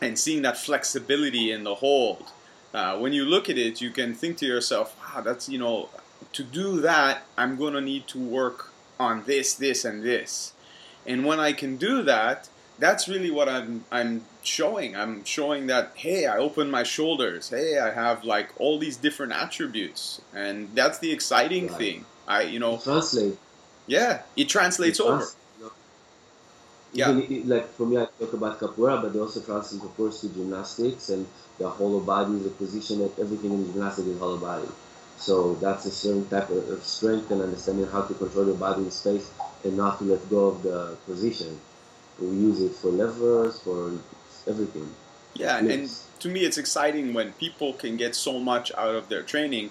and 0.00 0.18
seeing 0.18 0.42
that 0.42 0.56
flexibility 0.56 1.50
in 1.50 1.64
the 1.64 1.76
hold. 1.76 2.24
Uh, 2.72 2.98
when 2.98 3.12
you 3.12 3.24
look 3.24 3.50
at 3.50 3.58
it, 3.58 3.80
you 3.80 3.90
can 3.90 4.14
think 4.14 4.38
to 4.38 4.46
yourself, 4.46 4.96
"Wow, 5.00 5.20
that's 5.20 5.48
you 5.48 5.58
know, 5.58 5.88
to 6.32 6.42
do 6.42 6.80
that, 6.80 7.24
I'm 7.36 7.56
gonna 7.56 7.80
need 7.80 8.06
to 8.08 8.18
work 8.18 8.72
on 8.98 9.24
this, 9.26 9.54
this, 9.54 9.84
and 9.84 10.02
this." 10.02 10.52
And 11.06 11.26
when 11.26 11.40
I 11.40 11.52
can 11.52 11.76
do 11.76 12.02
that, 12.04 12.48
that's 12.82 13.08
really 13.08 13.30
what 13.30 13.48
I'm 13.48 13.84
I'm 13.92 14.24
showing. 14.42 14.96
I'm 14.96 15.24
showing 15.24 15.68
that 15.68 15.92
hey, 15.94 16.26
I 16.26 16.38
open 16.38 16.70
my 16.70 16.82
shoulders. 16.82 17.48
Hey, 17.48 17.78
I 17.78 17.90
have 17.92 18.24
like 18.24 18.48
all 18.58 18.78
these 18.78 18.96
different 18.96 19.32
attributes, 19.32 20.20
and 20.34 20.68
that's 20.74 20.98
the 20.98 21.12
exciting 21.12 21.68
right. 21.68 21.78
thing. 21.78 22.04
I 22.26 22.42
you 22.42 22.58
know 22.58 22.78
translate. 22.78 23.38
Yeah, 23.86 24.22
it 24.36 24.48
translates 24.48 24.98
it 24.98 25.06
over. 25.06 25.26
yeah, 26.92 27.16
it, 27.16 27.46
like 27.46 27.68
for 27.74 27.86
me, 27.86 27.98
I 27.98 28.06
talk 28.18 28.32
about 28.32 28.58
capoeira, 28.58 29.00
but 29.00 29.12
they 29.12 29.20
also 29.20 29.40
translate, 29.40 29.82
of 29.82 29.96
course, 29.96 30.20
to 30.22 30.28
gymnastics 30.28 31.08
and 31.08 31.26
the 31.58 31.68
hollow 31.68 32.00
body, 32.00 32.38
the 32.38 32.50
position 32.50 32.98
that 32.98 33.18
everything 33.18 33.52
in 33.52 33.72
gymnastics 33.72 34.08
is 34.08 34.18
hollow 34.18 34.38
body. 34.38 34.68
So 35.18 35.54
that's 35.54 35.86
a 35.86 35.90
certain 35.90 36.26
type 36.28 36.50
of 36.50 36.82
strength 36.82 37.30
and 37.30 37.42
understanding 37.42 37.86
how 37.86 38.02
to 38.02 38.14
control 38.14 38.46
your 38.46 38.56
body 38.56 38.82
in 38.82 38.90
space 38.90 39.30
and 39.62 39.76
not 39.76 39.98
to 39.98 40.04
let 40.04 40.28
go 40.28 40.48
of 40.48 40.62
the 40.62 40.96
position. 41.06 41.60
We 42.18 42.28
use 42.28 42.60
it 42.60 42.72
for 42.72 42.88
levers, 42.88 43.60
for 43.60 43.92
everything. 44.46 44.88
Yeah, 45.34 45.58
and 45.58 45.90
to 46.20 46.28
me, 46.28 46.40
it's 46.40 46.58
exciting 46.58 47.14
when 47.14 47.32
people 47.34 47.72
can 47.72 47.96
get 47.96 48.14
so 48.14 48.38
much 48.38 48.70
out 48.76 48.94
of 48.94 49.08
their 49.08 49.22
training 49.22 49.70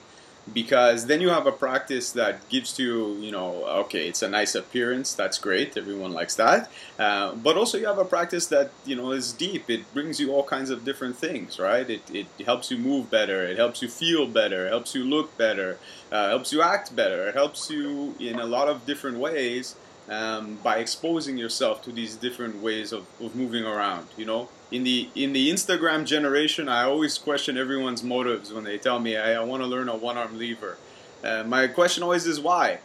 because 0.54 1.06
then 1.06 1.21
you 1.21 1.30
have 1.30 1.45
a 1.45 1.51
practice 1.51 2.12
that 2.12 2.49
gives 2.49 2.77
you, 2.80 3.13
you 3.17 3.32
know, 3.32 3.63
okay, 3.84 4.08
it's 4.08 4.21
a 4.21 4.27
nice 4.27 4.56
appearance, 4.56 5.13
that's 5.13 5.38
great, 5.38 5.77
everyone 5.77 6.12
likes 6.12 6.36
that. 6.36 6.69
Uh, 6.97 7.34
but 7.36 7.58
also, 7.58 7.77
you 7.77 7.86
have 7.86 7.99
a 7.99 8.06
practice 8.06 8.47
that, 8.47 8.71
you 8.86 8.95
know, 8.95 9.12
is 9.12 9.32
deep. 9.32 9.69
It 9.69 9.93
brings 9.93 10.19
you 10.19 10.32
all 10.32 10.43
kinds 10.43 10.69
of 10.69 10.84
different 10.84 11.15
things, 11.15 11.60
right? 11.60 11.88
It, 11.89 12.01
it 12.12 12.27
helps 12.45 12.71
you 12.71 12.77
move 12.77 13.12
better, 13.12 13.43
it 13.43 13.58
helps 13.58 13.82
you 13.82 13.88
feel 13.88 14.27
better, 14.27 14.65
it 14.65 14.69
helps 14.69 14.95
you 14.95 15.04
look 15.04 15.38
better, 15.38 15.77
uh, 16.12 16.30
helps 16.30 16.51
you 16.51 16.62
act 16.62 16.95
better, 16.95 17.27
it 17.27 17.36
helps 17.36 17.69
you 17.69 18.15
in 18.19 18.39
a 18.39 18.45
lot 18.45 18.67
of 18.67 18.86
different 18.86 19.17
ways 19.19 19.75
um, 20.12 20.60
by 20.62 20.78
exposing 20.78 21.38
yourself 21.38 21.82
to 21.84 21.91
these 21.91 22.15
different 22.17 22.62
ways 22.62 22.91
of, 22.91 23.08
of 23.21 23.34
moving 23.34 23.63
around. 23.63 24.08
You 24.17 24.26
know, 24.26 24.50
in 24.69 24.84
the 24.84 25.10
in 25.15 25.32
the 25.32 25.50
Instagram 25.50 26.06
generation, 26.06 26.67
I 26.67 26.84
always 26.84 27.17
question 27.17 27.58
everyone's 27.58 28.04
motives 28.04 28.52
when 28.52 28.65
they 28.65 28.78
tell 28.78 29.00
me 29.00 29.15
I, 29.15 29.41
I 29.41 29.43
want 29.43 29.63
to 29.63 29.67
learn 29.67 29.88
a 29.88 29.95
one 29.95 30.17
arm 30.17 30.38
lever. 30.38 30.78
Uh, 31.24 31.43
my 31.45 31.67
question 31.67 32.04
always 32.04 32.26
is 32.28 32.39
why, 32.39 32.80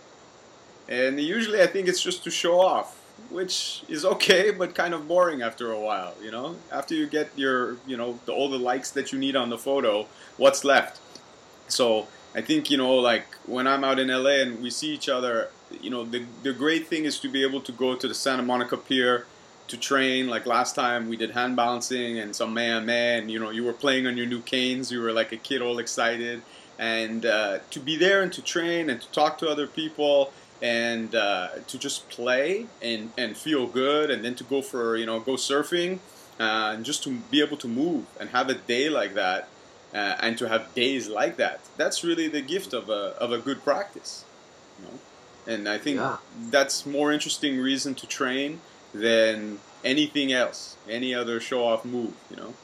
and 0.89 1.21
usually 1.21 1.61
I 1.61 1.67
think 1.67 1.89
it's 1.89 2.01
just 2.01 2.23
to 2.25 2.31
show 2.31 2.61
off, 2.61 2.97
which 3.29 3.83
is 3.89 4.05
okay, 4.05 4.53
but 4.53 4.75
kind 4.75 4.95
of 4.95 5.09
boring 5.09 5.43
after 5.43 5.73
a 5.73 5.81
while. 5.81 6.15
You 6.23 6.31
know, 6.31 6.55
after 6.71 6.95
you 6.95 7.09
get 7.09 7.31
your 7.35 7.77
you 7.89 7.97
know 7.97 8.21
the, 8.27 8.33
all 8.33 8.49
the 8.49 8.59
likes 8.59 8.93
that 8.93 9.13
you 9.13 9.19
need 9.19 9.35
on 9.35 9.51
the 9.51 9.59
photo, 9.59 10.07
what's 10.37 10.65
left? 10.65 11.01
So 11.67 12.07
I 12.37 12.41
think 12.41 12.71
you 12.71 12.77
know 12.77 12.95
like 12.95 13.27
when 13.47 13.67
I'm 13.67 13.83
out 13.83 13.99
in 13.99 14.09
LA 14.09 14.43
and 14.43 14.63
we 14.63 14.71
see 14.71 14.95
each 14.95 15.09
other 15.09 15.51
you 15.81 15.91
know, 15.91 16.05
the, 16.05 16.25
the 16.43 16.53
great 16.53 16.87
thing 16.87 17.05
is 17.05 17.19
to 17.21 17.29
be 17.29 17.43
able 17.43 17.61
to 17.63 17.73
go 17.73 17.95
to 17.95 18.09
the 18.09 18.15
Santa 18.15 18.43
Monica 18.43 18.77
Pier 18.77 19.27
to 19.69 19.77
train. 19.77 20.29
Like 20.29 20.47
last 20.47 20.75
time, 20.75 21.09
we 21.09 21.17
did 21.17 21.31
hand 21.33 21.57
balancing 21.57 22.19
and 22.19 22.35
some 22.35 22.55
man 22.55 22.87
man. 22.87 23.29
You 23.29 23.39
know, 23.39 23.51
you 23.51 23.65
were 23.65 23.73
playing 23.73 24.07
on 24.07 24.17
your 24.17 24.27
new 24.27 24.41
canes. 24.41 24.93
You 24.93 25.01
were 25.01 25.13
like 25.13 25.33
a 25.33 25.37
kid, 25.37 25.63
all 25.63 25.79
excited, 25.79 26.43
and 26.79 27.27
uh, 27.27 27.59
to 27.71 27.81
be 27.81 27.97
there 27.97 28.23
and 28.23 28.33
to 28.33 28.43
train 28.43 28.91
and 28.91 29.01
to 29.01 29.11
talk 29.11 29.39
to 29.39 29.49
other 29.49 29.67
people 29.67 30.33
and 30.63 31.15
uh, 31.15 31.49
to 31.67 31.79
just 31.79 32.09
play 32.09 32.67
and 32.81 33.13
and 33.19 33.37
feel 33.37 33.67
good, 33.67 34.11
and 34.11 34.25
then 34.25 34.35
to 34.37 34.45
go 34.45 34.63
for 34.63 34.97
you 34.97 35.07
know 35.07 35.21
go 35.21 35.33
surfing 35.33 35.99
uh, 36.39 36.73
and 36.75 36.85
just 36.85 37.03
to 37.05 37.11
be 37.31 37.41
able 37.41 37.57
to 37.57 37.69
move 37.69 38.05
and 38.21 38.31
have 38.31 38.49
a 38.49 38.55
day 38.55 38.89
like 38.89 39.15
that. 39.15 39.49
Uh, 39.95 40.15
and 40.21 40.37
to 40.37 40.47
have 40.47 40.75
days 40.75 41.09
like 41.09 41.37
that, 41.37 41.61
that's 41.79 42.05
really 42.05 42.29
the 42.29 42.43
gift 42.43 42.75
of 42.75 42.91
a, 42.91 43.15
of 43.19 43.33
a 43.33 43.39
good 43.39 43.63
practice. 43.65 44.26
And 45.47 45.69
I 45.69 45.79
think 45.79 45.99
yeah. 45.99 46.17
that's 46.51 46.87
more 46.87 47.13
interesting 47.13 47.59
reason 47.59 47.95
to 47.97 48.07
train 48.07 48.61
than 48.93 49.61
anything 49.85 50.33
else, 50.33 50.77
any 50.89 51.15
other 51.15 51.39
show-off 51.41 51.85
move. 51.85 52.15
You 52.31 52.37
know. 52.37 52.55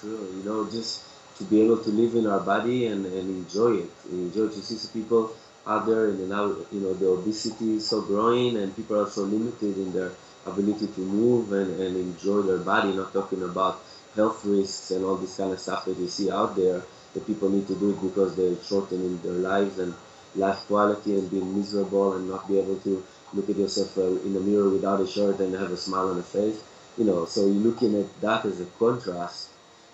True. 0.00 0.28
You 0.36 0.42
know, 0.44 0.70
just 0.70 1.04
to 1.38 1.44
be 1.44 1.62
able 1.62 1.78
to 1.78 1.90
live 1.90 2.14
in 2.14 2.26
our 2.26 2.40
body 2.40 2.86
and, 2.86 3.06
and 3.06 3.28
enjoy 3.30 3.76
it, 3.78 3.90
enjoy 4.10 4.48
to 4.48 4.60
see 4.60 4.76
people 4.92 5.32
out 5.66 5.86
there, 5.86 6.06
and 6.06 6.28
now 6.28 6.46
you 6.72 6.80
know 6.80 6.92
the 6.94 7.08
obesity 7.08 7.76
is 7.76 7.88
so 7.88 8.02
growing, 8.02 8.56
and 8.56 8.74
people 8.76 9.00
are 9.00 9.08
so 9.08 9.22
limited 9.22 9.76
in 9.76 9.92
their 9.92 10.12
ability 10.46 10.86
to 10.86 11.00
move 11.00 11.52
and, 11.52 11.80
and 11.80 11.96
enjoy 11.96 12.42
their 12.42 12.58
body. 12.58 12.92
Not 12.92 13.12
talking 13.12 13.42
about 13.42 13.80
health 14.16 14.44
risks 14.44 14.90
and 14.90 15.04
all 15.04 15.16
this 15.16 15.36
kind 15.36 15.52
of 15.52 15.60
stuff 15.60 15.84
that 15.84 15.96
you 15.96 16.08
see 16.08 16.30
out 16.30 16.56
there 16.56 16.82
that 17.14 17.26
people 17.26 17.48
need 17.48 17.66
to 17.66 17.74
do 17.74 17.90
it 17.90 18.00
because 18.02 18.36
they're 18.36 18.56
shortening 18.64 19.20
their 19.22 19.32
lives 19.32 19.78
and 19.78 19.94
life 20.36 20.58
quality 20.66 21.14
and 21.16 21.30
being 21.30 21.56
miserable 21.56 22.14
and 22.14 22.28
not 22.28 22.48
be 22.48 22.58
able 22.58 22.76
to 22.76 23.04
look 23.34 23.48
at 23.48 23.56
yourself 23.56 23.96
uh, 23.98 24.02
in 24.02 24.34
the 24.34 24.40
mirror 24.40 24.68
without 24.68 25.00
a 25.00 25.06
shirt 25.06 25.38
and 25.40 25.54
have 25.54 25.70
a 25.70 25.76
smile 25.76 26.08
on 26.08 26.16
the 26.16 26.22
face. 26.22 26.62
You 26.98 27.04
know, 27.04 27.24
so 27.24 27.46
you're 27.46 27.54
looking 27.70 27.98
at 27.98 28.20
that 28.20 28.44
as 28.44 28.60
a 28.60 28.66
contrast. 28.78 29.48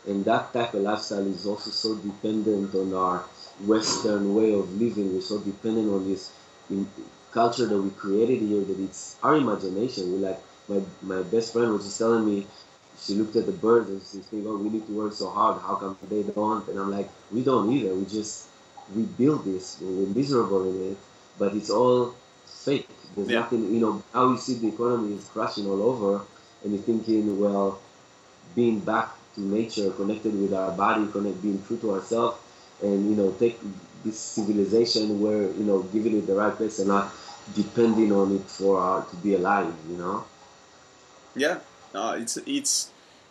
And 0.07 0.25
that 0.25 0.53
type 0.53 0.75
of 0.75 0.83
lifestyle 0.83 1.27
is 1.27 1.47
also 1.47 1.71
so 1.71 1.97
dependent 1.97 2.75
on 2.75 2.95
our 2.95 3.25
Western 3.65 4.35
way 4.35 4.55
of 4.55 4.81
living. 4.81 5.15
We're 5.15 5.21
so 5.21 5.39
dependent 5.39 5.93
on 5.93 6.09
this 6.09 6.33
culture 7.33 7.67
that 7.67 7.81
we 7.81 7.91
created 7.91 8.41
here 8.41 8.63
that 8.63 8.81
it's 8.81 9.17
our 9.23 9.37
imagination. 9.37 10.13
We 10.13 10.19
like 10.19 10.41
my 10.69 10.81
my 11.03 11.23
best 11.23 11.53
friend 11.53 11.73
was 11.73 11.85
just 11.85 11.99
telling 11.99 12.25
me 12.27 12.47
she 12.99 13.15
looked 13.15 13.37
at 13.37 13.47
the 13.47 13.53
birds 13.53 13.91
and 13.91 14.01
she's 14.01 14.27
thinking, 14.27 14.47
oh, 14.49 14.57
we 14.57 14.71
need 14.71 14.87
to 14.87 14.93
work 14.93 15.13
so 15.13 15.29
hard. 15.29 15.61
How 15.61 15.75
come 15.75 15.99
they 16.09 16.23
don't? 16.23 16.67
And 16.69 16.79
I'm 16.79 16.91
like, 16.91 17.11
we 17.31 17.43
don't 17.43 17.71
either. 17.73 17.95
We 17.95 18.05
just 18.07 18.49
we 18.95 19.03
build 19.03 19.45
this, 19.45 19.79
we're 19.81 20.07
miserable 20.07 20.69
in 20.69 20.93
it, 20.93 20.99
but 21.39 21.55
it's 21.55 21.71
all 21.71 22.15
fake. 22.45 22.89
There's 23.15 23.29
yeah. 23.29 23.41
nothing, 23.41 23.73
you 23.73 23.81
know, 23.81 24.03
how 24.13 24.31
you 24.31 24.39
see 24.39 24.55
the 24.55 24.69
economy 24.69 25.17
is 25.17 25.25
crashing 25.29 25.67
all 25.67 25.83
over, 25.83 26.23
and 26.63 26.73
you're 26.73 26.83
thinking, 26.83 27.41
well, 27.41 27.81
being 28.55 28.81
back 28.81 29.11
to 29.35 29.41
nature, 29.41 29.91
connected 29.91 30.39
with 30.39 30.53
our 30.53 30.73
body, 30.73 31.07
connect, 31.11 31.43
being 31.43 31.63
true 31.67 31.79
to 31.79 31.95
ourselves, 31.95 32.39
and, 32.83 33.09
you 33.09 33.17
know, 33.17 33.33
take 33.33 33.59
this 34.05 34.19
civilization 34.19 35.21
where, 35.21 35.43
you 35.43 35.65
know, 35.65 35.83
giving 35.85 36.17
it 36.17 36.27
the 36.27 36.35
right 36.35 36.55
place 36.55 36.79
and 36.79 36.89
not 36.89 37.13
depending 37.55 38.13
on 38.13 38.37
it 38.37 38.43
for 38.43 38.79
our, 38.79 39.05
to 39.05 39.17
be 39.17 39.35
alive, 39.35 39.73
you 39.89 39.97
know? 39.97 40.25
Yeah, 41.35 41.59
uh, 41.95 42.17
it's, 42.19 42.37
it's, 42.47 42.91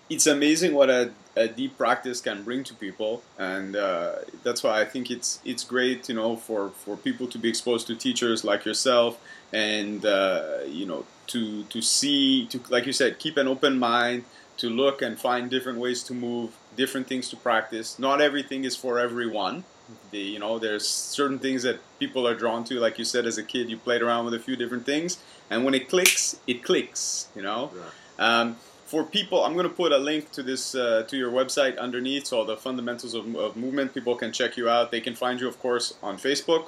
it's 0.10 0.28
amazing 0.28 0.74
what 0.74 0.90
a 0.90 1.12
a 1.36 1.48
deep 1.48 1.78
practice 1.78 2.22
can 2.22 2.44
bring 2.44 2.64
to 2.64 2.74
people, 2.74 3.22
and 3.38 3.76
uh, 3.76 4.16
that's 4.44 4.64
why 4.64 4.80
I 4.80 4.86
think 4.86 5.12
it's 5.12 5.40
it's 5.44 5.64
great, 5.64 6.08
you 6.08 6.16
know, 6.16 6.38
for, 6.38 6.70
for 6.70 6.96
people 6.96 7.28
to 7.28 7.38
be 7.38 7.50
exposed 7.50 7.88
to 7.88 7.96
teachers 7.96 8.44
like 8.44 8.66
yourself, 8.66 9.20
and 9.52 10.06
uh, 10.06 10.60
you 10.68 10.86
know, 10.86 11.06
to 11.28 11.64
to 11.64 11.82
see, 11.82 12.46
to 12.48 12.62
like 12.70 12.86
you 12.86 12.94
said, 12.94 13.20
keep 13.20 13.38
an 13.38 13.48
open 13.48 13.78
mind, 13.78 14.24
to 14.58 14.70
look 14.70 15.02
and 15.02 15.20
find 15.20 15.50
different 15.50 15.80
ways 15.80 16.04
to 16.04 16.14
move, 16.14 16.56
different 16.76 17.08
things 17.08 17.30
to 17.30 17.36
practice. 17.36 18.00
Not 18.00 18.22
everything 18.22 18.64
is 18.64 18.76
for 18.76 18.98
everyone. 18.98 19.66
The, 20.10 20.18
you 20.18 20.40
know, 20.40 20.58
there's 20.58 20.88
certain 20.88 21.38
things 21.38 21.62
that 21.62 21.80
people 22.00 22.28
are 22.28 22.34
drawn 22.34 22.64
to. 22.66 22.80
Like 22.80 22.98
you 22.98 23.06
said, 23.06 23.28
as 23.28 23.38
a 23.38 23.44
kid, 23.44 23.70
you 23.70 23.78
played 23.78 24.02
around 24.02 24.26
with 24.26 24.34
a 24.34 24.40
few 24.40 24.56
different 24.56 24.86
things, 24.86 25.18
and 25.50 25.66
when 25.66 25.74
it 25.74 25.90
clicks, 25.90 26.40
it 26.48 26.64
clicks. 26.64 27.28
You 27.36 27.42
know. 27.42 27.72
Yeah. 27.76 27.82
Um, 28.18 28.56
for 28.96 29.04
people, 29.04 29.44
I'm 29.44 29.56
going 29.56 29.68
to 29.68 29.76
put 29.76 29.92
a 29.92 29.98
link 29.98 30.32
to 30.32 30.42
this 30.42 30.74
uh, 30.74 31.04
to 31.10 31.18
your 31.18 31.30
website 31.30 31.78
underneath, 31.78 32.28
so 32.28 32.46
the 32.46 32.56
fundamentals 32.56 33.14
of, 33.14 33.36
of, 33.36 33.58
movement. 33.58 33.94
People 33.94 34.16
can 34.16 34.32
check 34.32 34.56
you 34.56 34.70
out. 34.70 34.90
They 34.90 35.02
can 35.02 35.16
find 35.16 35.38
you, 35.42 35.50
of 35.50 35.60
course, 35.60 35.96
on 36.02 36.16
Facebook. 36.18 36.68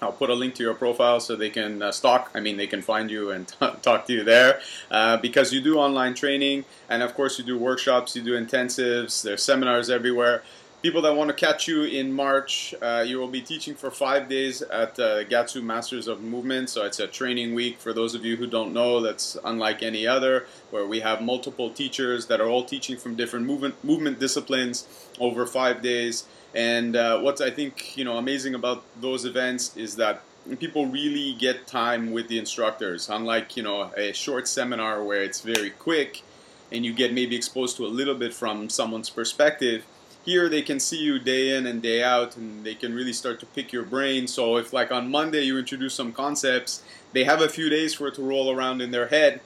I'll 0.00 0.12
put 0.12 0.30
a 0.30 0.34
link 0.34 0.54
to 0.54 0.62
your 0.62 0.72
profile 0.72 1.20
so 1.20 1.36
they 1.36 1.50
can 1.50 1.82
uh, 1.82 1.92
stalk. 1.92 2.30
I 2.34 2.40
mean, 2.40 2.56
they 2.56 2.68
can 2.68 2.80
find 2.80 3.10
you 3.10 3.32
and 3.32 3.46
t- 3.46 3.54
talk 3.82 4.06
to 4.06 4.14
you 4.14 4.24
there 4.24 4.60
uh, 4.90 5.18
because 5.18 5.52
you 5.52 5.60
do 5.60 5.76
online 5.76 6.14
training, 6.14 6.64
and 6.88 7.02
of 7.02 7.12
course, 7.12 7.38
you 7.38 7.44
do 7.44 7.58
workshops, 7.58 8.16
you 8.16 8.22
do 8.22 8.32
intensives. 8.32 9.22
There's 9.22 9.42
seminars 9.42 9.90
everywhere 9.90 10.42
people 10.82 11.02
that 11.02 11.14
want 11.14 11.28
to 11.28 11.34
catch 11.34 11.66
you 11.66 11.84
in 11.84 12.12
March, 12.12 12.74
uh, 12.80 13.04
you 13.06 13.18
will 13.18 13.28
be 13.28 13.40
teaching 13.40 13.74
for 13.74 13.90
five 13.90 14.28
days 14.28 14.62
at 14.62 14.98
uh, 14.98 15.24
Gatsu 15.24 15.62
Masters 15.62 16.06
of 16.06 16.22
Movement. 16.22 16.70
So 16.70 16.84
it's 16.84 17.00
a 17.00 17.06
training 17.06 17.54
week. 17.54 17.78
For 17.78 17.92
those 17.92 18.14
of 18.14 18.24
you 18.24 18.36
who 18.36 18.46
don't 18.46 18.72
know, 18.72 19.00
that's 19.00 19.36
unlike 19.44 19.82
any 19.82 20.06
other, 20.06 20.46
where 20.70 20.86
we 20.86 21.00
have 21.00 21.20
multiple 21.20 21.70
teachers 21.70 22.26
that 22.26 22.40
are 22.40 22.48
all 22.48 22.64
teaching 22.64 22.96
from 22.96 23.16
different 23.16 23.46
movement 23.46 23.82
movement 23.84 24.20
disciplines 24.20 24.86
over 25.18 25.46
five 25.46 25.82
days. 25.82 26.26
And 26.54 26.96
uh, 26.96 27.20
what's 27.20 27.40
I 27.40 27.50
think 27.50 27.96
you 27.96 28.04
know 28.04 28.16
amazing 28.16 28.54
about 28.54 28.84
those 29.00 29.24
events 29.24 29.76
is 29.76 29.96
that 29.96 30.22
people 30.60 30.86
really 30.86 31.34
get 31.34 31.66
time 31.66 32.12
with 32.12 32.28
the 32.28 32.38
instructors. 32.38 33.08
Unlike 33.08 33.56
you 33.56 33.64
know 33.64 33.90
a 33.96 34.12
short 34.12 34.46
seminar 34.46 35.02
where 35.02 35.22
it's 35.22 35.40
very 35.40 35.70
quick 35.70 36.22
and 36.70 36.84
you 36.84 36.92
get 36.92 37.12
maybe 37.12 37.34
exposed 37.34 37.76
to 37.78 37.86
a 37.86 37.88
little 37.88 38.14
bit 38.14 38.32
from 38.32 38.68
someone's 38.68 39.10
perspective 39.10 39.84
here 40.28 40.46
they 40.46 40.60
can 40.60 40.78
see 40.78 40.98
you 40.98 41.18
day 41.18 41.56
in 41.56 41.66
and 41.66 41.80
day 41.80 42.02
out 42.02 42.36
and 42.36 42.62
they 42.62 42.74
can 42.74 42.92
really 42.94 43.14
start 43.14 43.40
to 43.40 43.46
pick 43.46 43.72
your 43.72 43.82
brain 43.82 44.26
so 44.26 44.58
if 44.58 44.74
like 44.74 44.92
on 44.92 45.10
monday 45.10 45.42
you 45.42 45.58
introduce 45.58 45.94
some 45.94 46.12
concepts 46.12 46.82
they 47.14 47.24
have 47.24 47.40
a 47.40 47.48
few 47.48 47.70
days 47.70 47.94
for 47.94 48.08
it 48.08 48.14
to 48.14 48.20
roll 48.22 48.54
around 48.54 48.82
in 48.82 48.90
their 48.90 49.08
head 49.08 49.40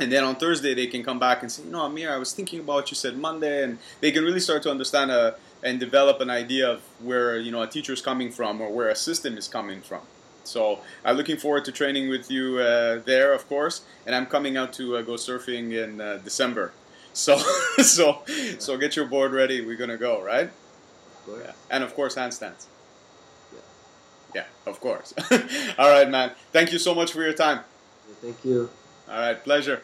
and 0.00 0.10
then 0.10 0.24
on 0.24 0.34
thursday 0.34 0.74
they 0.74 0.88
can 0.88 1.04
come 1.04 1.20
back 1.20 1.42
and 1.42 1.52
say 1.52 1.62
know 1.62 1.84
amir 1.84 2.12
i 2.12 2.16
was 2.16 2.32
thinking 2.32 2.58
about 2.58 2.74
what 2.80 2.90
you 2.90 2.96
said 2.96 3.16
monday 3.16 3.62
and 3.62 3.78
they 4.00 4.10
can 4.10 4.24
really 4.24 4.40
start 4.40 4.64
to 4.64 4.70
understand 4.70 5.12
a, 5.12 5.20
uh, 5.20 5.30
and 5.62 5.78
develop 5.78 6.20
an 6.20 6.28
idea 6.28 6.68
of 6.68 6.80
where 7.00 7.38
you 7.38 7.52
know 7.52 7.62
a 7.62 7.68
teacher 7.68 7.92
is 7.92 8.02
coming 8.02 8.30
from 8.30 8.60
or 8.60 8.68
where 8.68 8.88
a 8.88 8.96
system 8.96 9.38
is 9.38 9.46
coming 9.46 9.80
from 9.80 10.02
so 10.42 10.80
I'm 11.04 11.16
looking 11.16 11.36
forward 11.36 11.64
to 11.64 11.72
training 11.72 12.08
with 12.08 12.30
you 12.30 12.58
uh, 12.58 13.00
there, 13.04 13.32
of 13.32 13.48
course, 13.48 13.82
and 14.06 14.14
I'm 14.14 14.26
coming 14.26 14.56
out 14.56 14.72
to 14.74 14.96
uh, 14.96 15.02
go 15.02 15.14
surfing 15.14 15.72
in 15.72 16.00
uh, 16.00 16.20
December. 16.22 16.72
So, 17.16 17.38
so, 17.82 18.22
so 18.58 18.76
get 18.76 18.94
your 18.94 19.06
board 19.06 19.32
ready. 19.32 19.64
We're 19.64 19.76
gonna 19.76 19.96
go, 19.96 20.22
right? 20.22 20.50
Yeah. 21.26 21.52
And 21.70 21.82
of 21.82 21.94
course, 21.94 22.14
handstands. 22.14 22.66
Yeah. 23.52 23.60
Yeah, 24.34 24.44
of 24.66 24.80
course. 24.80 25.14
All 25.78 25.90
right, 25.90 26.08
man. 26.08 26.32
Thank 26.52 26.72
you 26.72 26.78
so 26.78 26.94
much 26.94 27.12
for 27.12 27.22
your 27.22 27.32
time. 27.32 27.60
Thank 28.20 28.44
you. 28.44 28.68
All 29.08 29.18
right, 29.18 29.42
pleasure. 29.42 29.82